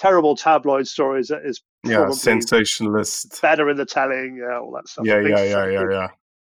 terrible 0.00 0.34
tabloid 0.34 0.88
stories 0.88 1.28
that 1.28 1.42
is 1.44 1.62
yeah 1.84 2.10
sensationalist, 2.10 3.40
better 3.40 3.70
in 3.70 3.76
the 3.76 3.86
telling, 3.86 4.36
yeah, 4.36 4.58
all 4.58 4.72
that 4.72 4.88
stuff. 4.88 5.06
Yeah, 5.06 5.20
yeah, 5.20 5.44
yeah, 5.44 5.68
yeah, 5.68 5.90
yeah. 5.90 6.08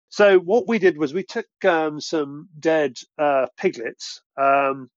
So 0.09 0.39
what 0.39 0.67
we 0.67 0.79
did 0.79 0.97
was 0.97 1.13
we 1.13 1.23
took 1.23 1.47
um, 1.65 1.99
some 1.99 2.49
dead 2.59 2.97
uh, 3.17 3.47
piglets 3.57 4.21
um, 4.37 4.89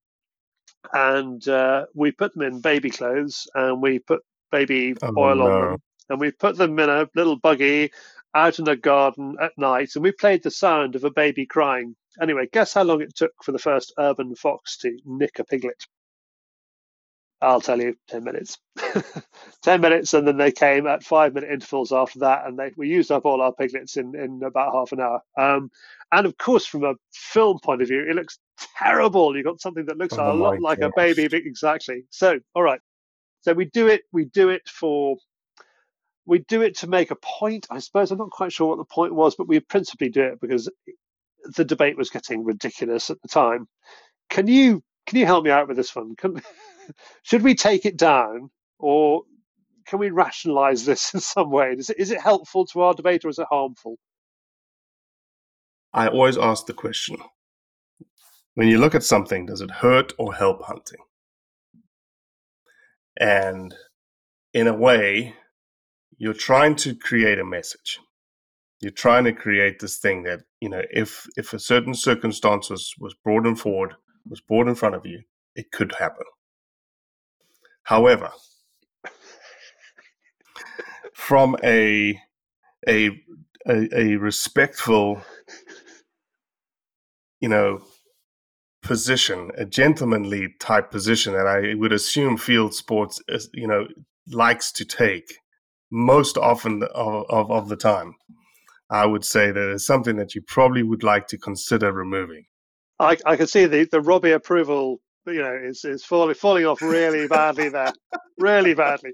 and 0.93 1.45
uh, 1.47 1.85
we 1.93 2.11
put 2.11 2.33
them 2.33 2.43
in 2.43 2.61
baby 2.61 2.89
clothes 2.89 3.47
and 3.55 3.81
we 3.81 3.99
put 3.99 4.21
baby 4.51 4.95
Oh, 5.01 5.11
oil 5.17 5.43
no. 5.43 5.43
on 5.43 5.61
them 5.61 5.77
and 6.09 6.19
we 6.19 6.31
put 6.31 6.57
them 6.57 6.79
in 6.79 6.89
a 6.89 7.07
little 7.15 7.37
buggy 7.37 7.91
out 8.35 8.59
in 8.59 8.65
the 8.65 8.75
garden 8.75 9.35
at 9.41 9.51
night 9.57 9.91
and 9.95 10.03
we 10.03 10.11
played 10.11 10.43
the 10.43 10.51
sound 10.51 10.95
of 10.95 11.03
a 11.03 11.11
baby 11.11 11.45
crying. 11.45 11.95
Anyway, 12.21 12.47
guess 12.51 12.73
how 12.73 12.83
long 12.83 13.01
it 13.01 13.15
took 13.15 13.31
for 13.43 13.51
the 13.51 13.59
first 13.59 13.93
urban 13.99 14.35
fox 14.35 14.77
to 14.77 14.97
nick 15.05 15.39
a 15.39 15.43
piglet? 15.43 15.85
I'll 17.41 17.61
tell 17.61 17.81
you, 17.81 17.95
10 18.09 18.23
minutes. 18.23 18.57
10 19.63 19.81
minutes, 19.81 20.13
and 20.13 20.27
then 20.27 20.37
they 20.37 20.51
came 20.51 20.87
at 20.87 21.03
five 21.03 21.33
minute 21.33 21.51
intervals 21.51 21.91
after 21.91 22.19
that, 22.19 22.45
and 22.45 22.59
they, 22.59 22.71
we 22.75 22.89
used 22.89 23.11
up 23.11 23.25
all 23.25 23.41
our 23.41 23.53
piglets 23.53 23.97
in, 23.97 24.13
in 24.15 24.41
about 24.43 24.73
half 24.73 24.91
an 24.91 24.99
hour. 24.99 25.21
Um, 25.37 25.71
and 26.11 26.25
of 26.25 26.37
course, 26.37 26.65
from 26.65 26.83
a 26.83 26.95
film 27.13 27.59
point 27.59 27.81
of 27.81 27.87
view, 27.87 28.05
it 28.09 28.15
looks 28.15 28.39
terrible. 28.77 29.35
You've 29.35 29.45
got 29.45 29.61
something 29.61 29.85
that 29.85 29.97
looks 29.97 30.17
Oh 30.17 30.31
a 30.31 30.33
lot 30.33 30.59
my 30.59 30.69
like 30.69 30.79
a 30.81 30.91
baby, 30.95 31.27
exactly. 31.31 32.03
So, 32.09 32.39
all 32.55 32.63
right. 32.63 32.81
So 33.41 33.53
we 33.53 33.65
do 33.65 33.87
it. 33.87 34.01
We 34.11 34.25
do 34.25 34.49
it 34.49 34.67
for. 34.67 35.17
We 36.25 36.39
do 36.39 36.61
it 36.61 36.77
to 36.79 36.87
make 36.87 37.09
a 37.09 37.15
point, 37.15 37.67
I 37.71 37.79
suppose. 37.79 38.11
I'm 38.11 38.19
not 38.19 38.29
quite 38.29 38.51
sure 38.51 38.67
what 38.67 38.77
the 38.77 38.85
point 38.85 39.15
was, 39.15 39.35
but 39.35 39.47
we 39.47 39.59
principally 39.61 40.09
do 40.09 40.23
it 40.23 40.39
because 40.39 40.69
the 41.55 41.65
debate 41.65 41.97
was 41.97 42.09
getting 42.09 42.43
ridiculous 42.43 43.09
at 43.09 43.21
the 43.21 43.27
time. 43.27 43.67
Can 44.29 44.47
you 44.47 44.83
can 45.09 45.17
you 45.17 45.25
help 45.25 45.43
me 45.43 45.49
out 45.49 45.67
with 45.67 45.75
this 45.75 45.95
one? 45.95 46.15
Can, 46.15 46.41
should 47.23 47.41
we 47.41 47.55
take 47.55 47.85
it 47.85 47.97
down, 47.97 48.51
or 48.77 49.23
can 49.87 49.97
we 49.97 50.11
rationalise 50.11 50.85
this 50.85 51.11
in 51.13 51.19
some 51.19 51.49
way? 51.49 51.73
Is 51.77 51.89
it, 51.89 51.99
is 51.99 52.11
it 52.11 52.21
helpful 52.21 52.65
to 52.67 52.81
our 52.81 52.93
debate, 52.93 53.25
or 53.25 53.29
is 53.29 53.39
it 53.39 53.47
harmful? 53.49 53.97
I 55.91 56.07
always 56.07 56.37
ask 56.37 56.67
the 56.67 56.73
question 56.73 57.17
when 58.53 58.67
you 58.67 58.77
look 58.77 58.93
at 58.93 59.03
something, 59.03 59.47
does 59.47 59.61
it 59.61 59.71
hurt 59.71 60.13
or 60.19 60.35
help 60.35 60.63
hunting? 60.63 60.99
And 63.19 63.73
in 64.53 64.67
a 64.67 64.73
way, 64.73 65.33
you're 66.17 66.33
trying 66.33 66.75
to 66.75 66.93
create 66.93 67.39
a 67.39 67.45
message. 67.45 67.99
You're 68.81 68.91
trying 68.91 69.23
to 69.23 69.33
create 69.33 69.79
this 69.79 69.97
thing 69.97 70.23
that, 70.23 70.41
you 70.61 70.69
know, 70.69 70.83
if 70.91 71.25
if 71.35 71.53
a 71.53 71.59
certain 71.59 71.95
circumstance 71.95 72.69
was, 72.69 72.93
was 72.99 73.15
brought 73.23 73.47
in 73.47 73.55
forward, 73.55 73.95
was 74.29 74.41
brought 74.41 74.67
in 74.67 74.75
front 74.75 74.95
of 74.95 75.05
you, 75.05 75.21
it 75.55 75.71
could 75.71 75.93
happen. 75.95 76.25
However, 77.83 78.29
from 81.13 81.57
a 81.63 82.19
a 82.87 83.09
a, 83.67 83.89
a 83.93 84.15
respectful 84.15 85.21
you 87.39 87.49
know, 87.49 87.81
position, 88.81 89.51
a 89.57 89.65
gentlemanly 89.65 90.55
type 90.59 90.91
position 90.91 91.33
that 91.33 91.47
I 91.47 91.75
would 91.75 91.93
assume 91.93 92.37
field 92.37 92.73
sports, 92.73 93.21
you 93.53 93.67
know, 93.67 93.87
likes 94.27 94.71
to 94.73 94.85
take 94.85 95.37
most 95.91 96.37
often 96.37 96.83
of, 96.83 97.25
of, 97.29 97.51
of 97.51 97.69
the 97.69 97.75
time. 97.75 98.15
I 98.89 99.05
would 99.05 99.23
say 99.23 99.51
that 99.51 99.71
it's 99.71 99.85
something 99.85 100.15
that 100.17 100.33
you 100.33 100.41
probably 100.41 100.83
would 100.83 101.03
like 101.03 101.27
to 101.27 101.37
consider 101.37 101.91
removing. 101.91 102.45
I, 102.99 103.17
I 103.25 103.35
can 103.35 103.47
see 103.47 103.65
the, 103.65 103.85
the 103.85 104.01
Robbie 104.01 104.31
approval, 104.31 104.99
you 105.25 105.41
know, 105.41 105.55
is, 105.55 105.85
is 105.85 106.03
falling 106.03 106.35
falling 106.35 106.65
off 106.65 106.81
really 106.81 107.27
badly 107.29 107.69
there, 107.69 107.93
really 108.37 108.73
badly. 108.73 109.11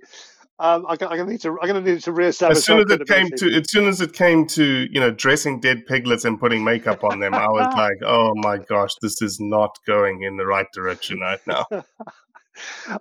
Um, 0.58 0.86
I, 0.88 0.94
I'm 0.94 0.98
going 0.98 1.26
to 1.26 1.26
need 1.26 1.42
to 1.42 1.50
I'm 1.62 1.68
going 1.68 1.84
to 1.84 1.92
need 1.94 2.02
to 2.04 2.12
reestablish. 2.14 2.60
As 2.60 2.66
soon 2.66 2.80
as 2.80 2.90
it 2.90 3.06
came 3.08 3.30
to, 3.30 3.56
as 3.56 3.70
soon 3.70 3.88
as 3.88 4.00
it 4.02 4.14
came 4.14 4.48
to, 4.48 4.88
you 4.90 5.00
know, 5.02 5.12
dressing 5.12 5.60
dead 5.60 5.86
piglets 5.86 6.24
and 6.24 6.40
putting 6.40 6.64
makeup 6.64 7.04
on 7.04 7.20
them, 7.20 7.34
I 7.34 7.48
was 7.48 7.74
like, 7.78 7.98
oh 8.06 8.34
my 8.36 8.58
gosh, 8.58 8.92
this 9.02 9.22
is 9.22 9.40
not 9.40 9.78
going 9.86 10.24
in 10.24 10.38
the 10.38 10.46
right 10.46 10.68
direction 10.74 11.20
right 11.20 11.42
now. 11.46 11.66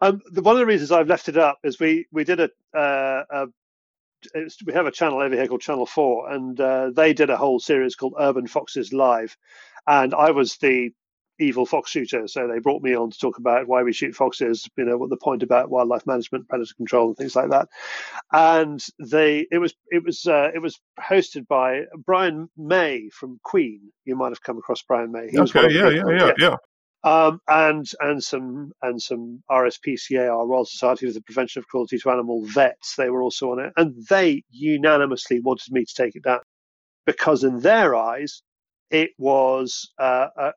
um, 0.02 0.20
the, 0.32 0.42
one 0.42 0.56
of 0.56 0.58
the 0.58 0.66
reasons 0.66 0.90
I've 0.90 1.06
left 1.06 1.28
it 1.28 1.36
up 1.36 1.58
is 1.62 1.78
we 1.78 2.06
we 2.10 2.24
did 2.24 2.40
a, 2.40 2.50
uh, 2.76 3.22
a 3.30 3.46
it's, 4.34 4.56
we 4.64 4.72
have 4.72 4.86
a 4.86 4.90
channel 4.90 5.20
over 5.20 5.34
here 5.34 5.46
called 5.46 5.60
Channel 5.60 5.86
Four, 5.86 6.32
and 6.32 6.60
uh, 6.60 6.90
they 6.90 7.12
did 7.12 7.30
a 7.30 7.36
whole 7.36 7.60
series 7.60 7.94
called 7.94 8.14
Urban 8.18 8.48
Foxes 8.48 8.92
Live, 8.92 9.36
and 9.86 10.14
I 10.14 10.30
was 10.30 10.56
the 10.56 10.90
evil 11.38 11.66
fox 11.66 11.90
shooter, 11.90 12.28
so 12.28 12.46
they 12.46 12.58
brought 12.58 12.82
me 12.82 12.94
on 12.94 13.10
to 13.10 13.18
talk 13.18 13.38
about 13.38 13.66
why 13.66 13.82
we 13.82 13.92
shoot 13.92 14.14
foxes, 14.14 14.68
you 14.76 14.84
know, 14.84 14.96
what 14.96 15.10
the 15.10 15.16
point 15.16 15.42
about 15.42 15.70
wildlife 15.70 16.06
management, 16.06 16.48
predator 16.48 16.74
control, 16.76 17.08
and 17.08 17.16
things 17.16 17.34
like 17.36 17.50
that. 17.50 17.68
And 18.32 18.82
they 18.98 19.46
it 19.50 19.58
was 19.58 19.74
it 19.90 20.04
was 20.04 20.26
uh, 20.26 20.50
it 20.54 20.60
was 20.60 20.78
hosted 21.00 21.46
by 21.46 21.82
Brian 22.04 22.48
May 22.56 23.08
from 23.10 23.38
Queen. 23.42 23.92
You 24.04 24.16
might 24.16 24.30
have 24.30 24.42
come 24.42 24.58
across 24.58 24.82
Brian 24.82 25.12
May. 25.12 25.30
He 25.30 25.38
Okay, 25.38 25.72
yeah, 25.72 25.90
yeah, 25.90 26.04
yeah, 26.08 26.32
yeah. 26.38 26.56
um, 27.02 27.40
and 27.48 27.90
and 28.00 28.22
some 28.22 28.72
and 28.82 29.00
some 29.02 29.42
RSPCA, 29.50 30.30
our 30.30 30.46
Royal 30.46 30.64
Society 30.64 31.06
for 31.06 31.12
the 31.12 31.22
Prevention 31.22 31.60
of 31.60 31.68
Cruelty 31.68 31.98
to 31.98 32.10
Animal 32.10 32.44
Vets, 32.46 32.94
they 32.96 33.10
were 33.10 33.22
also 33.22 33.52
on 33.52 33.58
it, 33.58 33.72
and 33.76 33.94
they 34.08 34.42
unanimously 34.50 35.40
wanted 35.40 35.72
me 35.72 35.84
to 35.84 35.94
take 35.94 36.16
it 36.16 36.22
down 36.22 36.40
because 37.06 37.44
in 37.44 37.60
their 37.60 37.94
eyes 37.94 38.42
it 38.90 39.10
was 39.18 39.90
uh, 39.98 40.28
a, 40.36 40.52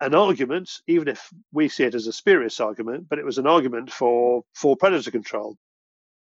an 0.00 0.14
argument, 0.14 0.70
even 0.86 1.08
if 1.08 1.28
we 1.52 1.68
see 1.68 1.84
it 1.84 1.94
as 1.94 2.06
a 2.06 2.12
spurious 2.12 2.60
argument, 2.60 3.08
but 3.08 3.18
it 3.18 3.24
was 3.24 3.38
an 3.38 3.46
argument 3.46 3.90
for 3.90 4.42
for 4.54 4.76
predator 4.76 5.10
control. 5.10 5.56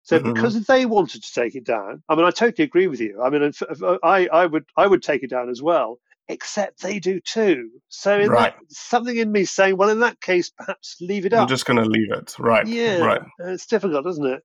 So 0.03 0.19
Mhm. 0.19 0.33
because 0.35 0.65
they 0.67 0.85
wanted 0.85 1.23
to 1.23 1.31
take 1.33 1.55
it 1.55 1.63
down, 1.65 2.03
I 2.07 2.15
mean, 2.15 2.25
I 2.25 2.31
totally 2.31 2.63
agree 2.65 2.87
with 2.87 3.01
you. 3.01 3.21
I 3.21 3.29
mean, 3.29 3.41
if- 3.41 3.61
if 3.69 3.81
I 4.03 4.27
I 4.27 4.45
would 4.45 4.65
I 4.77 4.87
would 4.87 5.01
take 5.03 5.23
it 5.23 5.29
down 5.31 5.49
as 5.49 5.61
well, 5.63 5.99
except 6.27 6.81
they 6.81 6.99
do 6.99 7.19
too. 7.19 7.69
So 7.89 8.19
in 8.19 8.29
Right. 8.29 8.53
that, 8.55 8.65
something 8.69 9.17
in 9.17 9.31
me 9.31 9.45
saying, 9.45 9.77
well, 9.77 9.89
in 9.89 9.99
that 10.01 10.21
case, 10.21 10.49
perhaps 10.51 10.97
leave 11.01 11.25
it 11.25 11.33
up. 11.33 11.41
I'm 11.43 11.47
just 11.47 11.65
going 11.65 11.77
to 11.83 11.89
leave 11.89 12.11
it. 12.11 12.35
Right. 12.39 12.65
yeah, 12.67 12.99
Right. 13.03 13.21
it's 13.39 13.65
difficult, 13.65 14.05
isn't 14.07 14.25
it? 14.25 14.43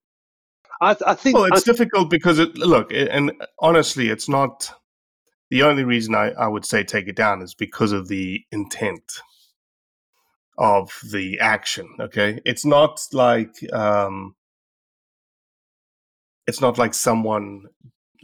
I 0.81 0.95
I 1.05 1.13
think 1.15 1.35
Well, 1.37 1.45
it's 1.45 1.67
I- 1.67 1.71
difficult 1.71 2.09
because 2.09 2.39
it 2.39 2.57
look, 2.57 2.91
it, 2.91 3.07
and 3.09 3.31
honestly, 3.59 4.09
it's 4.09 4.27
not 4.27 4.73
the 5.51 5.63
only 5.63 5.83
reason 5.83 6.15
I, 6.15 6.31
I 6.31 6.47
would 6.47 6.65
say 6.65 6.83
take 6.83 7.09
it 7.09 7.15
down 7.17 7.41
is 7.41 7.53
because 7.53 7.91
of 7.91 8.07
the 8.07 8.41
intent 8.51 9.19
of 10.57 10.97
the 11.11 11.39
action. 11.39 11.89
Okay, 11.99 12.39
it's 12.45 12.65
not 12.65 13.01
like 13.11 13.53
um, 13.73 14.35
it's 16.47 16.61
not 16.61 16.77
like 16.77 16.93
someone, 16.93 17.65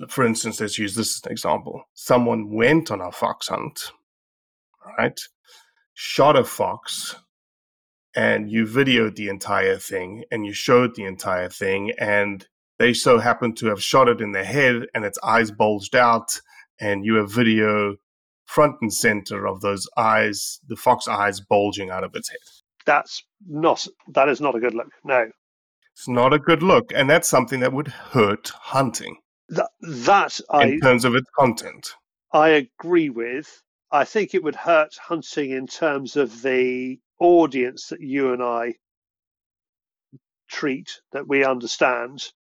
for 0.07 0.25
instance, 0.25 0.61
let's 0.61 0.79
use 0.79 0.95
this 0.95 1.17
as 1.17 1.25
an 1.25 1.31
example. 1.33 1.83
Someone 1.93 2.49
went 2.49 2.91
on 2.91 3.01
a 3.01 3.11
fox 3.11 3.49
hunt, 3.49 3.91
right? 4.97 5.19
Shot 5.95 6.37
a 6.37 6.45
fox, 6.45 7.17
and 8.15 8.49
you 8.49 8.65
videoed 8.65 9.17
the 9.17 9.27
entire 9.27 9.75
thing, 9.75 10.23
and 10.31 10.45
you 10.45 10.53
showed 10.53 10.95
the 10.95 11.03
entire 11.03 11.49
thing, 11.49 11.91
and 11.99 12.47
they 12.79 12.93
so 12.93 13.19
happen 13.19 13.53
to 13.55 13.67
have 13.67 13.83
shot 13.83 14.07
it 14.07 14.21
in 14.21 14.31
the 14.31 14.45
head 14.45 14.83
and 14.93 15.03
its 15.03 15.19
eyes 15.23 15.51
bulged 15.51 15.95
out 15.95 16.39
and 16.79 17.05
you 17.05 17.15
have 17.15 17.31
video 17.31 17.95
front 18.45 18.75
and 18.81 18.93
center 18.93 19.47
of 19.47 19.61
those 19.61 19.87
eyes 19.97 20.59
the 20.67 20.75
fox 20.75 21.07
eyes 21.07 21.39
bulging 21.39 21.89
out 21.89 22.03
of 22.03 22.15
its 22.15 22.29
head 22.29 22.39
that's 22.85 23.23
not 23.47 23.85
that 24.07 24.29
is 24.29 24.39
not 24.39 24.55
a 24.55 24.59
good 24.61 24.73
look. 24.73 24.87
No, 25.03 25.29
it's 25.93 26.07
not 26.07 26.33
a 26.33 26.39
good 26.39 26.63
look 26.63 26.91
and 26.95 27.09
that's 27.09 27.27
something 27.27 27.59
that 27.59 27.73
would 27.73 27.89
hurt 27.89 28.49
hunting 28.49 29.17
that 29.49 29.69
that 29.81 30.39
I 30.49 30.67
in 30.67 30.79
terms 30.79 31.03
of 31.03 31.15
its 31.15 31.29
content 31.37 31.95
I 32.31 32.49
agree 32.49 33.09
with. 33.09 33.63
I 33.89 34.03
think 34.03 34.33
it 34.33 34.43
would 34.43 34.55
hurt 34.55 34.95
hunting 34.97 35.51
in 35.51 35.65
terms 35.65 36.17
of 36.17 36.41
the 36.41 36.99
audience 37.19 37.87
that 37.87 38.01
you 38.01 38.33
and 38.33 38.43
I 38.43 38.75
treat, 40.49 41.01
that 41.13 41.27
we 41.27 41.45
understand. 41.45 42.31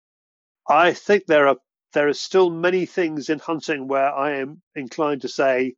I 0.69 0.93
think 0.93 1.27
there 1.27 1.47
are 1.47 1.59
there 1.97 2.09
are 2.09 2.15
still 2.15 2.51
many 2.51 2.87
things 2.87 3.31
in 3.31 3.41
hunting 3.41 3.89
where 3.89 4.15
I 4.15 4.37
am 4.41 4.63
inclined 4.77 5.23
to 5.23 5.31
say, 5.31 5.75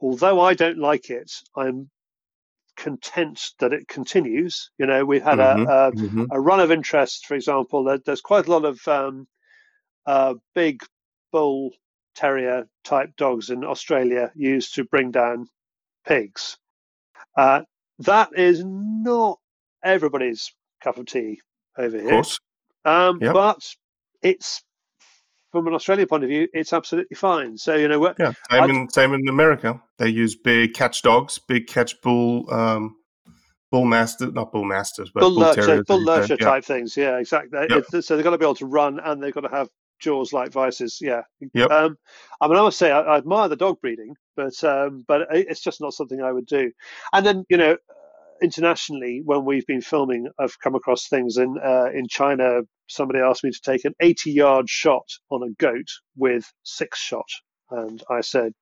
although 0.00 0.40
I 0.40 0.54
don't 0.54 0.78
like 0.78 1.10
it, 1.10 1.32
I'm 1.56 1.90
content 2.76 3.40
that 3.60 3.72
it 3.72 3.88
continues. 3.88 4.70
You 4.78 4.86
know, 4.86 5.04
we've 5.04 5.22
had 5.24 5.38
Mhm, 5.38 5.40
a, 5.40 5.90
a, 5.90 5.94
mhm. 5.94 6.32
a 6.32 6.40
run 6.40 6.60
of 6.60 6.72
interest, 6.72 7.26
for 7.26 7.34
example. 7.34 7.84
There, 7.84 7.98
there's 8.04 8.22
quite 8.22 8.48
a 8.48 8.50
lot 8.52 8.64
of 8.64 8.80
um, 8.88 9.26
uh, 10.06 10.34
big 10.54 10.82
bull 11.32 11.72
terrier 12.16 12.66
type 12.84 13.10
dogs 13.16 13.50
in 13.50 13.64
Australia 13.64 14.32
used 14.36 14.76
to 14.76 14.84
bring 14.84 15.10
down 15.12 15.46
pigs. 16.06 16.58
Uh, 17.36 17.62
that 18.00 18.30
is 18.36 18.64
not 18.66 19.38
everybody's 19.84 20.52
cup 20.82 20.98
of 20.98 21.06
tea 21.06 21.40
over 21.78 21.98
Of 21.98 22.02
here. 22.02 22.10
course. 22.10 22.40
Um, 22.84 23.22
Yep. 23.22 23.32
But 23.32 23.60
it's 24.22 24.62
from 25.52 25.68
an 25.68 25.74
Australian 25.74 26.08
point 26.08 26.24
of 26.24 26.30
view, 26.30 26.48
it's 26.52 26.72
absolutely 26.72 27.14
fine. 27.14 27.56
So 27.56 27.76
you 27.76 27.86
know, 27.88 28.00
what 28.00 28.16
Yeah, 28.18 28.32
same 28.50 28.62
I'd- 28.64 28.72
in 28.72 28.88
same 28.88 29.12
in 29.14 29.28
America. 29.28 29.80
They 29.98 30.08
use 30.08 30.34
big 30.34 30.74
catch 30.74 31.02
dogs, 31.02 31.38
big 31.38 31.66
catch 31.68 32.00
bull, 32.00 32.52
um, 32.52 32.96
bull 33.70 33.84
master, 33.84 34.30
not 34.32 34.50
bull 34.52 34.64
masters, 34.64 35.10
but 35.14 35.20
bull 35.20 35.30
bull 35.30 35.40
lurcher, 35.40 35.62
terriers. 35.66 35.84
bull 35.86 35.96
as 35.98 36.00
you 36.00 36.06
say. 36.06 36.20
lurcher 36.20 36.36
Yeah. 36.40 36.50
type 36.50 36.64
things. 36.64 36.96
Yeah, 36.96 37.18
exactly. 37.18 37.60
Yep. 37.70 37.84
It- 37.92 38.02
so 38.02 38.16
they've 38.16 38.24
got 38.24 38.30
to 38.30 38.38
be 38.38 38.44
able 38.44 38.54
to 38.56 38.66
run, 38.66 38.98
and 39.00 39.22
they've 39.22 39.32
got 39.34 39.42
to 39.42 39.48
have 39.48 39.68
jaws 40.00 40.32
like 40.32 40.50
vices. 40.50 40.98
Yeah. 41.00 41.22
Yep. 41.54 41.70
Um, 41.70 41.96
I 42.40 42.48
mean, 42.48 42.56
I 42.56 42.62
must 42.62 42.78
say, 42.78 42.90
I, 42.90 43.00
I 43.02 43.16
admire 43.18 43.48
the 43.48 43.56
dog 43.56 43.80
breeding, 43.80 44.16
but 44.36 44.62
um, 44.64 45.04
but 45.06 45.28
it's 45.30 45.60
just 45.62 45.80
not 45.80 45.94
something 45.94 46.20
I 46.20 46.32
would 46.32 46.46
do. 46.46 46.72
And 47.12 47.24
then 47.24 47.44
you 47.48 47.56
know, 47.56 47.76
internationally, 48.42 49.22
when 49.24 49.44
we've 49.44 49.66
been 49.66 49.80
filming, 49.80 50.28
I've 50.38 50.58
come 50.60 50.74
across 50.74 51.08
things 51.08 51.36
in 51.36 51.56
uh, 51.64 51.86
in 51.94 52.08
China. 52.08 52.62
Somebody 52.88 53.20
asked 53.20 53.44
me 53.44 53.50
to 53.50 53.60
take 53.60 53.84
an 53.84 53.94
80 54.00 54.32
yard 54.32 54.68
shot 54.68 55.06
on 55.30 55.42
a 55.42 55.52
goat 55.58 55.88
with 56.16 56.44
six 56.62 56.98
shot, 56.98 57.28
and 57.70 58.02
I 58.10 58.20
said. 58.20 58.52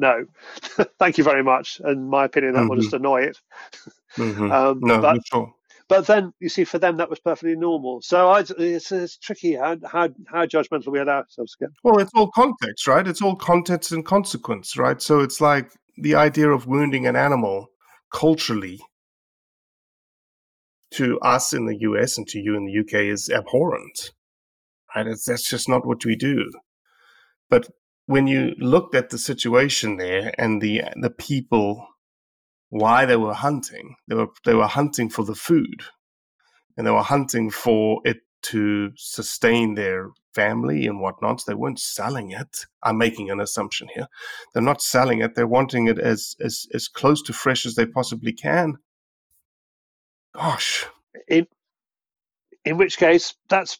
No, 0.00 0.26
thank 1.00 1.18
you 1.18 1.24
very 1.24 1.42
much. 1.42 1.80
In 1.84 2.08
my 2.08 2.26
opinion, 2.26 2.52
that 2.54 2.68
will 2.68 2.76
just 2.76 2.92
annoy 2.92 3.22
it. 3.22 3.38
Mhm. 4.16 4.50
Um, 4.52 4.78
no, 4.80 5.00
but 5.02 5.20
sure. 5.26 5.52
but 5.88 6.06
then 6.06 6.32
you 6.40 6.48
see, 6.48 6.64
for 6.64 6.78
them 6.78 6.96
that 6.98 7.10
was 7.10 7.18
perfectly 7.18 7.56
normal. 7.56 8.00
So 8.02 8.28
I, 8.30 8.44
it's, 8.58 8.92
it's 8.92 9.18
tricky 9.18 9.54
how 9.54 9.76
how 9.84 10.08
how 10.26 10.46
judgmental 10.46 10.92
we 10.92 11.00
allow 11.00 11.18
ourselves 11.18 11.56
to 11.56 11.64
get. 11.64 11.70
Well, 11.82 11.98
it's 11.98 12.12
all 12.14 12.30
context, 12.30 12.86
right? 12.86 13.06
It's 13.06 13.20
all 13.20 13.36
context 13.36 13.92
and 13.92 14.04
consequence, 14.04 14.76
right? 14.76 15.02
So 15.02 15.20
it's 15.20 15.40
like 15.40 15.72
the 15.96 16.14
idea 16.14 16.48
of 16.50 16.66
wounding 16.66 17.06
an 17.06 17.16
animal 17.16 17.68
culturally 18.12 18.80
to 20.92 21.18
us 21.20 21.52
in 21.52 21.66
the 21.66 21.78
US 21.80 22.16
and 22.18 22.26
to 22.28 22.38
you 22.38 22.56
in 22.56 22.64
the 22.66 22.78
UK 22.80 23.04
is 23.04 23.28
abhorrent, 23.28 24.12
right? 24.94 25.06
It's, 25.06 25.24
that's 25.26 25.48
just 25.48 25.68
not 25.68 25.86
what 25.86 26.04
we 26.04 26.16
do. 26.16 26.50
But 27.50 27.68
when 28.06 28.26
you 28.26 28.54
looked 28.58 28.94
at 28.94 29.10
the 29.10 29.18
situation 29.18 29.98
there 29.98 30.32
and 30.38 30.62
the 30.62 30.82
the 31.00 31.10
people, 31.10 31.86
why 32.70 33.04
they 33.04 33.16
were 33.16 33.34
hunting, 33.34 33.96
they 34.08 34.14
were 34.14 34.28
they 34.44 34.54
were 34.54 34.66
hunting 34.66 35.10
for 35.10 35.24
the 35.24 35.34
food, 35.34 35.82
and 36.76 36.86
they 36.86 36.90
were 36.90 37.02
hunting 37.02 37.50
for 37.50 38.00
it 38.04 38.18
to 38.40 38.92
sustain 38.96 39.74
their 39.74 40.10
family 40.34 40.86
and 40.86 41.00
whatnot. 41.00 41.42
They 41.46 41.54
weren't 41.54 41.80
selling 41.80 42.30
it. 42.30 42.66
I'm 42.82 42.96
making 42.96 43.30
an 43.30 43.40
assumption 43.40 43.88
here. 43.94 44.06
They're 44.54 44.62
not 44.62 44.80
selling 44.80 45.20
it. 45.20 45.34
They're 45.34 45.46
wanting 45.46 45.88
it 45.88 45.98
as 45.98 46.36
as 46.40 46.66
as 46.72 46.88
close 46.88 47.22
to 47.22 47.32
fresh 47.32 47.66
as 47.66 47.74
they 47.74 47.86
possibly 47.86 48.32
can. 48.32 48.78
Gosh, 50.34 50.86
In 51.28 51.46
in 52.64 52.76
which 52.76 52.98
case, 52.98 53.34
that's 53.48 53.78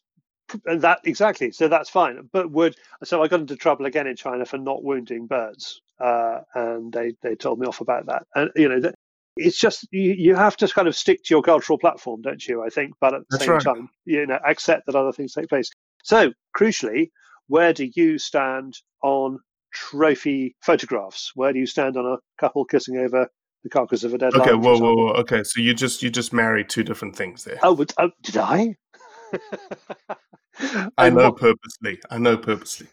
that 0.64 1.01
exactly. 1.05 1.51
So 1.53 1.68
that's 1.68 1.90
fine. 1.90 2.28
But 2.32 2.51
would 2.51 2.76
so 3.05 3.22
I 3.22 3.28
got 3.28 3.40
into 3.40 3.57
trouble 3.57 3.86
again 3.86 4.07
in 4.07 4.16
China 4.16 4.44
for 4.44 4.59
not 4.59 4.82
wounding 4.82 5.26
birds, 5.26 5.80
uh, 6.01 6.40
and 6.55 6.92
they 6.92 7.14
they 7.22 7.34
told 7.34 7.59
me 7.59 7.66
off 7.66 7.80
about 7.80 8.07
that. 8.07 8.22
And 8.34 8.51
you 8.57 8.68
know, 8.68 8.80
that, 8.80 8.94
it's 9.36 9.59
just 9.59 9.86
you, 9.90 10.14
you 10.16 10.34
have 10.34 10.57
to 10.59 10.68
kind 10.68 10.88
of 10.88 10.96
stick 10.96 11.22
to 11.24 11.34
your 11.34 11.42
cultural 11.42 11.78
platform, 11.78 12.22
don't 12.22 12.46
you? 12.46 12.62
I 12.64 12.70
think, 12.70 12.94
but 13.01 13.14
at 13.14 13.20
the 13.20 13.26
That's 13.30 13.44
same 13.44 13.53
right. 13.55 13.62
time, 13.62 13.88
you 14.05 14.26
know, 14.26 14.38
accept 14.46 14.86
that 14.86 14.94
other 14.94 15.12
things 15.12 15.34
take 15.34 15.49
place. 15.49 15.70
So 16.03 16.32
crucially, 16.57 17.11
where 17.49 17.72
do 17.72 17.88
you 17.94 18.18
stand 18.18 18.74
on 19.03 19.38
trophy 19.74 20.57
photographs? 20.62 21.32
Where 21.34 21.53
do 21.53 21.59
you 21.59 21.66
stand 21.66 21.96
on 21.96 22.07
a 22.07 22.18
couple 22.40 22.64
kissing 22.64 22.96
over 22.96 23.28
the 23.68 23.78
carcass 23.78 24.04
of 24.04 24.14
a 24.14 24.18
dead 24.18 24.34
okay, 24.34 24.54
whoa, 24.54 24.78
whoa, 24.78 24.94
whoa. 24.94 25.12
Okay, 25.14 25.42
so 25.42 25.60
you 25.60 25.74
just 25.74 26.02
you 26.02 26.10
just 26.10 26.32
married 26.32 26.68
two 26.68 26.82
different 26.82 27.14
things 27.14 27.44
there. 27.44 27.58
Oh, 27.62 27.76
but, 27.76 27.92
oh, 27.98 28.10
did 28.22 28.36
I? 28.36 28.76
I 30.98 31.10
know 31.10 31.30
what- 31.30 31.36
purposely. 31.36 32.00
I 32.10 32.18
know 32.18 32.36
purposely. 32.36 32.88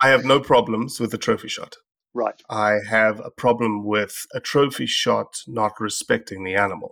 I 0.00 0.08
have 0.08 0.24
no 0.24 0.40
problems 0.40 1.00
with 1.00 1.10
the 1.10 1.18
trophy 1.18 1.48
shot. 1.48 1.76
Right. 2.14 2.40
I 2.48 2.78
have 2.88 3.20
a 3.20 3.30
problem 3.30 3.84
with 3.84 4.26
a 4.32 4.40
trophy 4.40 4.86
shot 4.86 5.42
not 5.46 5.72
respecting 5.78 6.42
the 6.42 6.54
animal. 6.54 6.90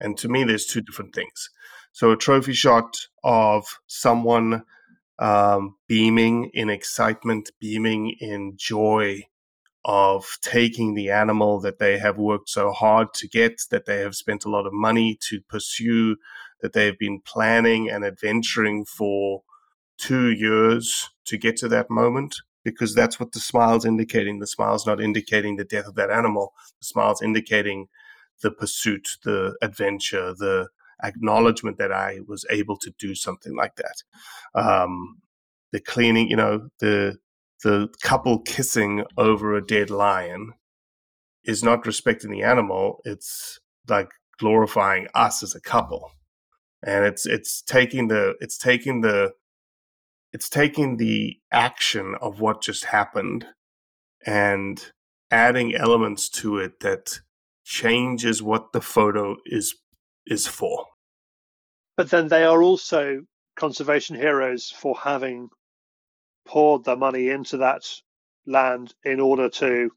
And 0.00 0.18
to 0.18 0.28
me, 0.28 0.44
there's 0.44 0.66
two 0.66 0.82
different 0.82 1.14
things. 1.14 1.48
So, 1.92 2.10
a 2.10 2.16
trophy 2.16 2.52
shot 2.52 2.96
of 3.24 3.64
someone 3.86 4.64
um, 5.18 5.76
beaming 5.88 6.50
in 6.52 6.68
excitement, 6.68 7.50
beaming 7.60 8.16
in 8.20 8.54
joy 8.56 9.22
of 9.84 10.38
taking 10.42 10.94
the 10.94 11.10
animal 11.10 11.60
that 11.60 11.78
they 11.78 11.98
have 11.98 12.16
worked 12.16 12.48
so 12.48 12.70
hard 12.70 13.12
to 13.14 13.28
get, 13.28 13.62
that 13.70 13.86
they 13.86 13.98
have 13.98 14.14
spent 14.14 14.44
a 14.44 14.50
lot 14.50 14.66
of 14.66 14.72
money 14.72 15.18
to 15.28 15.40
pursue, 15.48 16.16
that 16.60 16.72
they've 16.72 16.98
been 16.98 17.20
planning 17.20 17.90
and 17.90 18.04
adventuring 18.04 18.84
for 18.84 19.42
two 19.98 20.30
years 20.30 21.10
to 21.24 21.36
get 21.36 21.56
to 21.56 21.68
that 21.68 21.90
moment 21.90 22.36
because 22.64 22.94
that's 22.94 23.18
what 23.18 23.32
the 23.32 23.40
smile's 23.40 23.84
indicating. 23.84 24.38
The 24.38 24.46
smile's 24.46 24.86
not 24.86 25.00
indicating 25.00 25.56
the 25.56 25.64
death 25.64 25.86
of 25.86 25.96
that 25.96 26.10
animal. 26.10 26.52
The 26.80 26.86
smile's 26.86 27.22
indicating 27.22 27.88
the 28.42 28.50
pursuit, 28.50 29.08
the 29.24 29.56
adventure, 29.62 30.34
the 30.34 30.68
acknowledgement 31.02 31.78
that 31.78 31.92
I 31.92 32.20
was 32.26 32.44
able 32.50 32.76
to 32.78 32.92
do 32.98 33.14
something 33.14 33.56
like 33.56 33.76
that. 33.76 34.02
Um, 34.54 35.18
the 35.72 35.80
cleaning, 35.80 36.28
you 36.28 36.36
know, 36.36 36.68
the 36.78 37.18
the 37.62 37.88
couple 38.02 38.40
kissing 38.40 39.04
over 39.16 39.54
a 39.54 39.64
dead 39.64 39.90
lion 39.90 40.52
is 41.44 41.62
not 41.62 41.86
respecting 41.86 42.30
the 42.30 42.42
animal. 42.42 43.00
It's 43.04 43.58
like 43.88 44.10
glorifying 44.38 45.08
us 45.14 45.42
as 45.42 45.54
a 45.54 45.60
couple, 45.60 46.12
and 46.84 47.04
it's 47.04 47.26
it's 47.26 47.62
taking 47.62 48.08
the 48.08 48.34
it's 48.40 48.58
taking 48.58 49.00
the 49.00 49.32
it's 50.32 50.48
taking 50.48 50.96
the 50.96 51.38
action 51.52 52.14
of 52.20 52.40
what 52.40 52.62
just 52.62 52.86
happened 52.86 53.46
and 54.24 54.92
adding 55.30 55.74
elements 55.74 56.28
to 56.28 56.58
it 56.58 56.80
that 56.80 57.20
changes 57.64 58.42
what 58.42 58.72
the 58.72 58.80
photo 58.80 59.36
is 59.46 59.74
is 60.26 60.46
for. 60.46 60.86
But 61.96 62.10
then 62.10 62.28
they 62.28 62.44
are 62.44 62.62
also 62.62 63.22
conservation 63.56 64.16
heroes 64.16 64.70
for 64.70 64.96
having 64.96 65.50
poured 66.44 66.84
their 66.84 66.96
money 66.96 67.28
into 67.28 67.58
that 67.58 67.82
land 68.46 68.94
in 69.04 69.20
order 69.20 69.48
to, 69.48 69.90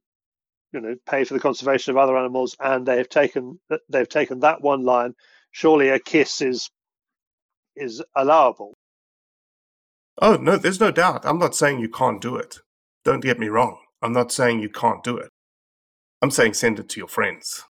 you 0.72 0.80
know, 0.80 0.96
pay 1.06 1.24
for 1.24 1.34
the 1.34 1.40
conservation 1.40 1.92
of 1.92 1.98
other 1.98 2.18
animals, 2.18 2.56
and 2.60 2.86
they've 2.86 3.10
taken 3.10 3.60
they've 3.90 4.10
taken 4.10 4.40
that 4.40 4.62
one 4.62 4.84
line. 4.84 5.14
Surely 5.52 5.90
a 5.90 6.00
kiss 6.00 6.42
is 6.42 6.70
is 7.76 8.04
allowable. 8.16 8.74
Oh 10.22 10.38
no, 10.38 10.58
there's 10.58 10.80
no 10.80 10.92
doubt. 10.92 11.26
I'm 11.26 11.40
not 11.40 11.56
saying 11.56 11.80
you 11.80 11.90
can't 11.90 12.22
do 12.22 12.36
it. 12.36 12.60
Don't 13.04 13.24
get 13.24 13.40
me 13.40 13.48
wrong. 13.48 13.78
I'm 14.02 14.14
not 14.14 14.32
saying 14.32 14.60
you 14.60 14.70
can't 14.70 15.04
do 15.04 15.18
it. 15.18 15.30
I'm 16.22 16.32
saying 16.32 16.54
send 16.54 16.80
it 16.80 16.90
to 16.90 17.00
your 17.00 17.08
friends. 17.08 17.64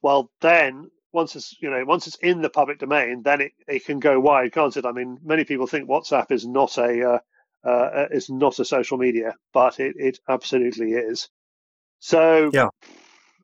Well, 0.00 0.30
then 0.40 0.90
once 1.12 1.36
it's 1.36 1.56
you 1.60 1.70
know 1.70 1.84
once 1.84 2.06
it's 2.06 2.16
in 2.16 2.42
the 2.42 2.50
public 2.50 2.78
domain, 2.78 3.22
then 3.22 3.40
it, 3.40 3.52
it 3.68 3.84
can 3.84 4.00
go 4.00 4.18
wide, 4.18 4.52
can't 4.52 4.76
it? 4.76 4.86
I 4.86 4.92
mean, 4.92 5.18
many 5.22 5.44
people 5.44 5.66
think 5.66 5.88
WhatsApp 5.88 6.30
is 6.30 6.46
not 6.46 6.78
a 6.78 7.14
uh, 7.14 7.18
uh, 7.64 8.06
is 8.10 8.28
not 8.30 8.58
a 8.58 8.64
social 8.64 8.98
media, 8.98 9.34
but 9.52 9.80
it, 9.80 9.94
it 9.98 10.18
absolutely 10.28 10.92
is. 10.92 11.28
So 12.00 12.50
Yeah. 12.52 12.68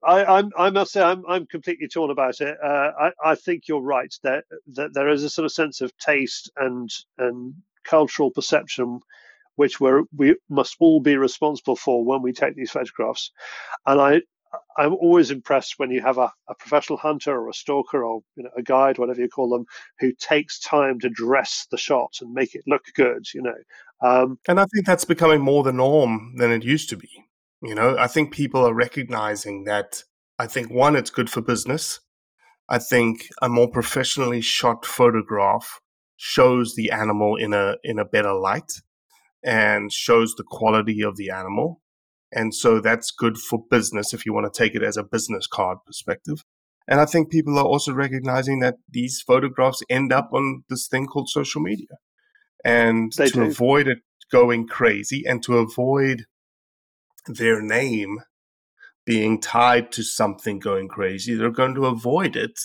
I, 0.02 0.24
I'm, 0.24 0.50
I 0.56 0.70
must 0.70 0.92
say 0.92 1.02
I'm, 1.02 1.24
I'm 1.28 1.46
completely 1.46 1.88
torn 1.88 2.10
about 2.10 2.40
it. 2.40 2.56
Uh, 2.62 2.90
I, 3.00 3.10
I 3.24 3.34
think 3.34 3.64
you're 3.66 3.80
right 3.80 4.14
that 4.22 4.44
that 4.74 4.94
there 4.94 5.08
is 5.08 5.24
a 5.24 5.30
sort 5.30 5.44
of 5.44 5.52
sense 5.52 5.80
of 5.80 5.96
taste 5.98 6.50
and 6.56 6.88
and 7.18 7.54
cultural 7.84 8.30
perception 8.30 9.00
which 9.58 9.80
we're, 9.80 10.04
we 10.16 10.36
must 10.48 10.76
all 10.78 11.00
be 11.00 11.16
responsible 11.16 11.74
for 11.74 12.04
when 12.04 12.22
we 12.22 12.32
take 12.32 12.54
these 12.54 12.70
photographs. 12.70 13.32
And 13.84 14.00
I 14.00 14.20
I'm 14.76 14.94
always 14.94 15.30
impressed 15.30 15.74
when 15.78 15.90
you 15.90 16.00
have 16.00 16.18
a, 16.18 16.32
a 16.48 16.54
professional 16.58 16.98
hunter 16.98 17.32
or 17.32 17.48
a 17.48 17.54
stalker 17.54 18.04
or 18.04 18.20
you 18.36 18.44
know, 18.44 18.50
a 18.56 18.62
guide, 18.62 18.98
whatever 18.98 19.20
you 19.20 19.28
call 19.28 19.48
them, 19.48 19.66
who 19.98 20.12
takes 20.12 20.58
time 20.60 21.00
to 21.00 21.08
dress 21.08 21.66
the 21.70 21.76
shot 21.76 22.14
and 22.20 22.32
make 22.32 22.54
it 22.54 22.62
look 22.66 22.84
good. 22.94 23.26
You 23.34 23.42
know, 23.42 23.54
um, 24.00 24.38
And 24.48 24.60
I 24.60 24.66
think 24.66 24.86
that's 24.86 25.04
becoming 25.04 25.40
more 25.40 25.62
the 25.62 25.72
norm 25.72 26.34
than 26.36 26.50
it 26.50 26.64
used 26.64 26.88
to 26.90 26.96
be. 26.96 27.10
You 27.62 27.74
know, 27.74 27.96
I 27.98 28.06
think 28.06 28.32
people 28.32 28.64
are 28.64 28.74
recognizing 28.74 29.64
that. 29.64 30.02
I 30.38 30.46
think 30.46 30.70
one, 30.70 30.94
it's 30.94 31.10
good 31.10 31.28
for 31.28 31.40
business. 31.40 31.98
I 32.68 32.78
think 32.78 33.28
a 33.42 33.48
more 33.48 33.68
professionally 33.68 34.40
shot 34.40 34.86
photograph 34.86 35.80
shows 36.16 36.74
the 36.74 36.90
animal 36.90 37.36
in 37.36 37.52
a 37.52 37.76
in 37.82 37.98
a 37.98 38.04
better 38.04 38.32
light 38.32 38.72
and 39.42 39.92
shows 39.92 40.34
the 40.34 40.44
quality 40.44 41.02
of 41.02 41.16
the 41.16 41.30
animal. 41.30 41.80
And 42.32 42.54
so 42.54 42.80
that's 42.80 43.10
good 43.10 43.38
for 43.38 43.64
business 43.70 44.12
if 44.12 44.26
you 44.26 44.32
want 44.32 44.52
to 44.52 44.56
take 44.56 44.74
it 44.74 44.82
as 44.82 44.96
a 44.96 45.02
business 45.02 45.46
card 45.46 45.78
perspective. 45.86 46.44
And 46.86 47.00
I 47.00 47.04
think 47.04 47.30
people 47.30 47.58
are 47.58 47.64
also 47.64 47.92
recognizing 47.92 48.60
that 48.60 48.76
these 48.88 49.20
photographs 49.20 49.82
end 49.90 50.12
up 50.12 50.30
on 50.32 50.64
this 50.68 50.88
thing 50.88 51.06
called 51.06 51.28
social 51.28 51.60
media. 51.60 51.98
And 52.64 53.12
They 53.12 53.28
to 53.28 53.32
do. 53.34 53.42
avoid 53.42 53.88
it 53.88 53.98
going 54.30 54.66
crazy 54.66 55.24
and 55.26 55.42
to 55.44 55.58
avoid 55.58 56.24
their 57.26 57.60
name 57.60 58.20
being 59.04 59.40
tied 59.40 59.90
to 59.92 60.02
something 60.02 60.58
going 60.58 60.88
crazy, 60.88 61.34
they're 61.34 61.50
going 61.50 61.74
to 61.74 61.86
avoid 61.86 62.36
it 62.36 62.58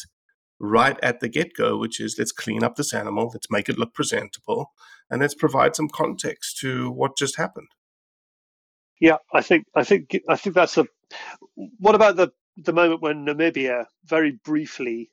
right 0.59 0.97
at 1.03 1.20
the 1.20 1.30
get 1.30 1.53
go, 1.57 1.78
which 1.78 1.99
is 1.99 2.16
let's 2.18 2.32
clean 2.32 2.64
up 2.64 2.76
this 2.76 2.93
animal, 2.93 3.30
let's 3.34 3.49
make 3.49 3.70
it 3.70 3.78
look 3.78 3.93
presentable, 3.93 4.72
and 5.09 5.22
let's 5.22 5.36
provide 5.36 5.76
some 5.76 5.89
context 5.89 6.57
to 6.59 6.89
what 6.91 7.18
just 7.18 7.38
happened. 7.38 7.68
Yeah, 9.00 9.18
I 9.34 9.41
think 9.41 9.66
I 9.76 9.84
think 9.84 10.18
I 10.30 10.36
think 10.36 10.56
that's 10.56 10.78
a. 10.78 10.86
What 11.80 11.96
about 11.96 12.16
the 12.16 12.30
the 12.58 12.74
moment 12.74 13.02
when 13.02 13.26
Namibia 13.26 13.86
very 14.06 14.39
briefly 14.46 15.10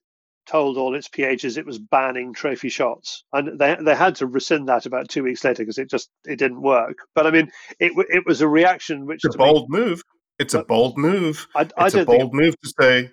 told 0.47 0.77
all 0.77 0.95
its 0.95 1.09
PHs 1.09 1.57
it 1.59 1.67
was 1.67 1.79
banning 1.79 2.33
trophy 2.33 2.69
shots, 2.69 3.25
and 3.33 3.59
they 3.59 3.77
they 3.81 3.95
had 3.95 4.17
to 4.17 4.27
rescind 4.27 4.69
that 4.69 4.87
about 4.87 5.09
two 5.09 5.23
weeks 5.23 5.45
later 5.45 5.63
because 5.63 5.79
it 5.79 5.91
just 5.91 6.09
it 6.25 6.37
didn't 6.39 6.63
work. 6.63 6.99
But 7.15 7.27
I 7.27 7.31
mean, 7.31 7.51
it 7.79 7.93
it 8.11 8.25
was 8.27 8.41
a 8.41 8.49
reaction 8.49 9.07
which 9.07 9.25
It's 9.25 9.35
a 9.35 9.39
to 9.39 9.45
me- 9.45 9.51
bold 9.51 9.71
move. 9.71 10.03
It's 10.39 10.55
a 10.55 10.63
bold 10.65 10.97
move. 10.97 11.47
I, 11.55 11.69
I 11.77 11.87
It's 11.87 11.95
a 11.95 12.05
don't 12.05 12.19
bold 12.19 12.35
move 12.35 12.55
to 12.63 12.73
say. 12.81 13.11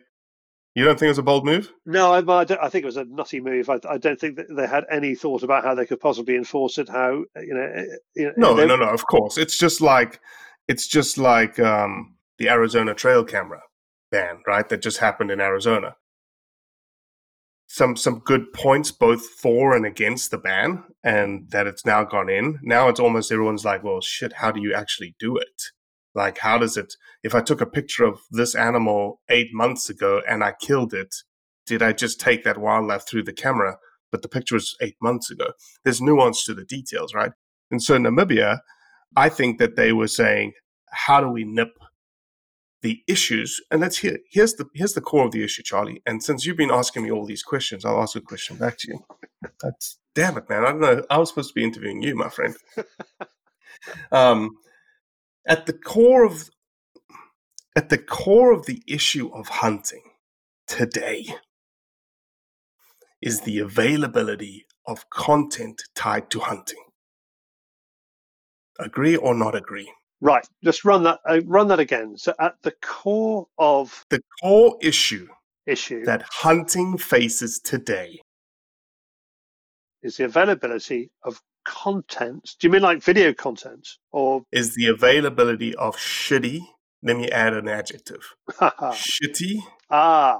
You 0.75 0.85
don't 0.85 0.97
think 0.99 1.09
it's 1.09 1.17
a 1.19 1.23
bold 1.23 1.43
move? 1.43 1.73
No, 1.87 2.13
I, 2.13 2.19
I, 2.19 2.41
I 2.41 2.69
think 2.69 2.83
it 2.83 2.85
was 2.85 2.97
a 2.97 3.03
nutty 3.05 3.39
move. 3.41 3.67
I, 3.69 3.79
I 3.89 3.97
don't 3.97 4.19
think 4.19 4.35
that 4.37 4.45
they 4.55 4.67
had 4.67 4.85
any 4.91 5.15
thought 5.15 5.41
about 5.41 5.63
how 5.63 5.73
they 5.73 5.87
could 5.87 5.99
possibly 5.99 6.35
enforce 6.35 6.77
it. 6.77 6.87
How 6.87 7.23
you 7.35 7.53
know? 7.55 7.71
eh, 7.75 7.83
you 8.15 8.25
know 8.27 8.33
No, 8.37 8.53
they- 8.55 8.67
no, 8.67 8.75
no. 8.75 8.87
Of 8.89 9.05
course, 9.07 9.37
it's 9.37 9.57
just 9.57 9.81
like 9.81 10.19
it's 10.67 10.87
just 10.87 11.17
like 11.17 11.59
um, 11.59 12.15
the 12.37 12.49
Arizona 12.49 12.93
trail 12.93 13.23
camera 13.23 13.61
ban, 14.11 14.41
right? 14.47 14.67
That 14.69 14.81
just 14.81 14.99
happened 14.99 15.31
in 15.31 15.41
Arizona. 15.41 15.95
Some 17.67 17.97
some 17.97 18.19
good 18.19 18.53
points 18.53 18.91
both 18.91 19.25
for 19.25 19.75
and 19.75 19.85
against 19.85 20.31
the 20.31 20.37
ban, 20.37 20.83
and 21.03 21.49
that 21.51 21.67
it's 21.67 21.85
now 21.85 22.03
gone 22.03 22.29
in. 22.29 22.59
Now 22.63 22.87
it's 22.87 22.99
almost 22.99 23.31
everyone's 23.31 23.65
like, 23.65 23.83
well, 23.83 23.99
shit. 24.01 24.33
How 24.33 24.51
do 24.51 24.61
you 24.61 24.73
actually 24.73 25.15
do 25.19 25.35
it? 25.37 25.63
Like, 26.15 26.39
how 26.39 26.57
does 26.57 26.77
it? 26.77 26.93
If 27.23 27.35
I 27.35 27.41
took 27.41 27.59
a 27.61 27.65
picture 27.65 28.05
of 28.05 28.21
this 28.31 28.55
animal 28.55 29.21
eight 29.29 29.49
months 29.53 29.89
ago 29.89 30.21
and 30.27 30.43
I 30.43 30.53
killed 30.59 30.93
it, 30.93 31.13
did 31.65 31.83
I 31.83 31.91
just 31.91 32.21
take 32.21 32.43
that 32.45 32.57
wildlife 32.57 33.05
through 33.07 33.23
the 33.23 33.33
camera? 33.33 33.77
But 34.11 34.21
the 34.21 34.29
picture 34.29 34.55
was 34.55 34.77
eight 34.81 34.95
months 35.01 35.29
ago. 35.29 35.51
There's 35.83 36.01
nuance 36.01 36.45
to 36.45 36.53
the 36.53 36.63
details, 36.63 37.13
right? 37.13 37.33
And 37.69 37.83
so 37.83 37.97
Namibia, 37.97 38.59
I 39.15 39.29
think 39.29 39.59
that 39.59 39.75
they 39.75 39.93
were 39.93 40.07
saying, 40.07 40.53
how 40.91 41.21
do 41.21 41.29
we 41.29 41.43
nip 41.43 41.77
the 42.81 43.01
issues? 43.07 43.61
And 43.71 43.81
let's 43.81 43.97
hear 43.97 44.19
here's 44.31 44.53
the 44.53 44.65
here's 44.73 44.93
the 44.93 45.01
core 45.01 45.25
of 45.25 45.31
the 45.31 45.43
issue, 45.43 45.63
Charlie. 45.63 46.01
And 46.05 46.23
since 46.23 46.45
you've 46.45 46.57
been 46.57 46.71
asking 46.71 47.03
me 47.03 47.11
all 47.11 47.25
these 47.25 47.43
questions, 47.43 47.85
I'll 47.85 48.01
ask 48.01 48.15
a 48.15 48.21
question 48.21 48.57
back 48.57 48.77
to 48.79 48.89
you. 48.89 48.99
That's 49.61 49.97
damn 50.15 50.37
it, 50.37 50.49
man. 50.49 50.63
I 50.65 50.71
don't 50.71 50.81
know. 50.81 51.03
I 51.09 51.17
was 51.17 51.29
supposed 51.29 51.49
to 51.49 51.55
be 51.55 51.63
interviewing 51.63 52.01
you, 52.01 52.15
my 52.15 52.29
friend. 52.29 52.55
um, 54.11 54.57
at 55.47 55.65
the 55.65 55.73
core 55.73 56.25
of 56.25 56.49
at 57.75 57.89
the 57.89 57.97
core 57.97 58.51
of 58.51 58.65
the 58.65 58.81
issue 58.87 59.29
of 59.33 59.47
hunting 59.47 60.03
today 60.67 61.27
is 63.21 63.41
the 63.41 63.59
availability 63.59 64.65
of 64.85 65.09
content 65.09 65.83
tied 65.95 66.29
to 66.31 66.39
hunting. 66.39 66.83
Agree 68.79 69.15
or 69.15 69.33
not 69.33 69.55
agree? 69.55 69.91
right. 70.21 70.47
Just 70.63 70.83
run 70.85 71.03
that. 71.03 71.19
Uh, 71.29 71.41
run 71.45 71.67
that 71.67 71.79
again. 71.79 72.17
So 72.17 72.33
at 72.39 72.55
the 72.63 72.73
core 72.81 73.47
of 73.57 74.05
The 74.09 74.21
core 74.41 74.77
issue 74.81 75.27
issue 75.65 76.05
that 76.05 76.23
hunting 76.31 76.97
faces 76.97 77.59
today 77.59 78.19
is 80.01 80.17
the 80.17 80.23
availability 80.25 81.11
of 81.23 81.41
content. 81.65 82.55
Do 82.59 82.67
you 82.67 82.71
mean 82.71 82.81
like 82.81 83.03
video 83.03 83.33
content 83.33 83.87
or? 84.11 84.43
is 84.51 84.73
the 84.75 84.87
availability 84.87 85.75
of 85.75 85.97
shitty, 85.97 86.61
let 87.03 87.17
me 87.17 87.29
add 87.29 87.53
an 87.53 87.67
adjective, 87.67 88.33
shitty 88.61 89.59
ah, 89.89 90.39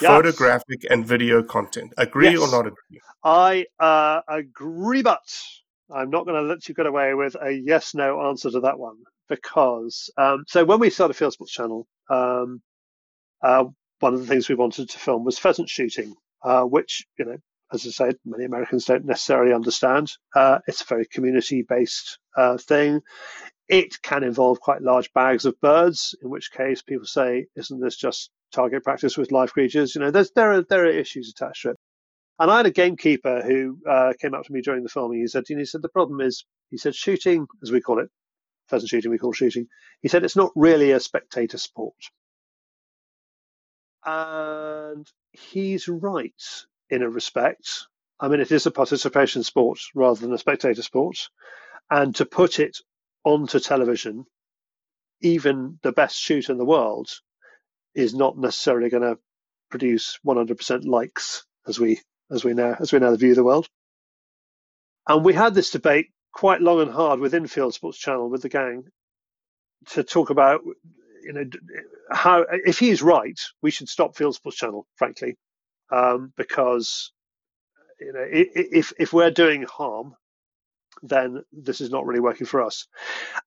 Yes. 0.00 0.06
photographic 0.08 0.84
and 0.88 1.04
video 1.06 1.42
content. 1.42 1.92
Agree 1.98 2.36
or 2.36 2.48
not 2.48 2.66
agree? 2.66 3.00
I 3.24 3.66
uh, 3.78 4.20
agree, 4.28 5.02
but 5.02 5.20
I'm 5.94 6.10
not 6.10 6.26
going 6.26 6.40
to 6.40 6.48
let 6.48 6.68
you 6.68 6.74
get 6.74 6.86
away 6.86 7.14
with 7.14 7.36
a 7.40 7.50
yes 7.52 7.94
no 7.94 8.28
answer 8.28 8.50
to 8.50 8.60
that 8.60 8.78
one 8.78 8.96
because 9.28 10.10
um, 10.18 10.44
so 10.46 10.64
when 10.64 10.80
we 10.80 10.90
started 10.90 11.14
Field 11.14 11.32
Sports 11.32 11.52
Channel, 11.52 11.86
um, 12.10 12.60
uh, 13.42 13.64
one 14.00 14.14
of 14.14 14.20
the 14.20 14.26
things 14.26 14.48
we 14.48 14.54
wanted 14.54 14.90
to 14.90 14.98
film 14.98 15.24
was 15.24 15.38
pheasant 15.38 15.68
shooting, 15.68 16.14
uh, 16.42 16.62
which 16.62 17.06
you 17.18 17.24
know, 17.24 17.36
as 17.72 17.86
I 17.86 17.90
said, 17.90 18.16
many 18.24 18.44
Americans 18.44 18.84
don't 18.84 19.06
necessarily 19.06 19.54
understand. 19.54 20.12
Uh, 20.34 20.58
it's 20.66 20.82
a 20.82 20.86
very 20.86 21.06
community-based 21.06 22.18
uh, 22.36 22.58
thing. 22.58 23.00
It 23.68 24.02
can 24.02 24.24
involve 24.24 24.60
quite 24.60 24.82
large 24.82 25.12
bags 25.12 25.44
of 25.44 25.60
birds, 25.60 26.16
in 26.22 26.28
which 26.28 26.50
case 26.50 26.82
people 26.82 27.06
say, 27.06 27.46
"Isn't 27.56 27.80
this 27.80 27.96
just 27.96 28.30
target 28.52 28.82
practice 28.82 29.16
with 29.16 29.32
live 29.32 29.52
creatures?" 29.52 29.94
You 29.94 30.00
know, 30.00 30.10
there's 30.10 30.32
there 30.32 30.52
are 30.52 30.62
there 30.62 30.84
are 30.84 30.90
issues 30.90 31.30
attached 31.30 31.62
to 31.62 31.70
it. 31.70 31.76
And 32.40 32.50
I 32.50 32.56
had 32.56 32.66
a 32.66 32.70
gamekeeper 32.70 33.42
who 33.42 33.76
uh, 33.86 34.14
came 34.18 34.32
up 34.32 34.44
to 34.44 34.52
me 34.52 34.62
during 34.62 34.82
the 34.82 34.88
filming. 34.88 35.20
He 35.20 35.26
said, 35.26 35.44
he 35.46 35.62
said, 35.66 35.82
the 35.82 35.90
problem 35.90 36.22
is, 36.22 36.46
he 36.70 36.78
said, 36.78 36.94
shooting, 36.94 37.46
as 37.62 37.70
we 37.70 37.82
call 37.82 38.00
it, 38.00 38.08
pheasant 38.70 38.88
shooting, 38.88 39.10
we 39.10 39.18
call 39.18 39.34
shooting. 39.34 39.66
He 40.00 40.08
said, 40.08 40.24
it's 40.24 40.36
not 40.36 40.50
really 40.56 40.92
a 40.92 41.00
spectator 41.00 41.58
sport. 41.58 41.98
And 44.06 45.06
he's 45.32 45.86
right 45.86 46.32
in 46.88 47.02
a 47.02 47.10
respect. 47.10 47.68
I 48.18 48.28
mean, 48.28 48.40
it 48.40 48.50
is 48.50 48.64
a 48.64 48.70
participation 48.70 49.42
sport 49.42 49.78
rather 49.94 50.18
than 50.18 50.32
a 50.32 50.38
spectator 50.38 50.82
sport. 50.82 51.18
And 51.90 52.16
to 52.16 52.24
put 52.24 52.58
it 52.58 52.78
onto 53.22 53.60
television, 53.60 54.24
even 55.20 55.78
the 55.82 55.92
best 55.92 56.18
shoot 56.18 56.48
in 56.48 56.56
the 56.56 56.64
world 56.64 57.10
is 57.94 58.14
not 58.14 58.38
necessarily 58.38 58.88
going 58.88 59.02
to 59.02 59.18
produce 59.70 60.18
100% 60.26 60.86
likes 60.86 61.44
as 61.66 61.78
we 61.78 62.00
as 62.30 62.44
we 62.44 62.54
now 62.54 62.76
as 62.78 62.92
we 62.92 62.98
now 62.98 63.14
view 63.16 63.34
the 63.34 63.44
world. 63.44 63.66
And 65.06 65.24
we 65.24 65.34
had 65.34 65.54
this 65.54 65.70
debate 65.70 66.08
quite 66.32 66.60
long 66.60 66.80
and 66.80 66.90
hard 66.90 67.20
within 67.20 67.46
Field 67.46 67.74
Sports 67.74 67.98
Channel 67.98 68.30
with 68.30 68.42
the 68.42 68.48
gang 68.48 68.84
to 69.88 70.04
talk 70.04 70.30
about 70.30 70.60
you 71.22 71.32
know 71.32 71.44
how 72.10 72.44
if 72.50 72.78
he's 72.78 73.02
right, 73.02 73.38
we 73.62 73.70
should 73.70 73.88
stop 73.88 74.16
Field 74.16 74.34
Sports 74.34 74.58
Channel, 74.58 74.86
frankly, 74.96 75.36
um, 75.92 76.32
because 76.36 77.12
you 78.00 78.12
know 78.12 78.24
if 78.30 78.92
if 78.98 79.12
we're 79.12 79.30
doing 79.30 79.62
harm, 79.62 80.14
then 81.02 81.42
this 81.52 81.80
is 81.80 81.90
not 81.90 82.06
really 82.06 82.20
working 82.20 82.46
for 82.46 82.62
us. 82.62 82.86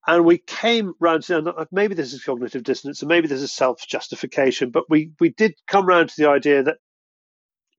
And 0.08 0.26
we 0.26 0.38
came 0.38 0.94
round 1.00 1.24
to 1.24 1.38
and 1.38 1.68
maybe 1.72 1.96
this 1.96 2.14
is 2.14 2.24
cognitive 2.24 2.64
dissonance, 2.64 3.02
and 3.02 3.10
maybe 3.10 3.28
this 3.28 3.42
is 3.42 3.52
self 3.52 3.86
justification, 3.88 4.70
but 4.70 4.90
we 4.90 5.12
we 5.20 5.30
did 5.30 5.56
come 5.68 5.86
round 5.86 6.10
to 6.10 6.16
the 6.18 6.30
idea 6.30 6.64
that 6.64 6.78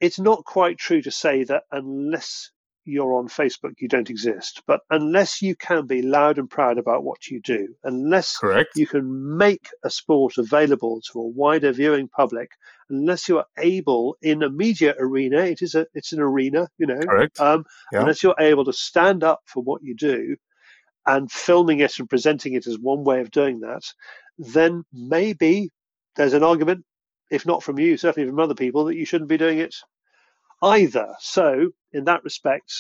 it's 0.01 0.19
not 0.19 0.45
quite 0.45 0.79
true 0.79 1.03
to 1.03 1.11
say 1.11 1.45
that 1.45 1.65
unless 1.73 2.51
you're 2.85 3.15
on 3.15 3.29
Facebook, 3.29 3.73
you 3.79 3.89
don't 3.89 4.11
exist. 4.11 4.63
But 4.67 4.81
unless 4.91 5.41
you 5.41 5.57
can 5.57 5.87
be 5.87 6.03
loud 6.03 6.39
and 6.39 6.49
proud 6.51 6.79
about 6.79 7.03
what 7.03 7.29
you 7.29 7.41
do, 7.41 7.75
unless 7.83 8.37
Correct. 8.37 8.71
you 8.77 8.87
can 8.87 9.37
make 9.37 9.69
a 9.85 9.91
sport 9.91 10.37
available 10.39 11.01
to 11.13 11.21
a 11.21 11.27
wider 11.29 11.73
viewing 11.73 12.09
public, 12.09 12.51
unless 12.91 13.29
you 13.29 13.39
are 13.39 13.47
able 13.59 14.17
in 14.21 14.43
a 14.43 14.51
media 14.51 14.95
arena, 14.99 15.39
it 15.39 15.63
is 15.63 15.75
a 15.75 15.87
it's 15.95 16.13
an 16.13 16.21
arena, 16.21 16.69
you 16.79 16.87
know, 16.87 17.01
Correct. 17.01 17.41
um, 17.41 17.65
Yeah. 17.93 18.01
unless 18.01 18.23
you're 18.23 18.35
able 18.39 18.65
to 18.67 18.73
stand 18.73 19.25
up 19.25 19.41
for 19.47 19.63
what 19.63 19.83
you 19.83 19.95
do 19.95 20.37
and 21.07 21.31
filming 21.31 21.81
it 21.81 21.99
and 21.99 22.09
presenting 22.09 22.55
it 22.55 22.67
as 22.67 22.79
one 22.79 23.05
way 23.05 23.21
of 23.21 23.31
doing 23.31 23.61
that, 23.61 23.83
then 24.39 24.85
maybe 24.93 25.71
there's 26.17 26.35
an 26.35 26.43
argument, 26.43 26.85
if 27.31 27.47
not 27.47 27.63
from 27.63 27.79
you, 27.79 27.97
certainly 27.97 28.29
from 28.29 28.41
other 28.41 28.55
people, 28.55 28.87
that 28.87 28.97
you 28.97 29.05
shouldn't 29.07 29.31
be 29.31 29.39
doing 29.39 29.59
it 29.59 29.75
either. 30.63 31.15
So, 31.21 31.71
in 31.93 32.05
that 32.05 32.25
respect, 32.25 32.73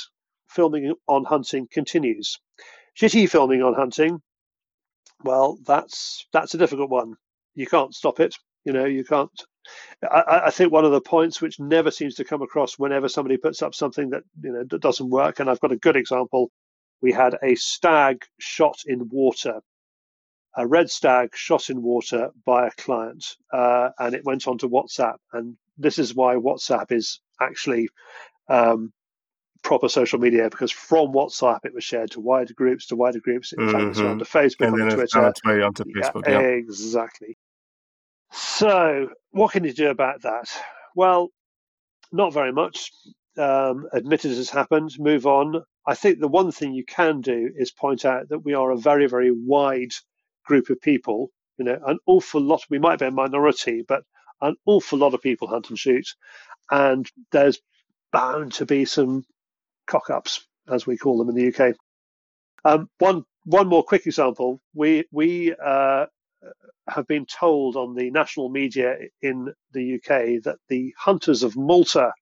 filming 0.48 0.94
on 1.08 1.24
hunting 1.24 1.68
continues. 1.70 2.38
Shitty 3.00 3.28
filming 3.30 3.62
on 3.62 3.74
hunting, 3.74 4.20
well, 5.24 5.58
that's 5.66 6.26
that's 6.32 6.54
a 6.54 6.58
difficult 6.58 6.90
one. 6.90 7.14
You 7.54 7.66
can't 7.66 7.94
stop 7.94 8.20
it. 8.20 8.36
You 8.64 8.72
know, 8.72 8.84
you 8.84 9.04
can't. 9.04 9.30
I- 10.02 10.42
I, 10.46 10.46
think 10.50 10.72
one 10.72 10.84
of 10.84 10.92
the 10.92 11.00
points 11.00 11.40
which 11.42 11.60
never 11.60 11.90
seems 11.90 12.16
to 12.16 12.24
come 12.24 12.42
across 12.42 12.78
whenever 12.78 13.08
somebody 13.08 13.36
puts 13.38 13.62
up 13.62 13.74
something 13.74 14.10
that 14.10 14.24
you 14.42 14.52
know 14.52 14.64
that 14.70 14.80
doesn't 14.82 15.10
work, 15.10 15.40
and 15.40 15.50
I've 15.50 15.60
got 15.60 15.72
a 15.72 15.76
good 15.76 15.96
example. 15.96 16.50
We 17.02 17.12
had 17.12 17.36
a 17.42 17.54
stag 17.56 18.24
shot 18.40 18.78
in 18.86 19.08
water, 19.10 19.60
a 20.56 20.66
red 20.66 20.90
stag 20.90 21.30
shot 21.34 21.70
in 21.70 21.82
water 21.82 22.30
by 22.44 22.66
a 22.66 22.70
client, 22.72 23.24
uh, 23.52 23.90
and 23.98 24.14
it 24.14 24.24
went 24.24 24.46
onto 24.46 24.68
WhatsApp. 24.68 25.16
And 25.32 25.56
this 25.78 25.98
is 25.98 26.14
why 26.14 26.34
WhatsApp 26.34 26.92
is 26.92 27.20
actually 27.40 27.88
um, 28.48 28.92
proper 29.62 29.88
social 29.88 30.18
media 30.18 30.48
because 30.50 30.70
from 30.70 31.12
WhatsApp 31.12 31.60
it 31.64 31.74
was 31.74 31.82
shared 31.84 32.10
to 32.12 32.20
wider 32.20 32.54
groups, 32.54 32.86
to 32.86 32.96
wider 32.96 33.20
groups. 33.20 33.52
In 33.52 33.68
fact, 33.70 33.84
it's 33.84 34.00
Mhm. 34.00 34.10
onto 34.10 34.24
Facebook, 34.24 34.66
and 34.66 34.82
onto 34.82 34.94
Twitter. 34.96 35.26
its 35.28 35.44
way 35.44 35.58
Yeah, 35.58 36.10
Yeah. 36.32 36.40
Exactly. 36.40 37.36
So, 38.30 39.08
what 39.30 39.52
can 39.52 39.64
you 39.64 39.72
do 39.72 39.90
about 39.90 40.22
that? 40.22 40.48
Well, 40.94 41.30
not 42.12 42.32
very 42.32 42.52
much. 42.52 42.90
Um, 43.36 43.88
admit 43.92 44.24
it 44.24 44.36
has 44.36 44.50
happened, 44.50 44.92
move 44.98 45.26
on. 45.26 45.64
I 45.86 45.94
think 45.94 46.20
the 46.20 46.28
one 46.28 46.52
thing 46.52 46.72
you 46.72 46.84
can 46.84 47.20
do 47.20 47.50
is 47.56 47.72
point 47.72 48.04
out 48.04 48.28
that 48.28 48.40
we 48.40 48.54
are 48.54 48.70
a 48.70 48.76
very, 48.76 49.06
very 49.08 49.30
wide 49.32 49.92
group 50.44 50.70
of 50.70 50.80
people. 50.80 51.30
You 51.58 51.66
know, 51.66 51.78
an 51.86 51.98
awful 52.06 52.40
lot, 52.40 52.62
we 52.70 52.78
might 52.78 52.98
be 52.98 53.06
a 53.06 53.10
minority, 53.10 53.84
but 53.86 54.02
an 54.40 54.56
awful 54.66 54.98
lot 54.98 55.14
of 55.14 55.22
people 55.22 55.48
hunt 55.48 55.70
and 55.70 55.78
shoot. 55.78 56.06
And 56.70 57.08
there's 57.32 57.60
bound 58.12 58.54
to 58.54 58.66
be 58.66 58.84
some 58.84 59.24
cock 59.86 60.10
ups, 60.10 60.46
as 60.68 60.86
we 60.86 60.96
call 60.98 61.18
them 61.18 61.30
in 61.30 61.34
the 61.36 61.54
UK. 61.54 61.76
Um, 62.64 62.88
one 62.98 63.24
one 63.44 63.68
more 63.68 63.84
quick 63.84 64.06
example. 64.06 64.60
We 64.74 65.06
we 65.12 65.54
uh, 65.54 66.06
have 66.88 67.06
been 67.06 67.26
told 67.26 67.76
on 67.76 67.94
the 67.94 68.10
national 68.10 68.48
media 68.50 68.96
in 69.22 69.52
the 69.72 69.96
UK 69.96 70.42
that 70.44 70.58
the 70.68 70.94
hunters 70.98 71.42
of 71.42 71.56
Malta 71.56 72.12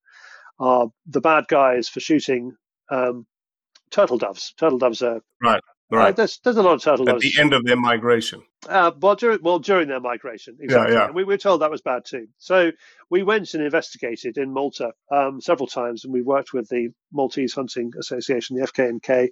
are 0.61 0.89
the 1.07 1.21
bad 1.21 1.47
guys 1.49 1.89
for 1.89 2.01
shooting 2.01 2.53
um, 2.91 3.27
turtle 3.91 4.19
doves. 4.19 4.55
Turtle 4.59 4.79
doves 4.79 5.03
are 5.03 5.21
Right. 5.43 5.63
Uh, 5.93 5.97
Right. 5.97 6.17
there's 6.17 6.39
there's 6.43 6.57
a 6.57 6.63
lot 6.63 6.75
of 6.75 6.83
turtle 6.83 7.09
At 7.11 7.19
the 7.21 7.33
end 7.39 7.53
of 7.53 7.65
their 7.65 7.77
migration. 7.77 8.43
Uh, 8.69 8.93
well, 9.01 9.17
during, 9.17 9.41
well, 9.43 9.59
during 9.59 9.89
their 9.89 10.01
migration, 10.01 10.57
exactly. 10.61 10.95
yeah. 10.95 11.07
And 11.07 11.15
we 11.15 11.25
were 11.25 11.37
told 11.37 11.61
that 11.63 11.71
was 11.71 11.83
bad 11.83 12.05
too. 12.05 12.29
So 12.39 12.71
we 13.11 13.23
went 13.25 13.53
and 13.55 13.63
investigated 13.65 14.39
in 14.39 14.53
Malta 14.53 14.93
um, 15.11 15.41
several 15.41 15.67
times, 15.67 16.05
and 16.05 16.13
we 16.13 16.23
worked 16.23 16.53
with 16.53 16.69
the 16.69 16.89
Maltese 17.13 17.53
Hunting 17.55 17.91
Association, 17.99 18.57
the 18.57 18.67
FKNK, 18.67 19.29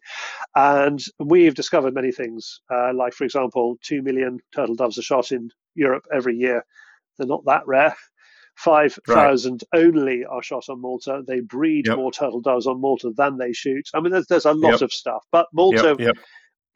and 0.54 1.00
we've 1.18 1.54
discovered 1.54 1.94
many 1.94 2.12
things. 2.12 2.60
Uh, 2.70 2.92
like, 2.94 3.12
for 3.14 3.24
example, 3.24 3.76
two 3.82 4.02
million 4.02 4.40
turtle 4.54 4.74
doves 4.74 4.98
are 4.98 5.02
shot 5.02 5.32
in 5.32 5.50
Europe 5.74 6.04
every 6.12 6.36
year. 6.36 6.64
They're 7.18 7.26
not 7.26 7.44
that 7.46 7.66
rare. 7.66 7.94
Five 8.56 8.98
thousand 9.08 9.62
only 9.72 10.24
are 10.26 10.42
shot 10.42 10.64
on 10.68 10.82
Malta. 10.82 11.22
They 11.26 11.40
breed 11.40 11.86
Yep. 11.86 11.96
more 11.96 12.12
turtle 12.12 12.40
doves 12.42 12.66
on 12.66 12.80
Malta 12.80 13.10
than 13.16 13.38
they 13.38 13.52
shoot. 13.52 13.88
I 13.94 14.00
mean, 14.00 14.12
there's, 14.12 14.26
there's 14.26 14.44
a 14.44 14.52
lot 14.52 14.72
Yep. 14.72 14.82
of 14.82 14.92
stuff, 14.92 15.24
but 15.32 15.46
Malta 15.54 15.96
Yep. 15.98 16.16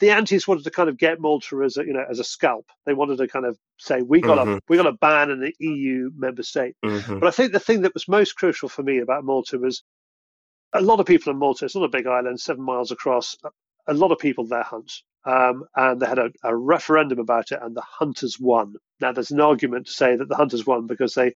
The 0.01 0.11
antis 0.11 0.49
wanted 0.49 0.65
to 0.65 0.71
kind 0.71 0.89
of 0.89 0.99
get 0.99 1.21
Malta 1.21 1.63
as 1.65 1.77
a 1.77 1.85
you 1.87 1.93
know 1.93 2.05
as 2.09 2.19
a 2.19 2.25
scalp. 2.25 2.67
They 2.87 2.95
wanted 2.95 3.19
to 3.19 3.29
kind 3.29 3.47
of 3.47 3.57
say 3.79 4.03
we 4.03 4.21
got 4.21 4.39
a 4.39 4.45
Mhm. 4.45 4.61
we 4.69 4.77
got 4.77 4.87
a 4.87 4.93
ban 4.93 5.31
in 5.31 5.41
the 5.41 5.55
EU 5.61 6.11
member 6.17 6.43
state. 6.43 6.75
Mhm. 6.85 7.21
But 7.21 7.29
I 7.29 7.31
think 7.31 7.53
the 7.53 7.61
thing 7.61 7.83
that 7.83 7.95
was 7.95 8.09
most 8.09 8.35
crucial 8.35 8.69
for 8.69 8.83
me 8.83 8.99
about 8.99 9.25
Malta 9.25 9.59
was 9.59 9.83
a 10.73 10.81
lot 10.81 11.01
of 11.01 11.07
people 11.07 11.33
in 11.33 11.39
Malta. 11.39 11.65
It's 11.65 11.77
not 11.77 11.85
a 11.85 11.89
big 11.89 12.07
island, 12.07 12.41
seven 12.41 12.65
miles 12.65 12.91
across. 12.91 13.37
A 13.87 13.95
lot 13.95 14.13
of 14.13 14.19
people 14.19 14.47
there 14.47 14.63
hunt, 14.65 14.93
um, 15.25 15.65
and 15.77 16.01
they 16.01 16.07
had 16.07 16.19
a, 16.19 16.31
a 16.43 16.57
referendum 16.57 17.19
about 17.21 17.53
it, 17.53 17.61
and 17.63 17.77
the 17.77 17.83
hunters 17.83 18.39
won. 18.41 18.75
Now 19.01 19.13
there's 19.13 19.31
an 19.31 19.41
argument 19.41 19.87
to 19.87 19.93
say 19.93 20.17
that 20.17 20.29
the 20.29 20.37
hunters 20.37 20.67
won 20.67 20.87
because 20.87 21.15
they. 21.15 21.35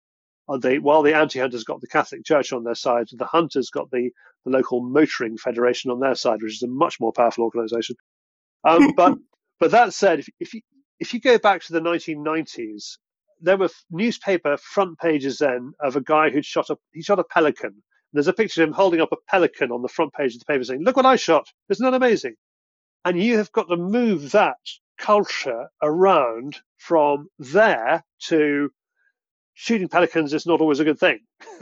uh, 0.49 0.57
They, 0.59 0.79
while 0.79 1.03
the 1.03 1.15
anti-hunters 1.15 1.65
got 1.65 1.81
the 1.81 1.87
Catholic 1.87 2.25
Church 2.25 2.53
on 2.53 2.65
their 2.65 2.75
side, 2.75 3.07
the 3.13 3.27
hunters 3.27 3.71
got 3.71 3.91
the, 3.91 4.11
the 4.45 4.51
local 4.51 4.81
motoring 4.83 5.37
federation 5.37 5.91
on 5.91 6.01
their 6.01 6.15
side, 6.17 6.41
which 6.43 6.55
is 6.55 6.63
a 6.63 6.69
much 6.69 6.99
more 7.01 7.13
powerful 7.13 7.45
organisation. 7.45 7.97
Um, 8.69 8.93
but 8.97 9.17
but 9.61 9.71
that 9.71 9.95
said, 9.95 10.19
if, 10.21 10.29
if 10.41 10.55
you 10.55 10.61
if 11.01 11.15
you 11.15 11.21
go 11.21 11.39
back 11.39 11.63
to 11.63 11.73
the 11.73 11.81
1990s, 11.81 12.99
there 13.41 13.57
were 13.57 13.71
newspaper 13.91 14.57
front 14.59 14.99
pages 14.99 15.39
then 15.39 15.73
of 15.81 15.97
a 15.97 16.01
guy 16.03 16.31
who'd 16.31 16.45
shot 16.45 16.71
a 16.71 16.77
he 16.93 17.03
shot 17.03 17.19
a 17.19 17.25
pelican. 17.25 17.83
There's 18.13 18.29
a 18.29 18.33
picture 18.33 18.63
of 18.63 18.69
him 18.69 18.75
holding 18.75 19.01
up 19.01 19.13
a 19.13 19.17
pelican 19.29 19.71
on 19.71 19.83
the 19.83 19.89
front 19.89 20.13
page 20.13 20.35
of 20.35 20.41
the 20.41 20.47
paper 20.47 20.65
saying, 20.65 20.83
"Look 20.83 20.97
what 20.97 21.07
I 21.07 21.17
shot! 21.17 21.49
Isn't 21.71 21.85
that 21.85 21.97
amazing?" 21.97 22.35
And 23.05 23.23
you 23.23 23.39
have 23.39 23.53
got 23.53 23.69
to 23.69 23.77
move 23.77 24.33
that 24.33 24.59
culture 24.99 25.69
around 25.83 26.59
from 26.77 27.29
there 27.39 28.05
to 28.27 28.71
shooting 29.61 29.89
pelicans 29.89 30.33
is 30.33 30.47
not 30.47 30.61
always 30.61 30.79
a 30.79 30.85
good 30.85 31.01
thing. 31.01 31.19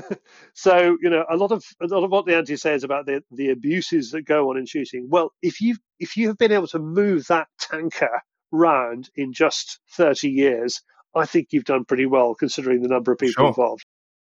so 0.54 0.98
you 1.00 1.08
know 1.08 1.24
a 1.30 1.36
lot 1.36 1.50
of 1.50 1.64
a 1.80 1.86
lot 1.86 2.04
of 2.04 2.10
what 2.10 2.26
the 2.26 2.36
anti 2.36 2.54
says 2.56 2.84
about 2.84 3.06
the 3.06 3.22
the 3.30 3.48
abuses 3.48 4.10
that 4.10 4.22
go 4.26 4.50
on 4.50 4.58
in 4.58 4.66
shooting. 4.66 5.06
Well, 5.08 5.32
if 5.40 5.62
you 5.62 5.76
if 5.98 6.16
you 6.16 6.28
have 6.28 6.36
been 6.36 6.52
able 6.52 6.66
to 6.68 6.78
move 6.78 7.26
that 7.28 7.48
tanker 7.58 8.20
round 8.52 9.08
in 9.16 9.32
just 9.32 9.80
thirty 9.96 10.28
years, 10.28 10.82
I 11.14 11.24
think 11.24 11.48
you've 11.52 11.64
done 11.64 11.86
pretty 11.86 12.04
well 12.04 12.34
considering 12.34 12.82
the 12.82 12.88
number 12.88 13.12
of 13.12 13.18
people 13.18 13.32
Sure. 13.44 13.48
involved. 13.48 13.86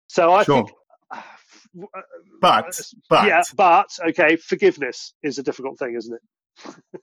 So 0.07 0.33
I 0.33 0.43
Sure. 0.43 0.63
think. 0.63 0.71
uh, 1.13 1.21
But 2.39 2.79
but 3.09 3.27
yeah, 3.27 3.41
but 3.55 3.89
okay, 4.09 4.37
forgiveness 4.37 5.13
is 5.23 5.39
a 5.39 5.43
difficult 5.43 5.77
thing, 5.77 5.95
isn't 5.97 6.15
it? 6.15 7.01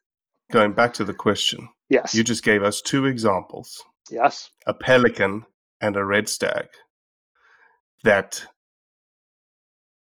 going 0.50 0.72
back 0.72 0.94
to 0.94 1.04
the 1.04 1.14
question, 1.14 1.68
Yes. 1.90 2.14
you 2.14 2.24
just 2.24 2.42
gave 2.42 2.62
us 2.62 2.80
two 2.80 3.04
examples: 3.04 3.82
yes. 4.10 4.50
a 4.66 4.72
pelican 4.72 5.44
and 5.84 5.96
a 5.96 6.04
red 6.04 6.28
stag. 6.28 6.68
That 8.04 8.46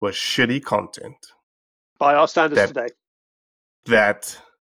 was 0.01 0.15
shitty 0.15 0.63
content. 0.63 1.17
By 1.99 2.15
our 2.15 2.27
standards 2.27 2.59
That- 2.61 2.67
today. 2.67 2.89
that 3.86 4.38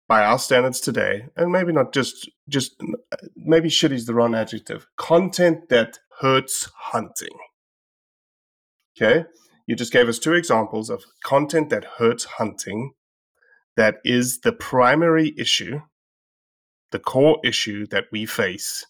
by 0.08 0.24
our 0.24 0.40
standards 0.40 0.80
today 0.80 1.28
and 1.36 1.52
maybe 1.52 1.72
not 1.74 1.94
just 1.94 2.30
just 2.48 2.72
maybe 3.36 3.68
shitty 3.70 3.94
is 3.94 4.06
the 4.06 4.14
wrong 4.14 4.34
adjective 4.36 4.86
content 4.98 5.68
that 5.70 6.00
hurts 6.22 6.70
hunting 6.92 7.36
okay 8.96 9.26
you 9.68 9.76
just 9.76 9.92
gave 9.92 10.08
us 10.08 10.20
two 10.20 10.34
examples 10.34 10.90
of 10.90 11.04
content 11.24 11.70
that 11.70 11.84
hurts 11.98 12.24
hunting 12.40 12.92
that 13.76 13.96
is 14.06 14.40
the 14.42 14.54
primary 14.54 15.34
issue 15.38 15.82
the 16.92 17.00
core 17.00 17.40
issue 17.44 17.86
that 17.88 18.06
we 18.12 18.26
face 18.26 18.86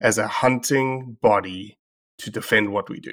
as 0.00 0.18
a 0.18 0.26
hunting 0.26 1.16
body 1.20 1.78
to 2.18 2.30
defend 2.30 2.72
what 2.72 2.88
we 2.88 3.00
do 3.00 3.12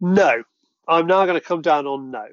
No, 0.00 0.42
I'm 0.88 1.06
now 1.06 1.24
going 1.26 1.38
to 1.38 1.46
come 1.46 1.62
down 1.62 1.86
on 1.86 2.10
no 2.10 2.26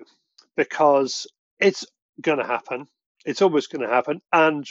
because 0.56 1.28
it's 1.60 1.86
going 2.22 2.40
to 2.40 2.46
happen. 2.46 2.88
It's 3.26 3.42
always 3.42 3.68
going 3.68 3.88
to 3.88 3.94
happen, 3.94 4.22
and 4.34 4.66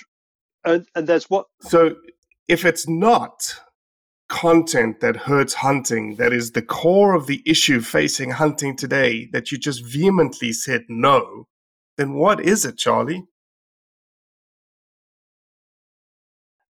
and, 0.64 0.86
and 0.94 1.06
there's 1.06 1.30
what 1.30 1.46
So 1.60 1.96
if 2.48 2.64
it's 2.64 2.88
not 2.88 3.60
content 4.28 5.00
that 5.00 5.16
hurts 5.16 5.54
hunting, 5.54 6.16
that 6.16 6.32
is 6.32 6.52
the 6.52 6.62
core 6.62 7.14
of 7.14 7.26
the 7.26 7.42
issue 7.46 7.80
facing 7.80 8.30
hunting 8.30 8.76
today, 8.76 9.28
that 9.32 9.50
you 9.52 9.58
just 9.58 9.84
vehemently 9.84 10.52
said 10.52 10.84
no, 10.88 11.46
then 11.96 12.14
what 12.14 12.40
is 12.40 12.64
it, 12.66 12.76
Charlie? 12.76 13.24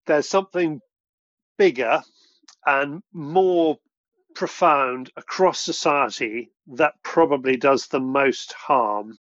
there's 0.07 0.27
something 0.27 0.79
bigger 1.57 2.01
and 2.65 3.01
more 3.13 3.77
profound 4.35 5.11
across 5.15 5.59
society 5.59 6.51
that 6.67 6.93
probably 7.03 7.57
does 7.57 7.87
the 7.87 7.99
most 7.99 8.53
harm. 8.53 9.17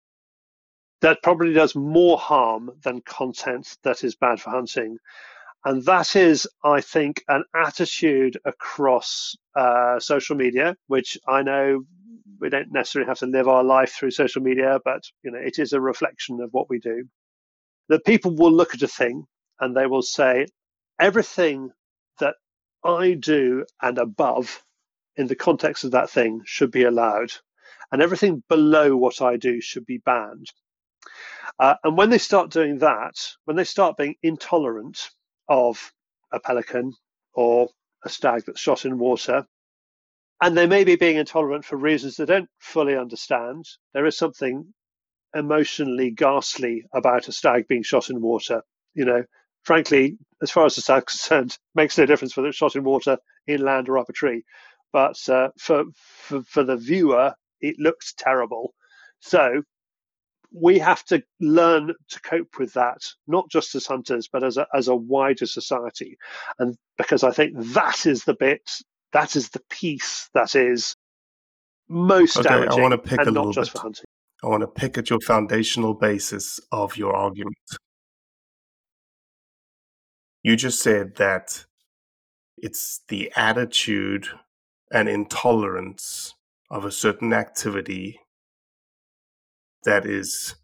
That 1.03 1.23
probably 1.23 1.53
does 1.53 1.75
more 1.75 2.17
harm 2.17 2.71
than 2.83 3.03
content 3.03 3.77
that 3.83 4.05
is 4.05 4.15
bad 4.15 4.41
for 4.41 4.51
hunting. 4.51 4.99
And 5.65 5.85
that 5.85 6.17
is, 6.17 6.49
I 6.65 6.81
think, 6.81 7.23
an 7.29 7.45
attitude 7.55 8.39
across 8.45 9.37
uh, 9.55 10.01
social 10.01 10.37
media, 10.37 10.77
which 10.87 11.19
I 11.29 11.43
know 11.43 11.85
we 12.41 12.49
don't 12.49 12.73
necessarily 12.73 13.09
have 13.09 13.19
to 13.19 13.27
live 13.27 13.49
our 13.49 13.63
life 13.63 13.93
through 13.93 14.11
social 14.11 14.43
media, 14.43 14.81
but 14.85 15.03
you 15.23 15.31
know, 15.31 15.39
it 15.39 15.59
is 15.59 15.73
a 15.73 15.81
reflection 15.81 16.41
of 16.41 16.51
what 16.53 16.69
we 16.69 16.79
do. 16.79 17.05
That 17.89 18.05
people 18.05 18.35
will 18.35 18.53
look 18.53 18.75
at 18.75 18.83
a 18.83 18.89
thing 18.89 19.25
and 19.61 19.77
they 19.77 19.87
will 19.87 20.03
say, 20.03 20.47
everything 20.99 21.71
I 22.85 23.15
do 23.15 23.67
and 23.81 23.99
above 23.99 24.65
in 25.17 25.27
the 25.27 25.37
context 25.37 25.85
of 25.85 25.93
that 25.93 26.11
thing 26.11 26.43
should 26.45 26.71
be 26.71 26.85
allowed, 26.85 27.33
and 27.91 28.03
everything 28.03 28.43
below 28.49 28.97
what 28.97 29.21
I 29.23 29.37
do 29.37 29.61
should 29.61 29.87
be 29.87 29.99
banned. 29.99 30.49
Uh, 31.59 31.75
and 31.85 31.97
when 31.97 32.11
they 32.11 32.19
start 32.19 32.51
doing 32.51 32.79
that, 32.79 33.15
when 33.45 33.57
they 33.57 33.65
start 33.65 33.97
being 33.97 34.17
intolerant 34.23 35.11
of 35.49 35.93
a 36.33 36.41
pelican 36.41 36.95
or 37.35 37.69
a 38.05 38.09
stag 38.09 38.45
that's 38.47 38.61
shot 38.61 38.85
in 38.85 38.99
water, 38.99 39.47
and 40.41 40.57
they 40.57 40.67
may 40.67 40.85
be 40.85 40.97
being 40.97 41.17
intolerant 41.17 41.65
for 41.65 41.77
reasons 41.77 42.17
they 42.17 42.25
don't 42.25 42.49
fully 42.59 42.97
understand, 42.97 43.65
there 43.95 44.07
is 44.07 44.17
something 44.17 44.75
emotionally 45.35 46.11
ghastly 46.11 46.85
about 46.95 47.29
a 47.29 47.33
stag 47.33 47.69
being 47.69 47.83
shot 47.83 48.11
in 48.11 48.21
water. 48.21 48.63
You 48.95 49.05
know, 49.05 49.25
frankly, 49.63 50.19
as 50.43 50.51
far 50.51 50.67
as 50.67 50.75
the 50.75 50.83
stag's 50.83 51.05
concerned, 51.13 51.59
makes 51.75 51.99
no 51.99 52.07
difference 52.07 52.37
whether 52.37 52.49
it's 52.49 52.57
shot 52.57 52.77
in 52.77 52.85
water, 52.85 53.19
inland, 53.47 53.89
or 53.89 53.99
up 53.99 54.09
a 54.09 54.13
tree. 54.13 54.45
But 54.93 55.17
uh, 55.29 55.49
for, 55.59 55.85
for 55.95 56.43
for 56.43 56.65
the 56.65 56.77
viewer, 56.77 57.35
it 57.61 57.77
looks 57.79 58.13
terrible. 58.17 58.75
So 59.21 59.63
we 60.55 60.79
have 60.81 61.03
to 61.05 61.23
learn 61.41 61.95
to 62.11 62.21
cope 62.21 62.59
with 62.59 62.75
that, 62.75 63.01
not 63.27 63.49
just 63.51 63.75
as 63.75 63.87
hunters, 63.87 64.29
but 64.31 64.45
as 64.45 64.59
a 64.59 64.67
as 64.75 64.89
a 64.89 64.97
wider 64.97 65.47
society. 65.47 66.19
And 66.59 66.77
because 66.99 67.25
I 67.25 67.31
think 67.31 67.55
that 67.57 68.05
is 68.05 68.25
the 68.25 68.35
bit, 68.35 68.71
that 69.13 69.35
is 69.35 69.49
the 69.51 69.63
piece 69.71 70.29
that 70.35 70.55
is 70.55 70.95
most 71.89 72.37
Okay, 72.37 72.67
I 72.67 72.75
wanna 72.75 72.99
pick 72.99 73.21
a 73.21 73.25
not 73.25 73.33
little 73.33 73.53
just 73.53 73.73
bit. 73.73 73.79
for 73.79 73.83
hunting. 73.83 74.05
I 74.45 74.49
want 74.49 74.63
to 74.63 74.67
pick 74.67 74.99
at 74.99 75.09
your 75.09 75.21
foundational 75.21 75.95
basis 75.95 76.59
of 76.73 76.97
your 76.97 77.15
argument. 77.15 77.57
You 80.43 80.57
just 80.57 80.81
said 80.81 81.17
that 81.17 81.65
it's 82.57 83.01
the 83.09 83.33
attitude 83.37 84.29
and 84.91 85.09
intolerance 85.09 86.35
of 86.71 86.85
a 86.85 86.91
certain 86.91 87.33
activity 87.33 88.21
that 89.85 90.07
is 90.07 90.57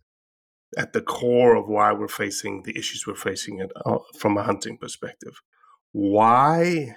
at 0.76 0.92
the 0.92 1.00
core 1.00 1.54
of 1.54 1.68
why 1.68 1.92
we're 1.92 2.08
facing 2.08 2.62
the 2.62 2.76
issues 2.76 3.06
we're 3.06 3.14
facing 3.14 3.60
it 3.60 3.72
uh, 3.86 3.98
from 4.18 4.36
a 4.36 4.42
hunting 4.42 4.76
perspective. 4.76 5.40
Why 5.92 6.96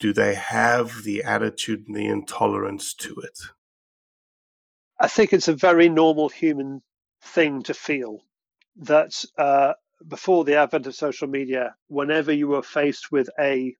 do 0.00 0.12
they 0.12 0.34
have 0.34 1.04
the 1.04 1.22
attitude 1.22 1.84
and 1.86 1.96
the 1.96 2.06
intolerance 2.06 2.94
to 2.94 3.14
it? 3.22 3.38
I 4.98 5.08
think 5.08 5.32
it's 5.32 5.48
a 5.48 5.54
very 5.54 5.88
normal 5.88 6.28
human 6.28 6.82
thing 7.22 7.62
to 7.64 7.74
feel 7.74 8.24
that 8.76 9.24
uh, 9.38 9.74
before 10.08 10.44
the 10.44 10.56
advent 10.56 10.86
of 10.86 10.94
social 10.94 11.28
media, 11.28 11.74
whenever 11.88 12.32
you 12.32 12.48
were 12.48 12.62
faced 12.62 13.12
with 13.12 13.28
a 13.40 13.76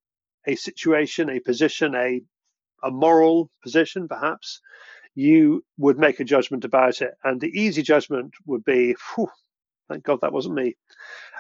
a 0.46 0.56
situation, 0.56 1.30
a 1.30 1.40
position, 1.40 1.94
a 1.94 2.22
a 2.82 2.90
moral 2.90 3.50
position, 3.62 4.08
perhaps, 4.08 4.60
you 5.14 5.64
would 5.78 5.98
make 5.98 6.20
a 6.20 6.24
judgment 6.24 6.64
about 6.64 7.02
it, 7.02 7.14
and 7.24 7.40
the 7.40 7.50
easy 7.60 7.82
judgment 7.82 8.34
would 8.46 8.64
be, 8.64 8.96
"Thank 9.88 10.04
God 10.04 10.20
that 10.22 10.32
wasn't 10.32 10.56
me," 10.56 10.76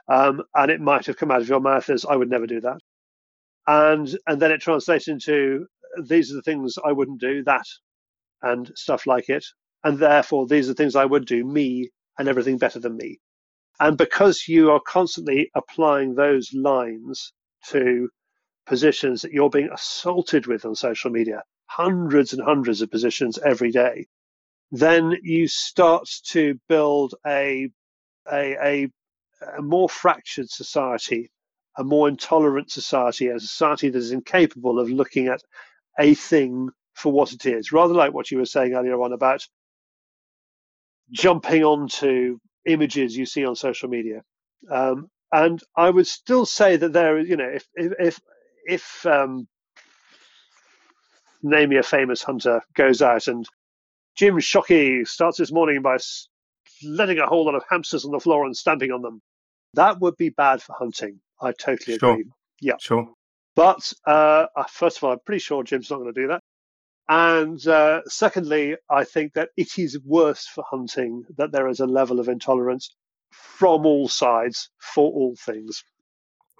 um, 0.08 0.42
and 0.54 0.70
it 0.70 0.80
might 0.80 1.06
have 1.06 1.16
come 1.18 1.30
out 1.32 1.42
of 1.42 1.48
your 1.48 1.60
mouth 1.60 1.90
as, 1.90 2.04
"I 2.06 2.16
would 2.16 2.30
never 2.30 2.46
do 2.46 2.60
that," 2.62 2.80
and 3.66 4.08
and 4.26 4.40
then 4.42 4.52
it 4.52 4.60
translates 4.62 5.08
into, 5.08 5.66
"These 6.02 6.32
are 6.32 6.36
the 6.36 6.42
things 6.42 6.76
I 6.84 6.92
wouldn't 6.92 7.20
do," 7.20 7.44
that, 7.44 7.66
and 8.42 8.70
stuff 8.76 9.06
like 9.06 9.28
it, 9.30 9.46
and 9.84 9.98
therefore 9.98 10.46
these 10.48 10.66
are 10.68 10.74
the 10.74 10.76
things 10.82 10.96
I 10.96 11.06
would 11.06 11.26
do, 11.26 11.44
me, 11.44 11.90
and 12.18 12.28
everything 12.28 12.58
better 12.58 12.80
than 12.80 12.96
me. 12.96 13.20
And 13.82 13.98
because 13.98 14.46
you 14.46 14.70
are 14.70 14.78
constantly 14.78 15.50
applying 15.56 16.14
those 16.14 16.52
lines 16.54 17.32
to 17.70 18.10
positions 18.64 19.22
that 19.22 19.32
you're 19.32 19.50
being 19.50 19.70
assaulted 19.72 20.46
with 20.46 20.64
on 20.64 20.76
social 20.76 21.10
media, 21.10 21.42
hundreds 21.66 22.32
and 22.32 22.40
hundreds 22.40 22.80
of 22.80 22.92
positions 22.92 23.40
every 23.44 23.72
day, 23.72 24.06
then 24.70 25.16
you 25.24 25.48
start 25.48 26.08
to 26.28 26.60
build 26.68 27.16
a 27.26 27.70
a, 28.32 28.56
a, 28.64 28.88
a 29.58 29.62
more 29.62 29.88
fractured 29.88 30.48
society, 30.48 31.32
a 31.76 31.82
more 31.82 32.08
intolerant 32.08 32.70
society, 32.70 33.26
a 33.26 33.40
society 33.40 33.88
that 33.88 33.98
is 33.98 34.12
incapable 34.12 34.78
of 34.78 34.90
looking 34.90 35.26
at 35.26 35.42
a 35.98 36.14
thing 36.14 36.70
for 36.94 37.10
what 37.10 37.32
it 37.32 37.46
is, 37.46 37.72
rather 37.72 37.94
like 37.94 38.14
what 38.14 38.30
you 38.30 38.38
were 38.38 38.46
saying 38.46 38.74
earlier 38.74 39.02
on 39.02 39.12
about 39.12 39.44
jumping 41.10 41.64
onto 41.64 42.38
images 42.66 43.16
you 43.16 43.26
see 43.26 43.44
on 43.44 43.56
social 43.56 43.88
media. 43.88 44.22
Um, 44.70 45.08
and 45.32 45.60
I 45.76 45.88
would 45.90 46.06
still 46.06 46.44
say 46.46 46.76
that 46.76 46.92
there, 46.92 47.18
you 47.18 47.36
know, 47.36 47.48
if 47.48 47.66
if 47.74 47.92
if, 47.98 48.20
if 48.66 49.06
um, 49.06 49.48
name 51.42 51.70
me 51.70 51.76
a 51.76 51.82
famous 51.82 52.22
hunter 52.22 52.62
goes 52.74 53.02
out 53.02 53.28
and 53.28 53.46
Jim 54.16 54.36
Shockey 54.36 55.06
starts 55.06 55.38
his 55.38 55.52
morning 55.52 55.82
by 55.82 55.96
letting 56.84 57.18
a 57.18 57.26
whole 57.26 57.46
lot 57.46 57.54
of 57.54 57.64
hamsters 57.68 58.04
on 58.04 58.12
the 58.12 58.20
floor 58.20 58.44
and 58.44 58.56
stamping 58.56 58.92
on 58.92 59.02
them, 59.02 59.20
that 59.74 60.00
would 60.00 60.16
be 60.16 60.28
bad 60.28 60.62
for 60.62 60.74
hunting. 60.78 61.20
I 61.40 61.52
totally 61.52 61.98
Sure. 61.98 62.12
agree. 62.12 62.26
Yeah. 62.60 62.74
Sure. 62.80 63.08
But 63.56 63.92
uh, 64.06 64.46
uh, 64.54 64.64
first 64.70 64.98
of 64.98 65.04
all, 65.04 65.12
I'm 65.12 65.18
pretty 65.24 65.40
sure 65.40 65.62
Jim's 65.62 65.90
not 65.90 65.98
going 65.98 66.12
to 66.12 66.20
do 66.20 66.28
that. 66.28 66.40
And 67.08 67.64
uh, 67.66 68.02
secondly, 68.06 68.76
I 68.88 69.04
think 69.04 69.34
that 69.34 69.50
it 69.56 69.78
is 69.78 69.98
worse 70.04 70.46
for 70.46 70.64
hunting 70.68 71.24
that 71.36 71.52
there 71.52 71.68
is 71.68 71.80
a 71.80 71.86
level 71.86 72.20
of 72.20 72.28
intolerance 72.28 72.94
from 73.30 73.86
all 73.86 74.08
sides 74.08 74.70
for 74.78 75.10
all 75.10 75.34
things. 75.36 75.82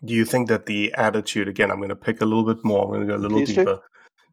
Do 0.05 0.15
you 0.15 0.25
think 0.25 0.49
that 0.49 0.67
the 0.67 0.93
attitude, 0.95 1.49
again, 1.49 1.71
I'm 1.71 1.77
going 1.77 1.91
to 1.91 1.97
pick 1.97 2.21
a 2.21 2.25
little 2.25 2.45
bit 2.45 2.65
more, 2.65 2.83
I'm 2.85 2.91
going 2.91 3.07
to 3.07 3.07
go 3.07 3.17
a 3.17 3.23
little 3.23 3.39
Please 3.39 3.55
do. 3.55 3.55
deeper. 3.57 3.81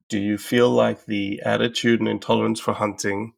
Do 0.10 0.20
you 0.20 0.40
feel 0.40 0.72
like 0.72 1.06
the 1.06 1.42
attitude 1.46 2.00
and 2.00 2.10
intolerance 2.10 2.60
for 2.60 2.74
hunting 2.74 3.34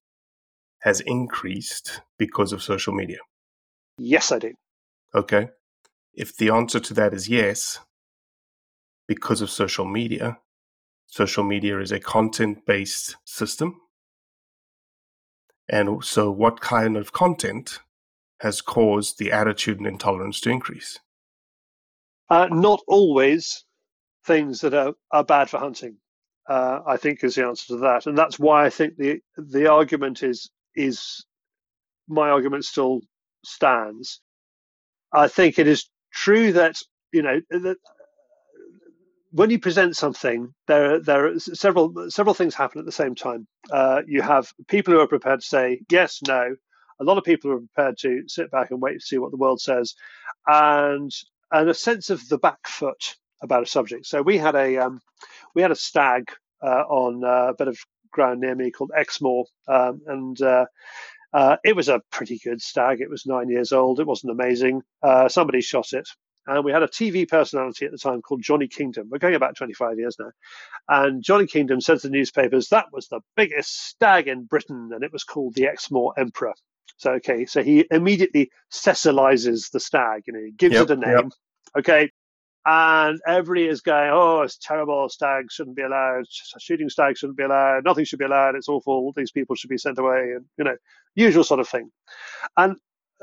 has 0.79 1.01
increased 1.01 2.01
because 2.17 2.53
of 2.53 2.63
social 2.63 2.93
media? 2.93 3.17
Yes, 3.97 4.31
I 4.31 4.39
do. 4.39 4.53
Okay. 5.13 5.49
If 6.13 6.37
the 6.37 6.49
answer 6.49 6.79
to 6.79 6.93
that 6.93 7.13
is 7.13 7.27
yes, 7.27 7.79
because 9.07 9.41
of 9.41 9.49
social 9.49 9.85
media, 9.85 10.39
social 11.11 11.43
media 11.43 11.79
is 11.79 11.91
a 11.91 11.99
content 11.99 12.65
based 12.65 13.17
system. 13.25 13.79
And 15.69 16.03
so, 16.03 16.31
what 16.31 16.59
kind 16.61 16.97
of 16.97 17.13
content 17.13 17.79
has 18.39 18.61
caused 18.61 19.19
the 19.19 19.31
attitude 19.31 19.77
and 19.77 19.87
intolerance 19.87 20.41
to 20.41 20.49
increase? 20.49 20.99
Uh, 22.29 22.47
not 22.49 22.81
always 22.87 23.65
things 24.25 24.61
that 24.61 24.73
are, 24.73 24.93
are 25.11 25.23
bad 25.23 25.49
for 25.49 25.59
hunting. 25.59 25.97
Uh, 26.49 26.79
I 26.87 26.97
think 26.97 27.23
is 27.23 27.35
the 27.35 27.45
answer 27.45 27.67
to 27.67 27.77
that, 27.77 28.07
and 28.07 28.17
that's 28.17 28.39
why 28.39 28.65
I 28.65 28.69
think 28.69 28.97
the 28.97 29.19
the 29.37 29.69
argument 29.69 30.23
is 30.23 30.49
is 30.75 31.23
my 32.07 32.29
argument 32.29 32.65
still 32.65 33.01
stands. 33.45 34.21
I 35.13 35.27
think 35.27 35.59
it 35.59 35.67
is 35.67 35.89
true 36.13 36.53
that 36.53 36.77
you 37.13 37.21
know 37.21 37.41
that 37.49 37.77
when 39.31 39.49
you 39.49 39.59
present 39.59 39.95
something, 39.95 40.53
there 40.67 40.99
there 40.99 41.27
are 41.27 41.39
several 41.39 42.09
several 42.09 42.33
things 42.33 42.55
happen 42.55 42.79
at 42.79 42.85
the 42.85 42.91
same 42.91 43.15
time. 43.15 43.47
Uh, 43.71 44.01
you 44.07 44.21
have 44.21 44.51
people 44.67 44.93
who 44.93 44.99
are 44.99 45.07
prepared 45.07 45.41
to 45.41 45.47
say 45.47 45.81
yes, 45.89 46.19
no. 46.27 46.55
A 46.99 47.03
lot 47.03 47.17
of 47.17 47.23
people 47.23 47.51
are 47.51 47.57
prepared 47.59 47.97
to 47.99 48.23
sit 48.27 48.51
back 48.51 48.71
and 48.71 48.81
wait 48.81 48.95
to 48.95 49.05
see 49.05 49.17
what 49.17 49.31
the 49.31 49.37
world 49.37 49.61
says, 49.61 49.95
and 50.47 51.11
and 51.51 51.69
a 51.69 51.73
sense 51.73 52.09
of 52.09 52.27
the 52.29 52.37
back 52.37 52.67
foot 52.67 53.15
about 53.41 53.63
a 53.63 53.67
subject. 53.67 54.05
So 54.05 54.21
we 54.21 54.37
had 54.37 54.55
a 54.55 54.77
um, 54.77 55.01
we 55.55 55.61
had 55.61 55.71
a 55.71 55.75
stag 55.75 56.31
uh, 56.63 56.83
on 56.87 57.23
a 57.23 57.53
bit 57.53 57.67
of 57.67 57.77
ground 58.11 58.41
near 58.41 58.55
me 58.55 58.71
called 58.71 58.91
Exmoor, 58.95 59.45
um, 59.67 60.01
and 60.07 60.41
uh, 60.41 60.65
uh, 61.33 61.57
it 61.63 61.75
was 61.75 61.89
a 61.89 62.01
pretty 62.11 62.39
good 62.43 62.61
stag. 62.61 63.01
It 63.01 63.09
was 63.09 63.25
nine 63.25 63.49
years 63.49 63.71
old. 63.71 63.99
It 63.99 64.07
wasn't 64.07 64.31
amazing. 64.33 64.81
Uh, 65.01 65.29
somebody 65.29 65.61
shot 65.61 65.93
it, 65.93 66.09
and 66.55 66.65
we 66.65 66.71
had 66.71 66.83
a 66.83 66.87
TV 66.87 67.27
personality 67.27 67.85
at 67.85 67.91
the 67.91 67.97
time 67.97 68.21
called 68.21 68.41
Johnny 68.43 68.67
Kingdom. 68.67 69.09
We're 69.09 69.19
going 69.19 69.35
about 69.35 69.55
25 69.55 69.99
years 69.99 70.17
now, 70.19 70.31
and 70.89 71.23
Johnny 71.23 71.47
Kingdom 71.47 71.81
said 71.81 71.99
to 72.01 72.07
the 72.07 72.13
newspapers 72.13 72.69
that 72.69 72.87
was 72.91 73.07
the 73.07 73.21
biggest 73.35 73.87
stag 73.87 74.27
in 74.27 74.45
Britain, 74.45 74.91
and 74.93 75.03
it 75.03 75.13
was 75.13 75.23
called 75.23 75.55
the 75.55 75.67
Exmoor 75.67 76.13
Emperor. 76.17 76.53
So 76.97 77.13
okay, 77.13 77.45
so 77.45 77.63
he 77.63 77.85
immediately 77.91 78.51
Cecilizes 78.71 79.71
the 79.71 79.79
stag, 79.79 80.23
you 80.27 80.33
know, 80.33 80.41
he 80.43 80.51
gives 80.51 80.75
Yep, 80.75 80.81
it 80.81 80.91
a 80.91 80.95
name. 80.95 81.25
yep. 81.25 81.31
Okay, 81.77 82.11
and 82.65 83.19
everybody 83.27 83.67
is 83.67 83.81
going, 83.81 84.11
oh, 84.13 84.41
it's 84.41 84.57
terrible. 84.57 85.09
Stags 85.09 85.53
shouldn't 85.53 85.75
be 85.75 85.81
allowed. 85.81 86.25
Shooting 86.59 86.89
stags 86.89 87.19
shouldn't 87.19 87.37
be 87.37 87.43
allowed. 87.43 87.85
Nothing 87.85 88.05
should 88.05 88.19
be 88.19 88.25
allowed. 88.25 88.55
It's 88.55 88.69
awful. 88.69 89.13
These 89.15 89.31
people 89.31 89.55
should 89.55 89.69
be 89.69 89.79
sent 89.79 89.97
away, 89.97 90.33
and 90.35 90.45
you 90.57 90.65
know, 90.65 90.75
usual 91.15 91.43
sort 91.43 91.59
of 91.59 91.67
thing. 91.67 91.91
And 92.57 92.77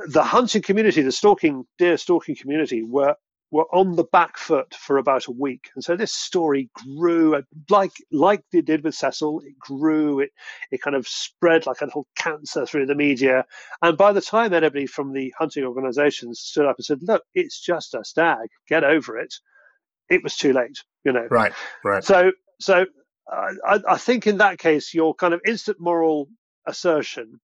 the 0.06 0.22
hunting 0.22 0.62
community, 0.62 1.02
the 1.02 1.12
stalking 1.12 1.64
deer 1.78 1.96
stalking 1.96 2.36
community, 2.36 2.82
were 2.82 3.16
were 3.50 3.66
on 3.74 3.96
the 3.96 4.04
back 4.04 4.36
foot 4.36 4.74
for 4.74 4.98
about 4.98 5.26
a 5.26 5.30
week, 5.30 5.70
and 5.74 5.82
so 5.82 5.96
this 5.96 6.12
story 6.12 6.68
grew 6.74 7.34
uh, 7.34 7.42
like 7.70 7.92
like 8.12 8.42
it 8.52 8.66
did 8.66 8.84
with 8.84 8.94
Cecil. 8.94 9.40
It 9.40 9.58
grew. 9.58 10.20
It 10.20 10.30
it 10.70 10.82
kind 10.82 10.94
of 10.94 11.08
spread 11.08 11.66
like 11.66 11.80
a 11.80 11.86
little 11.86 12.06
cancer 12.16 12.66
through 12.66 12.86
the 12.86 12.94
media. 12.94 13.44
And 13.82 13.96
by 13.96 14.12
the 14.12 14.20
time 14.20 14.52
anybody 14.52 14.86
from 14.86 15.12
the 15.12 15.32
hunting 15.38 15.64
organisations 15.64 16.40
stood 16.40 16.66
up 16.66 16.76
and 16.78 16.84
said, 16.84 16.98
"Look, 17.02 17.22
it's 17.34 17.60
just 17.60 17.94
a 17.94 18.04
stag. 18.04 18.48
Get 18.68 18.84
over 18.84 19.18
it," 19.18 19.34
it 20.08 20.22
was 20.22 20.36
too 20.36 20.52
late. 20.52 20.78
You 21.04 21.12
know. 21.12 21.26
Right, 21.30 21.52
right. 21.84 22.04
So, 22.04 22.32
so 22.60 22.84
uh, 23.32 23.46
I, 23.66 23.80
I 23.88 23.96
think 23.96 24.26
in 24.26 24.38
that 24.38 24.58
case, 24.58 24.92
your 24.92 25.14
kind 25.14 25.34
of 25.34 25.40
instant 25.46 25.78
moral 25.80 26.28
assertion 26.66 27.40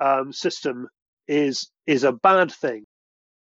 um, 0.00 0.32
system 0.32 0.88
is 1.28 1.70
is 1.86 2.04
a 2.04 2.12
bad 2.12 2.52
thing 2.52 2.84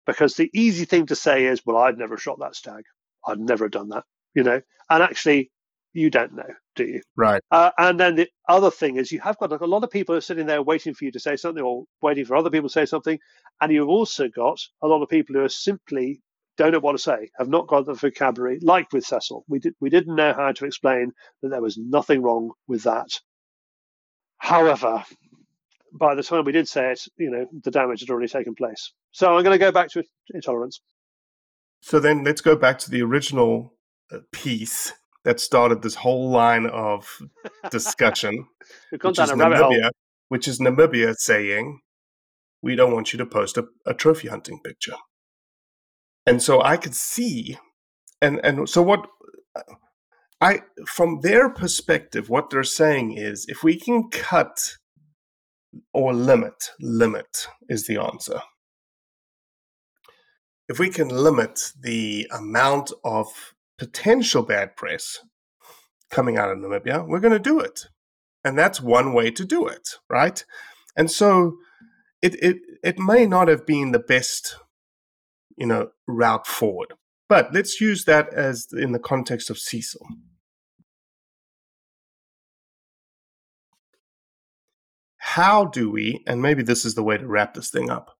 because 0.06 0.34
the 0.36 0.50
easy 0.54 0.84
thing 0.84 1.06
to 1.06 1.16
say 1.16 1.46
is, 1.46 1.62
"Well, 1.66 1.76
I'd 1.78 1.98
never 1.98 2.16
shot 2.18 2.38
that 2.40 2.56
stag. 2.56 2.84
I'd 3.26 3.40
never 3.40 3.68
done 3.68 3.88
that," 3.90 4.04
you 4.34 4.42
know. 4.44 4.60
And 4.90 5.02
actually, 5.02 5.50
you 5.94 6.10
don't 6.10 6.34
know, 6.34 6.48
do 6.76 6.84
you? 6.84 7.02
Right. 7.16 7.42
Uh, 7.50 7.70
and 7.78 7.98
then 8.00 8.16
the 8.16 8.28
other 8.48 8.70
thing 8.70 8.96
is, 8.96 9.12
you 9.12 9.20
have 9.20 9.38
got 9.38 9.50
like, 9.50 9.60
a 9.60 9.66
lot 9.66 9.84
of 9.84 9.90
people 9.90 10.14
are 10.14 10.20
sitting 10.20 10.46
there 10.46 10.62
waiting 10.62 10.94
for 10.94 11.04
you 11.04 11.12
to 11.12 11.20
say 11.20 11.36
something 11.36 11.62
or 11.62 11.84
waiting 12.02 12.24
for 12.24 12.36
other 12.36 12.50
people 12.50 12.68
to 12.68 12.72
say 12.72 12.86
something, 12.86 13.18
and 13.60 13.72
you've 13.72 13.88
also 13.88 14.28
got 14.28 14.58
a 14.82 14.88
lot 14.88 15.02
of 15.02 15.08
people 15.08 15.34
who 15.36 15.42
are 15.42 15.48
simply 15.48 16.20
don't 16.56 16.72
know 16.72 16.78
what 16.80 16.92
to 16.92 16.98
say, 16.98 17.30
have 17.38 17.48
not 17.48 17.66
got 17.66 17.86
the 17.86 17.94
vocabulary, 17.94 18.58
like 18.62 18.92
with 18.92 19.04
Cecil. 19.04 19.44
We 19.48 19.58
did 19.58 19.74
we 19.80 19.90
didn't 19.90 20.14
know 20.16 20.32
how 20.32 20.52
to 20.52 20.66
explain 20.66 21.12
that 21.42 21.48
there 21.50 21.62
was 21.62 21.78
nothing 21.78 22.22
wrong 22.22 22.52
with 22.68 22.84
that. 22.84 23.08
However, 24.38 25.04
by 25.94 26.14
the 26.14 26.22
time 26.22 26.44
we 26.44 26.52
did 26.52 26.68
say 26.68 26.92
it, 26.92 27.06
you 27.16 27.30
know, 27.30 27.46
the 27.62 27.70
damage 27.70 28.00
had 28.00 28.10
already 28.10 28.28
taken 28.28 28.54
place. 28.54 28.92
So 29.12 29.34
I'm 29.34 29.44
going 29.44 29.54
to 29.54 29.64
go 29.64 29.72
back 29.72 29.88
to 29.90 30.02
intolerance. 30.32 30.80
So 31.80 32.00
then 32.00 32.24
let's 32.24 32.40
go 32.40 32.56
back 32.56 32.78
to 32.80 32.90
the 32.90 33.02
original 33.02 33.74
uh, 34.12 34.18
piece 34.32 34.92
that 35.24 35.40
started 35.40 35.82
this 35.82 35.94
whole 35.94 36.30
line 36.30 36.66
of 36.66 37.22
discussion, 37.70 38.46
which 38.90 39.18
is 39.18 39.30
a 39.30 39.36
rabbit 39.36 39.58
hole. 39.58 39.72
Namibia, 39.72 39.90
which 40.28 40.48
is 40.48 40.58
Namibia 40.58 41.14
saying, 41.16 41.80
"We 42.62 42.74
don't 42.74 42.92
want 42.92 43.12
you 43.12 43.18
to 43.18 43.26
post 43.26 43.56
a, 43.56 43.66
a 43.86 43.94
trophy 43.94 44.28
hunting 44.28 44.60
picture." 44.64 44.96
And 46.26 46.42
so 46.42 46.62
I 46.62 46.76
could 46.76 46.94
see, 46.94 47.58
and 48.20 48.40
and 48.42 48.68
so 48.68 48.82
what 48.82 49.06
I 50.40 50.62
from 50.86 51.20
their 51.20 51.48
perspective, 51.50 52.28
what 52.28 52.50
they're 52.50 52.64
saying 52.64 53.12
is, 53.12 53.46
if 53.48 53.62
we 53.62 53.78
can 53.78 54.10
cut 54.10 54.76
or 55.92 56.12
limit, 56.12 56.70
limit 56.80 57.46
is 57.68 57.86
the 57.86 57.98
answer. 57.98 58.40
If 60.68 60.78
we 60.78 60.88
can 60.88 61.08
limit 61.08 61.72
the 61.78 62.26
amount 62.32 62.92
of 63.04 63.54
potential 63.78 64.42
bad 64.42 64.76
press 64.76 65.18
coming 66.10 66.38
out 66.38 66.50
of 66.50 66.58
Namibia, 66.58 67.06
we're 67.06 67.20
going 67.20 67.32
to 67.32 67.38
do 67.38 67.60
it. 67.60 67.86
And 68.44 68.58
that's 68.58 68.80
one 68.80 69.12
way 69.12 69.30
to 69.30 69.44
do 69.44 69.66
it, 69.66 69.96
right? 70.08 70.44
And 70.96 71.10
so 71.10 71.56
it, 72.22 72.34
it, 72.42 72.56
it 72.82 72.98
may 72.98 73.26
not 73.26 73.48
have 73.48 73.66
been 73.66 73.92
the 73.92 73.98
best, 73.98 74.56
you 75.56 75.66
know, 75.66 75.90
route 76.06 76.46
forward. 76.46 76.94
But 77.28 77.52
let's 77.52 77.80
use 77.80 78.04
that 78.04 78.32
as 78.32 78.68
in 78.72 78.92
the 78.92 78.98
context 78.98 79.50
of 79.50 79.58
Cecil. 79.58 80.06
How 85.34 85.64
do 85.64 85.90
we, 85.90 86.22
and 86.28 86.40
maybe 86.40 86.62
this 86.62 86.84
is 86.84 86.94
the 86.94 87.02
way 87.02 87.18
to 87.18 87.26
wrap 87.26 87.54
this 87.54 87.68
thing 87.68 87.90
up, 87.90 88.16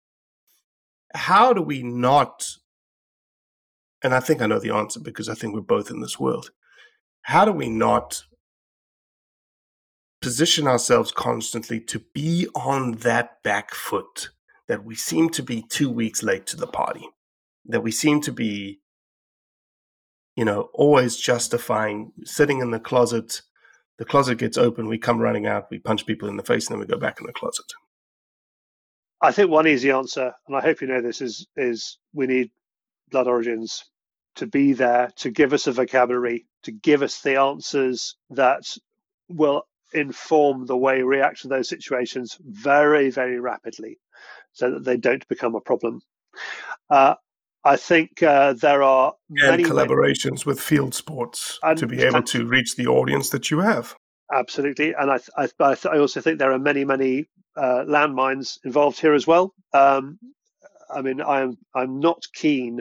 how 1.15 1.53
do 1.53 1.63
we 1.63 1.81
not, 1.81 2.57
and 4.03 4.13
I 4.13 4.19
think 4.19 4.43
I 4.43 4.49
know 4.49 4.59
the 4.59 4.75
answer 4.75 4.99
because 4.99 5.29
I 5.29 5.35
think 5.35 5.55
we're 5.55 5.61
both 5.61 5.93
in 5.93 6.01
this 6.01 6.19
world, 6.19 6.51
how 7.23 7.45
do 7.45 7.53
we 7.53 7.69
not 7.69 8.25
position 10.21 10.67
ourselves 10.67 11.13
constantly 11.13 11.79
to 11.79 12.01
be 12.15 12.49
on 12.57 12.97
that 13.09 13.41
back 13.45 13.73
foot 13.75 14.31
that 14.67 14.85
we 14.85 14.97
seem 14.97 15.29
to 15.31 15.43
be 15.45 15.63
two 15.63 15.91
weeks 15.91 16.25
late 16.25 16.49
to 16.49 16.57
the 16.57 16.67
party, 16.67 17.09
that 17.65 17.85
we 17.85 17.93
seem 17.93 18.21
to 18.23 18.33
be, 18.33 18.81
you 20.35 20.45
know, 20.45 20.69
always 20.75 21.17
justifying 21.17 22.11
sitting 22.25 22.59
in 22.59 22.73
the 22.73 22.81
closet. 22.81 23.43
The 23.99 24.05
closet 24.05 24.39
gets 24.39 24.59
open, 24.59 24.89
we 24.89 24.99
come 24.99 25.19
running 25.19 25.47
out, 25.47 25.71
we 25.71 25.79
punch 25.79 26.05
people 26.07 26.29
in 26.29 26.37
the 26.37 26.43
face, 26.43 26.67
and 26.67 26.75
then 26.75 26.81
we 26.81 26.87
go 26.87 26.99
back 26.99 27.21
in 27.21 27.27
the 27.27 27.33
closet. 27.33 27.67
I 29.23 29.33
think 29.33 29.51
one 29.51 29.67
easy 29.67 29.91
answer, 29.91 30.33
and 30.47 30.57
I 30.57 30.61
hope 30.61 30.81
you 30.81 30.87
know 30.89 31.01
this, 31.01 31.21
is 31.21 31.47
is 31.57 31.99
we 32.13 32.27
need 32.27 32.51
Blood 33.11 33.29
Origins 33.29 33.85
to 34.37 34.47
be 34.47 34.73
there 34.73 35.11
to 35.17 35.31
give 35.31 35.53
us 35.53 35.67
a 35.67 35.73
vocabulary, 35.73 36.47
to 36.65 36.73
give 36.73 37.03
us 37.03 37.21
the 37.21 37.41
answers 37.41 38.17
that 38.31 38.65
will 39.29 39.63
inform 39.93 40.67
the 40.67 40.77
way 40.77 40.97
we 40.97 41.17
react 41.17 41.43
to 41.43 41.49
those 41.49 41.69
situations 41.69 42.37
very, 42.45 43.11
very 43.11 43.39
rapidly, 43.39 43.99
so 44.53 44.73
that 44.73 44.85
they 44.85 44.97
don't 44.97 45.27
become 45.29 45.55
a 45.55 45.61
problem. 45.61 46.01
Uh, 46.91 47.15
I 47.65 47.77
think 47.77 48.23
uh, 48.23 48.53
there 48.53 48.83
are 48.83 49.15
and 49.31 49.51
many 49.51 49.65
collaborations 49.65 50.45
with 50.45 50.61
field 50.61 50.95
sports 50.95 51.59
And 51.63 51.79
to 51.79 51.87
be 51.87 52.03
able 52.03 52.23
to 52.25 52.47
reach 52.47 52.77
the 52.77 52.87
audience 52.87 53.31
that 53.31 53.51
you 53.51 53.61
have. 53.61 53.97
Absolutely, 54.33 54.95
and 54.95 55.11
I, 55.11 55.19
I, 55.37 55.49
I, 55.59 55.75
th- 55.75 55.87
I 55.87 55.99
also 55.99 56.21
think 56.21 56.39
there 56.39 56.53
are 56.53 56.59
many, 56.59 56.85
many 56.85 57.27
uh, 57.57 57.85
landmines 57.87 58.59
involved 58.65 59.01
here 59.01 59.15
as 59.15 59.27
well. 59.27 59.55
Um, 59.73 60.19
I 60.91 61.03
mean, 61.03 61.21
I'm 61.21 61.57
I'm 61.75 62.01
not 62.01 62.23
keen 62.35 62.81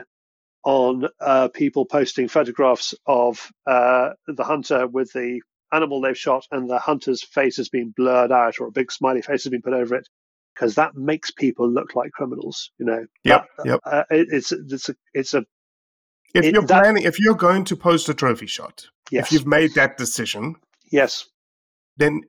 on 0.64 1.08
uh, 1.20 1.48
people 1.48 1.84
posting 1.84 2.28
photographs 2.28 2.94
of 3.06 3.50
uh, 3.66 4.10
the 4.26 4.44
hunter 4.44 4.86
with 4.86 5.12
the 5.12 5.40
animal 5.72 6.00
they've 6.00 6.16
shot 6.16 6.46
and 6.50 6.70
the 6.70 6.78
hunter's 6.78 7.22
face 7.22 7.56
has 7.56 7.68
been 7.68 7.92
blurred 7.96 8.32
out 8.32 8.60
or 8.60 8.68
a 8.68 8.72
big 8.72 8.92
smiley 8.92 9.20
face 9.20 9.44
has 9.44 9.50
been 9.50 9.62
put 9.62 9.74
over 9.74 9.96
it 9.96 10.08
because 10.54 10.74
that 10.76 10.94
makes 10.94 11.30
people 11.30 11.68
look 11.68 11.94
like 11.94 12.10
criminals. 12.12 12.70
You 12.78 12.86
know, 12.86 13.06
Yep, 13.24 13.46
That- 13.58 13.66
yep. 13.66 13.80
uh, 13.84 14.04
it, 14.10 14.28
it's 14.30 14.52
it's 14.52 14.88
a 14.88 14.96
it's 15.12 15.34
a 15.34 15.44
If 16.34 16.44
It- 16.46 16.52
you're 16.54 16.62
that- 16.66 16.82
planning, 16.82 17.04
if 17.04 17.20
you're 17.20 17.34
going 17.36 17.64
to 17.64 17.76
post 17.76 18.08
a 18.08 18.14
trophy 18.14 18.46
shot, 18.46 18.86
yes, 19.10 19.26
if 19.26 19.32
you've 19.32 19.46
made 19.46 19.74
that 19.74 19.96
decision, 19.96 20.56
yes, 20.90 21.26
then 21.96 22.22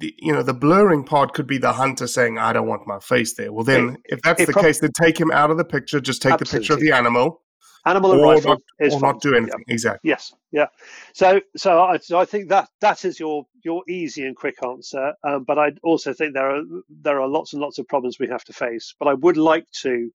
the, 0.00 0.14
you 0.18 0.32
know 0.32 0.42
the 0.42 0.54
blurring 0.54 1.02
part 1.04 1.32
could 1.34 1.46
be 1.46 1.58
the 1.58 1.72
hunter 1.72 2.06
saying, 2.06 2.38
"I 2.38 2.52
don't 2.52 2.66
want 2.68 2.86
my 2.86 2.98
face 3.00 3.34
there." 3.34 3.50
Well, 3.52 3.64
then, 3.64 3.96
It- 4.04 4.16
if 4.16 4.22
that's 4.22 4.44
the 4.46 4.52
prob- 4.52 4.64
case, 4.66 4.80
then 4.80 4.92
take 4.92 5.18
him 5.18 5.30
out 5.32 5.50
of 5.50 5.56
the 5.56 5.64
picture. 5.64 5.98
Just 6.00 6.20
take 6.22 6.38
the 6.38 6.44
picture 6.44 6.74
of 6.74 6.80
the 6.80 6.92
animal, 6.92 7.42
animal 7.88 8.12
and 8.12 8.20
or 8.20 8.34
rifle 8.34 8.50
not, 8.50 8.62
is 8.78 8.94
or 8.94 9.00
not 9.00 9.20
do 9.20 9.34
Yeah. 9.34 9.54
Exactly. 9.68 10.08
Yes, 10.08 10.34
yeah. 10.52 10.66
So, 11.12 11.40
so 11.56 11.80
I, 11.82 11.98
so 11.98 12.18
I 12.18 12.24
think 12.24 12.48
that 12.50 12.68
that 12.80 13.04
is 13.04 13.18
your 13.18 13.46
your 13.64 13.82
easy 13.88 14.24
and 14.24 14.36
quick 14.36 14.56
answer. 14.62 15.14
Um, 15.24 15.44
but 15.44 15.58
I 15.58 15.72
also 15.82 16.12
think 16.12 16.34
there 16.34 16.50
are 16.56 16.62
there 16.88 17.20
are 17.20 17.28
lots 17.28 17.52
and 17.52 17.62
lots 17.62 17.78
of 17.78 17.88
problems 17.88 18.18
we 18.18 18.28
have 18.28 18.44
to 18.44 18.52
face. 18.52 18.94
But 18.98 19.08
I 19.08 19.14
would 19.14 19.36
like 19.36 19.66
to, 19.82 20.10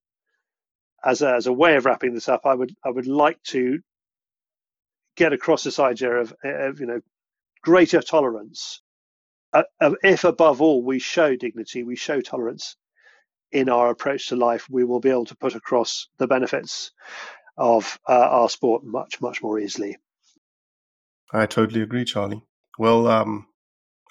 as 1.03 1.21
a, 1.21 1.33
as 1.33 1.47
a 1.47 1.53
way 1.53 1.75
of 1.75 1.85
wrapping 1.85 2.13
this 2.13 2.29
up, 2.29 2.41
I 2.45 2.53
would 2.53 2.75
I 2.85 2.89
would 2.89 3.07
like 3.07 3.41
to 3.47 3.79
get 5.15 5.33
across 5.33 5.63
this 5.63 5.79
idea 5.79 6.11
of, 6.11 6.33
of 6.43 6.79
you 6.79 6.85
know 6.85 7.01
greater 7.61 8.01
tolerance. 8.01 8.81
Uh, 9.51 9.63
if 10.01 10.23
above 10.23 10.61
all 10.61 10.83
we 10.83 10.99
show 10.99 11.35
dignity, 11.35 11.83
we 11.83 11.95
show 11.95 12.21
tolerance 12.21 12.75
in 13.51 13.69
our 13.69 13.91
approach 13.91 14.29
to 14.29 14.35
life, 14.35 14.67
we 14.67 14.83
will 14.83 14.99
be 14.99 15.11
able 15.11 15.25
to 15.25 15.35
put 15.35 15.53
across 15.53 16.09
the 16.17 16.25
benefits 16.25 16.91
of 17.57 17.99
uh, 18.07 18.13
our 18.13 18.49
sport 18.49 18.83
much 18.83 19.21
much 19.21 19.41
more 19.41 19.59
easily. 19.59 19.97
I 21.31 21.45
totally 21.45 21.81
agree, 21.81 22.05
Charlie. 22.05 22.43
Well, 22.77 23.07
um, 23.07 23.47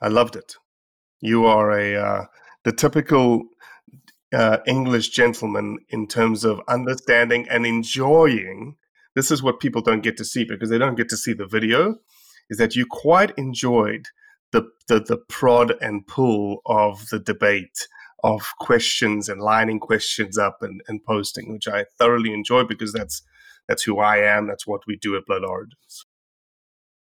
I 0.01 0.09
loved 0.09 0.37
it. 0.37 0.57
You 1.21 1.47
are 1.47 1.71
a 1.71 1.95
uh, 1.97 2.25
the 2.65 2.73
typical 2.73 3.45
uh, 4.33 4.59
English 4.67 5.11
gentleman 5.11 5.79
in 5.91 6.07
terms 6.07 6.45
of 6.45 6.61
understanding 6.69 7.47
and 7.49 7.67
enjoying. 7.67 8.77
This 9.15 9.31
is 9.31 9.43
what 9.43 9.61
people 9.61 9.83
don't 9.83 10.03
get 10.03 10.17
to 10.17 10.25
see 10.25 10.45
because 10.45 10.71
they 10.71 10.79
don't 10.79 10.95
get 10.95 11.09
to 11.11 11.17
see 11.17 11.33
the 11.33 11.47
video. 11.47 11.97
Is 12.51 12.59
that 12.59 12.75
you 12.75 12.87
quite 12.87 13.33
enjoyed 13.39 14.07
the 14.53 14.69
the, 14.89 15.01
the 15.01 15.17
prod 15.17 15.75
and 15.81 16.07
pull 16.07 16.61
of 16.67 17.09
the 17.11 17.19
debate 17.19 17.87
of 18.25 18.53
questions 18.61 19.29
and 19.29 19.41
lining 19.41 19.81
questions 19.81 20.39
up 20.39 20.59
and, 20.63 20.81
and 20.87 21.03
posting, 21.05 21.53
which 21.53 21.67
I 21.67 21.87
thoroughly 21.99 22.33
enjoy 22.33 22.65
because 22.65 22.93
that's 22.93 23.23
that's 23.69 23.83
who 23.83 23.99
I 23.99 24.19
am. 24.19 24.47
That's 24.47 24.67
what 24.67 24.83
we 24.87 24.97
do 24.97 25.17
at 25.17 25.27
Blood 25.27 25.45
Origins. 25.45 26.07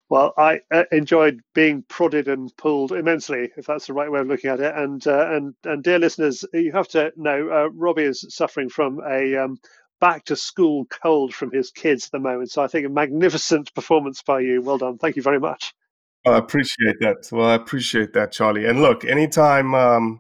Well, 0.10 0.34
I 0.38 0.60
enjoyed 0.92 1.40
being 1.56 1.86
prodded 1.88 2.28
and 2.28 2.52
pulled 2.58 2.92
immensely, 2.92 3.50
if 3.56 3.66
that's 3.66 3.88
the 3.88 3.94
right 3.94 4.12
way 4.12 4.20
of 4.20 4.28
looking 4.28 4.50
at 4.50 4.60
it. 4.60 4.76
And 4.76 5.06
uh, 5.08 5.32
and 5.32 5.56
and 5.64 5.82
dear 5.82 6.00
listeners, 6.00 6.44
you 6.54 6.74
have 6.74 6.90
to 6.90 7.14
know 7.16 7.50
uh, 7.50 7.70
Robbie 7.74 8.04
is 8.04 8.26
suffering 8.28 8.68
from 8.68 9.00
a 9.10 9.38
um, 9.38 9.58
back 10.02 10.26
to 10.26 10.36
school 10.36 10.86
cold 11.02 11.34
from 11.34 11.52
his 11.52 11.72
kids 11.72 12.08
at 12.08 12.12
the 12.12 12.20
moment. 12.20 12.52
So 12.52 12.62
I 12.62 12.68
think 12.68 12.86
a 12.86 12.90
magnificent 12.90 13.74
performance 13.74 14.22
by 14.22 14.42
you. 14.42 14.62
Well 14.62 14.80
done. 14.80 14.98
Thank 14.98 15.16
you 15.16 15.22
very 15.22 15.40
much. 15.40 15.74
I 16.28 16.38
appreciate 16.38 17.00
that. 17.00 17.30
Well, 17.32 17.48
I 17.48 17.56
appreciate 17.56 18.12
that, 18.14 18.34
Charlie. 18.34 18.66
And 18.66 18.82
look, 18.82 19.06
anytime, 19.06 19.74
um, 19.74 20.20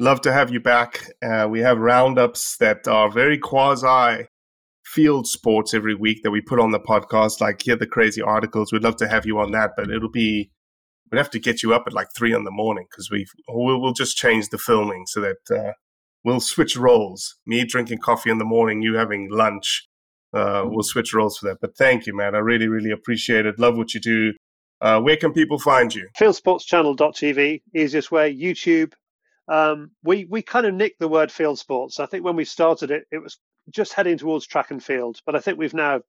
love 0.00 0.20
to 0.22 0.32
have 0.32 0.50
you 0.50 0.58
back. 0.58 1.00
Uh, 1.22 1.46
we 1.48 1.60
have 1.60 1.78
roundups 1.78 2.56
that 2.56 2.88
are 2.88 3.08
very 3.08 3.38
quasi 3.38 4.26
field 4.88 5.26
sports 5.26 5.74
every 5.74 5.94
week 5.94 6.22
that 6.22 6.30
we 6.30 6.40
put 6.40 6.58
on 6.58 6.70
the 6.70 6.80
podcast, 6.80 7.40
like 7.40 7.60
hear 7.60 7.76
the 7.76 7.86
crazy 7.86 8.22
articles. 8.22 8.72
We'd 8.72 8.82
love 8.82 8.96
to 8.96 9.08
have 9.08 9.26
you 9.26 9.38
on 9.38 9.52
that, 9.52 9.72
but 9.76 9.90
it'll 9.90 10.10
be 10.10 10.50
we'd 11.10 11.18
have 11.18 11.30
to 11.30 11.38
get 11.38 11.62
you 11.62 11.74
up 11.74 11.84
at 11.86 11.92
like 11.92 12.08
three 12.16 12.34
in 12.34 12.44
the 12.44 12.50
morning 12.50 12.86
because 12.90 13.10
we 13.10 13.26
we'll, 13.48 13.80
we'll 13.80 13.92
just 13.92 14.16
change 14.16 14.48
the 14.48 14.58
filming 14.58 15.04
so 15.06 15.20
that 15.20 15.56
uh, 15.56 15.72
we'll 16.24 16.40
switch 16.40 16.76
roles. 16.76 17.36
Me 17.46 17.64
drinking 17.64 17.98
coffee 17.98 18.30
in 18.30 18.38
the 18.38 18.44
morning, 18.44 18.80
you 18.82 18.96
having 18.96 19.28
lunch. 19.30 19.86
Uh, 20.32 20.62
we'll 20.64 20.82
switch 20.82 21.12
roles 21.12 21.38
for 21.38 21.48
that. 21.48 21.58
But 21.60 21.76
thank 21.76 22.06
you, 22.06 22.16
man. 22.16 22.34
I 22.34 22.38
really, 22.38 22.68
really 22.68 22.90
appreciate 22.90 23.46
it. 23.46 23.58
Love 23.58 23.76
what 23.76 23.94
you 23.94 24.00
do. 24.00 24.32
Uh, 24.80 25.00
where 25.00 25.16
can 25.16 25.32
people 25.32 25.58
find 25.58 25.94
you? 25.94 26.08
Fieldsportschannel.tv, 26.18 27.62
easiest 27.74 28.12
way. 28.12 28.34
YouTube. 28.34 28.92
Um, 29.48 29.90
we 30.02 30.24
we 30.24 30.42
kind 30.42 30.66
of 30.66 30.74
nicked 30.74 31.00
the 31.00 31.08
word 31.08 31.30
field 31.30 31.58
sports. 31.58 32.00
I 32.00 32.06
think 32.06 32.24
when 32.24 32.36
we 32.36 32.44
started 32.44 32.90
it, 32.90 33.04
it 33.10 33.22
was 33.22 33.38
just 33.70 33.92
heading 33.92 34.18
towards 34.18 34.46
track 34.46 34.70
and 34.70 34.82
field, 34.82 35.20
but 35.26 35.34
I 35.34 35.40
think 35.40 35.58
we've 35.58 35.74
now 35.74 36.02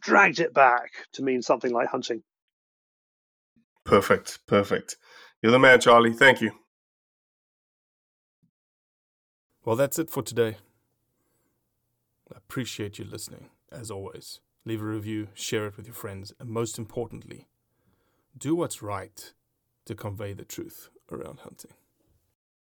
dragged 0.00 0.40
it 0.40 0.52
back 0.52 0.90
to 1.14 1.22
mean 1.22 1.42
something 1.42 1.72
like 1.72 1.88
hunting. 1.88 2.22
Perfect. 3.84 4.40
Perfect. 4.46 4.96
You're 5.42 5.52
the 5.52 5.58
man, 5.58 5.80
Charlie. 5.80 6.12
Thank 6.12 6.40
you. 6.40 6.52
Well, 9.64 9.76
that's 9.76 9.98
it 9.98 10.10
for 10.10 10.22
today. 10.22 10.56
I 12.32 12.36
appreciate 12.36 12.98
you 12.98 13.04
listening, 13.04 13.50
as 13.70 13.90
always. 13.90 14.40
Leave 14.64 14.82
a 14.82 14.84
review, 14.84 15.28
share 15.34 15.66
it 15.66 15.76
with 15.76 15.86
your 15.86 15.94
friends, 15.94 16.32
and 16.38 16.48
most 16.48 16.78
importantly, 16.78 17.48
do 18.36 18.54
what's 18.54 18.82
right 18.82 19.32
to 19.84 19.94
convey 19.94 20.32
the 20.32 20.44
truth 20.44 20.88
around 21.10 21.40
hunting. 21.40 21.72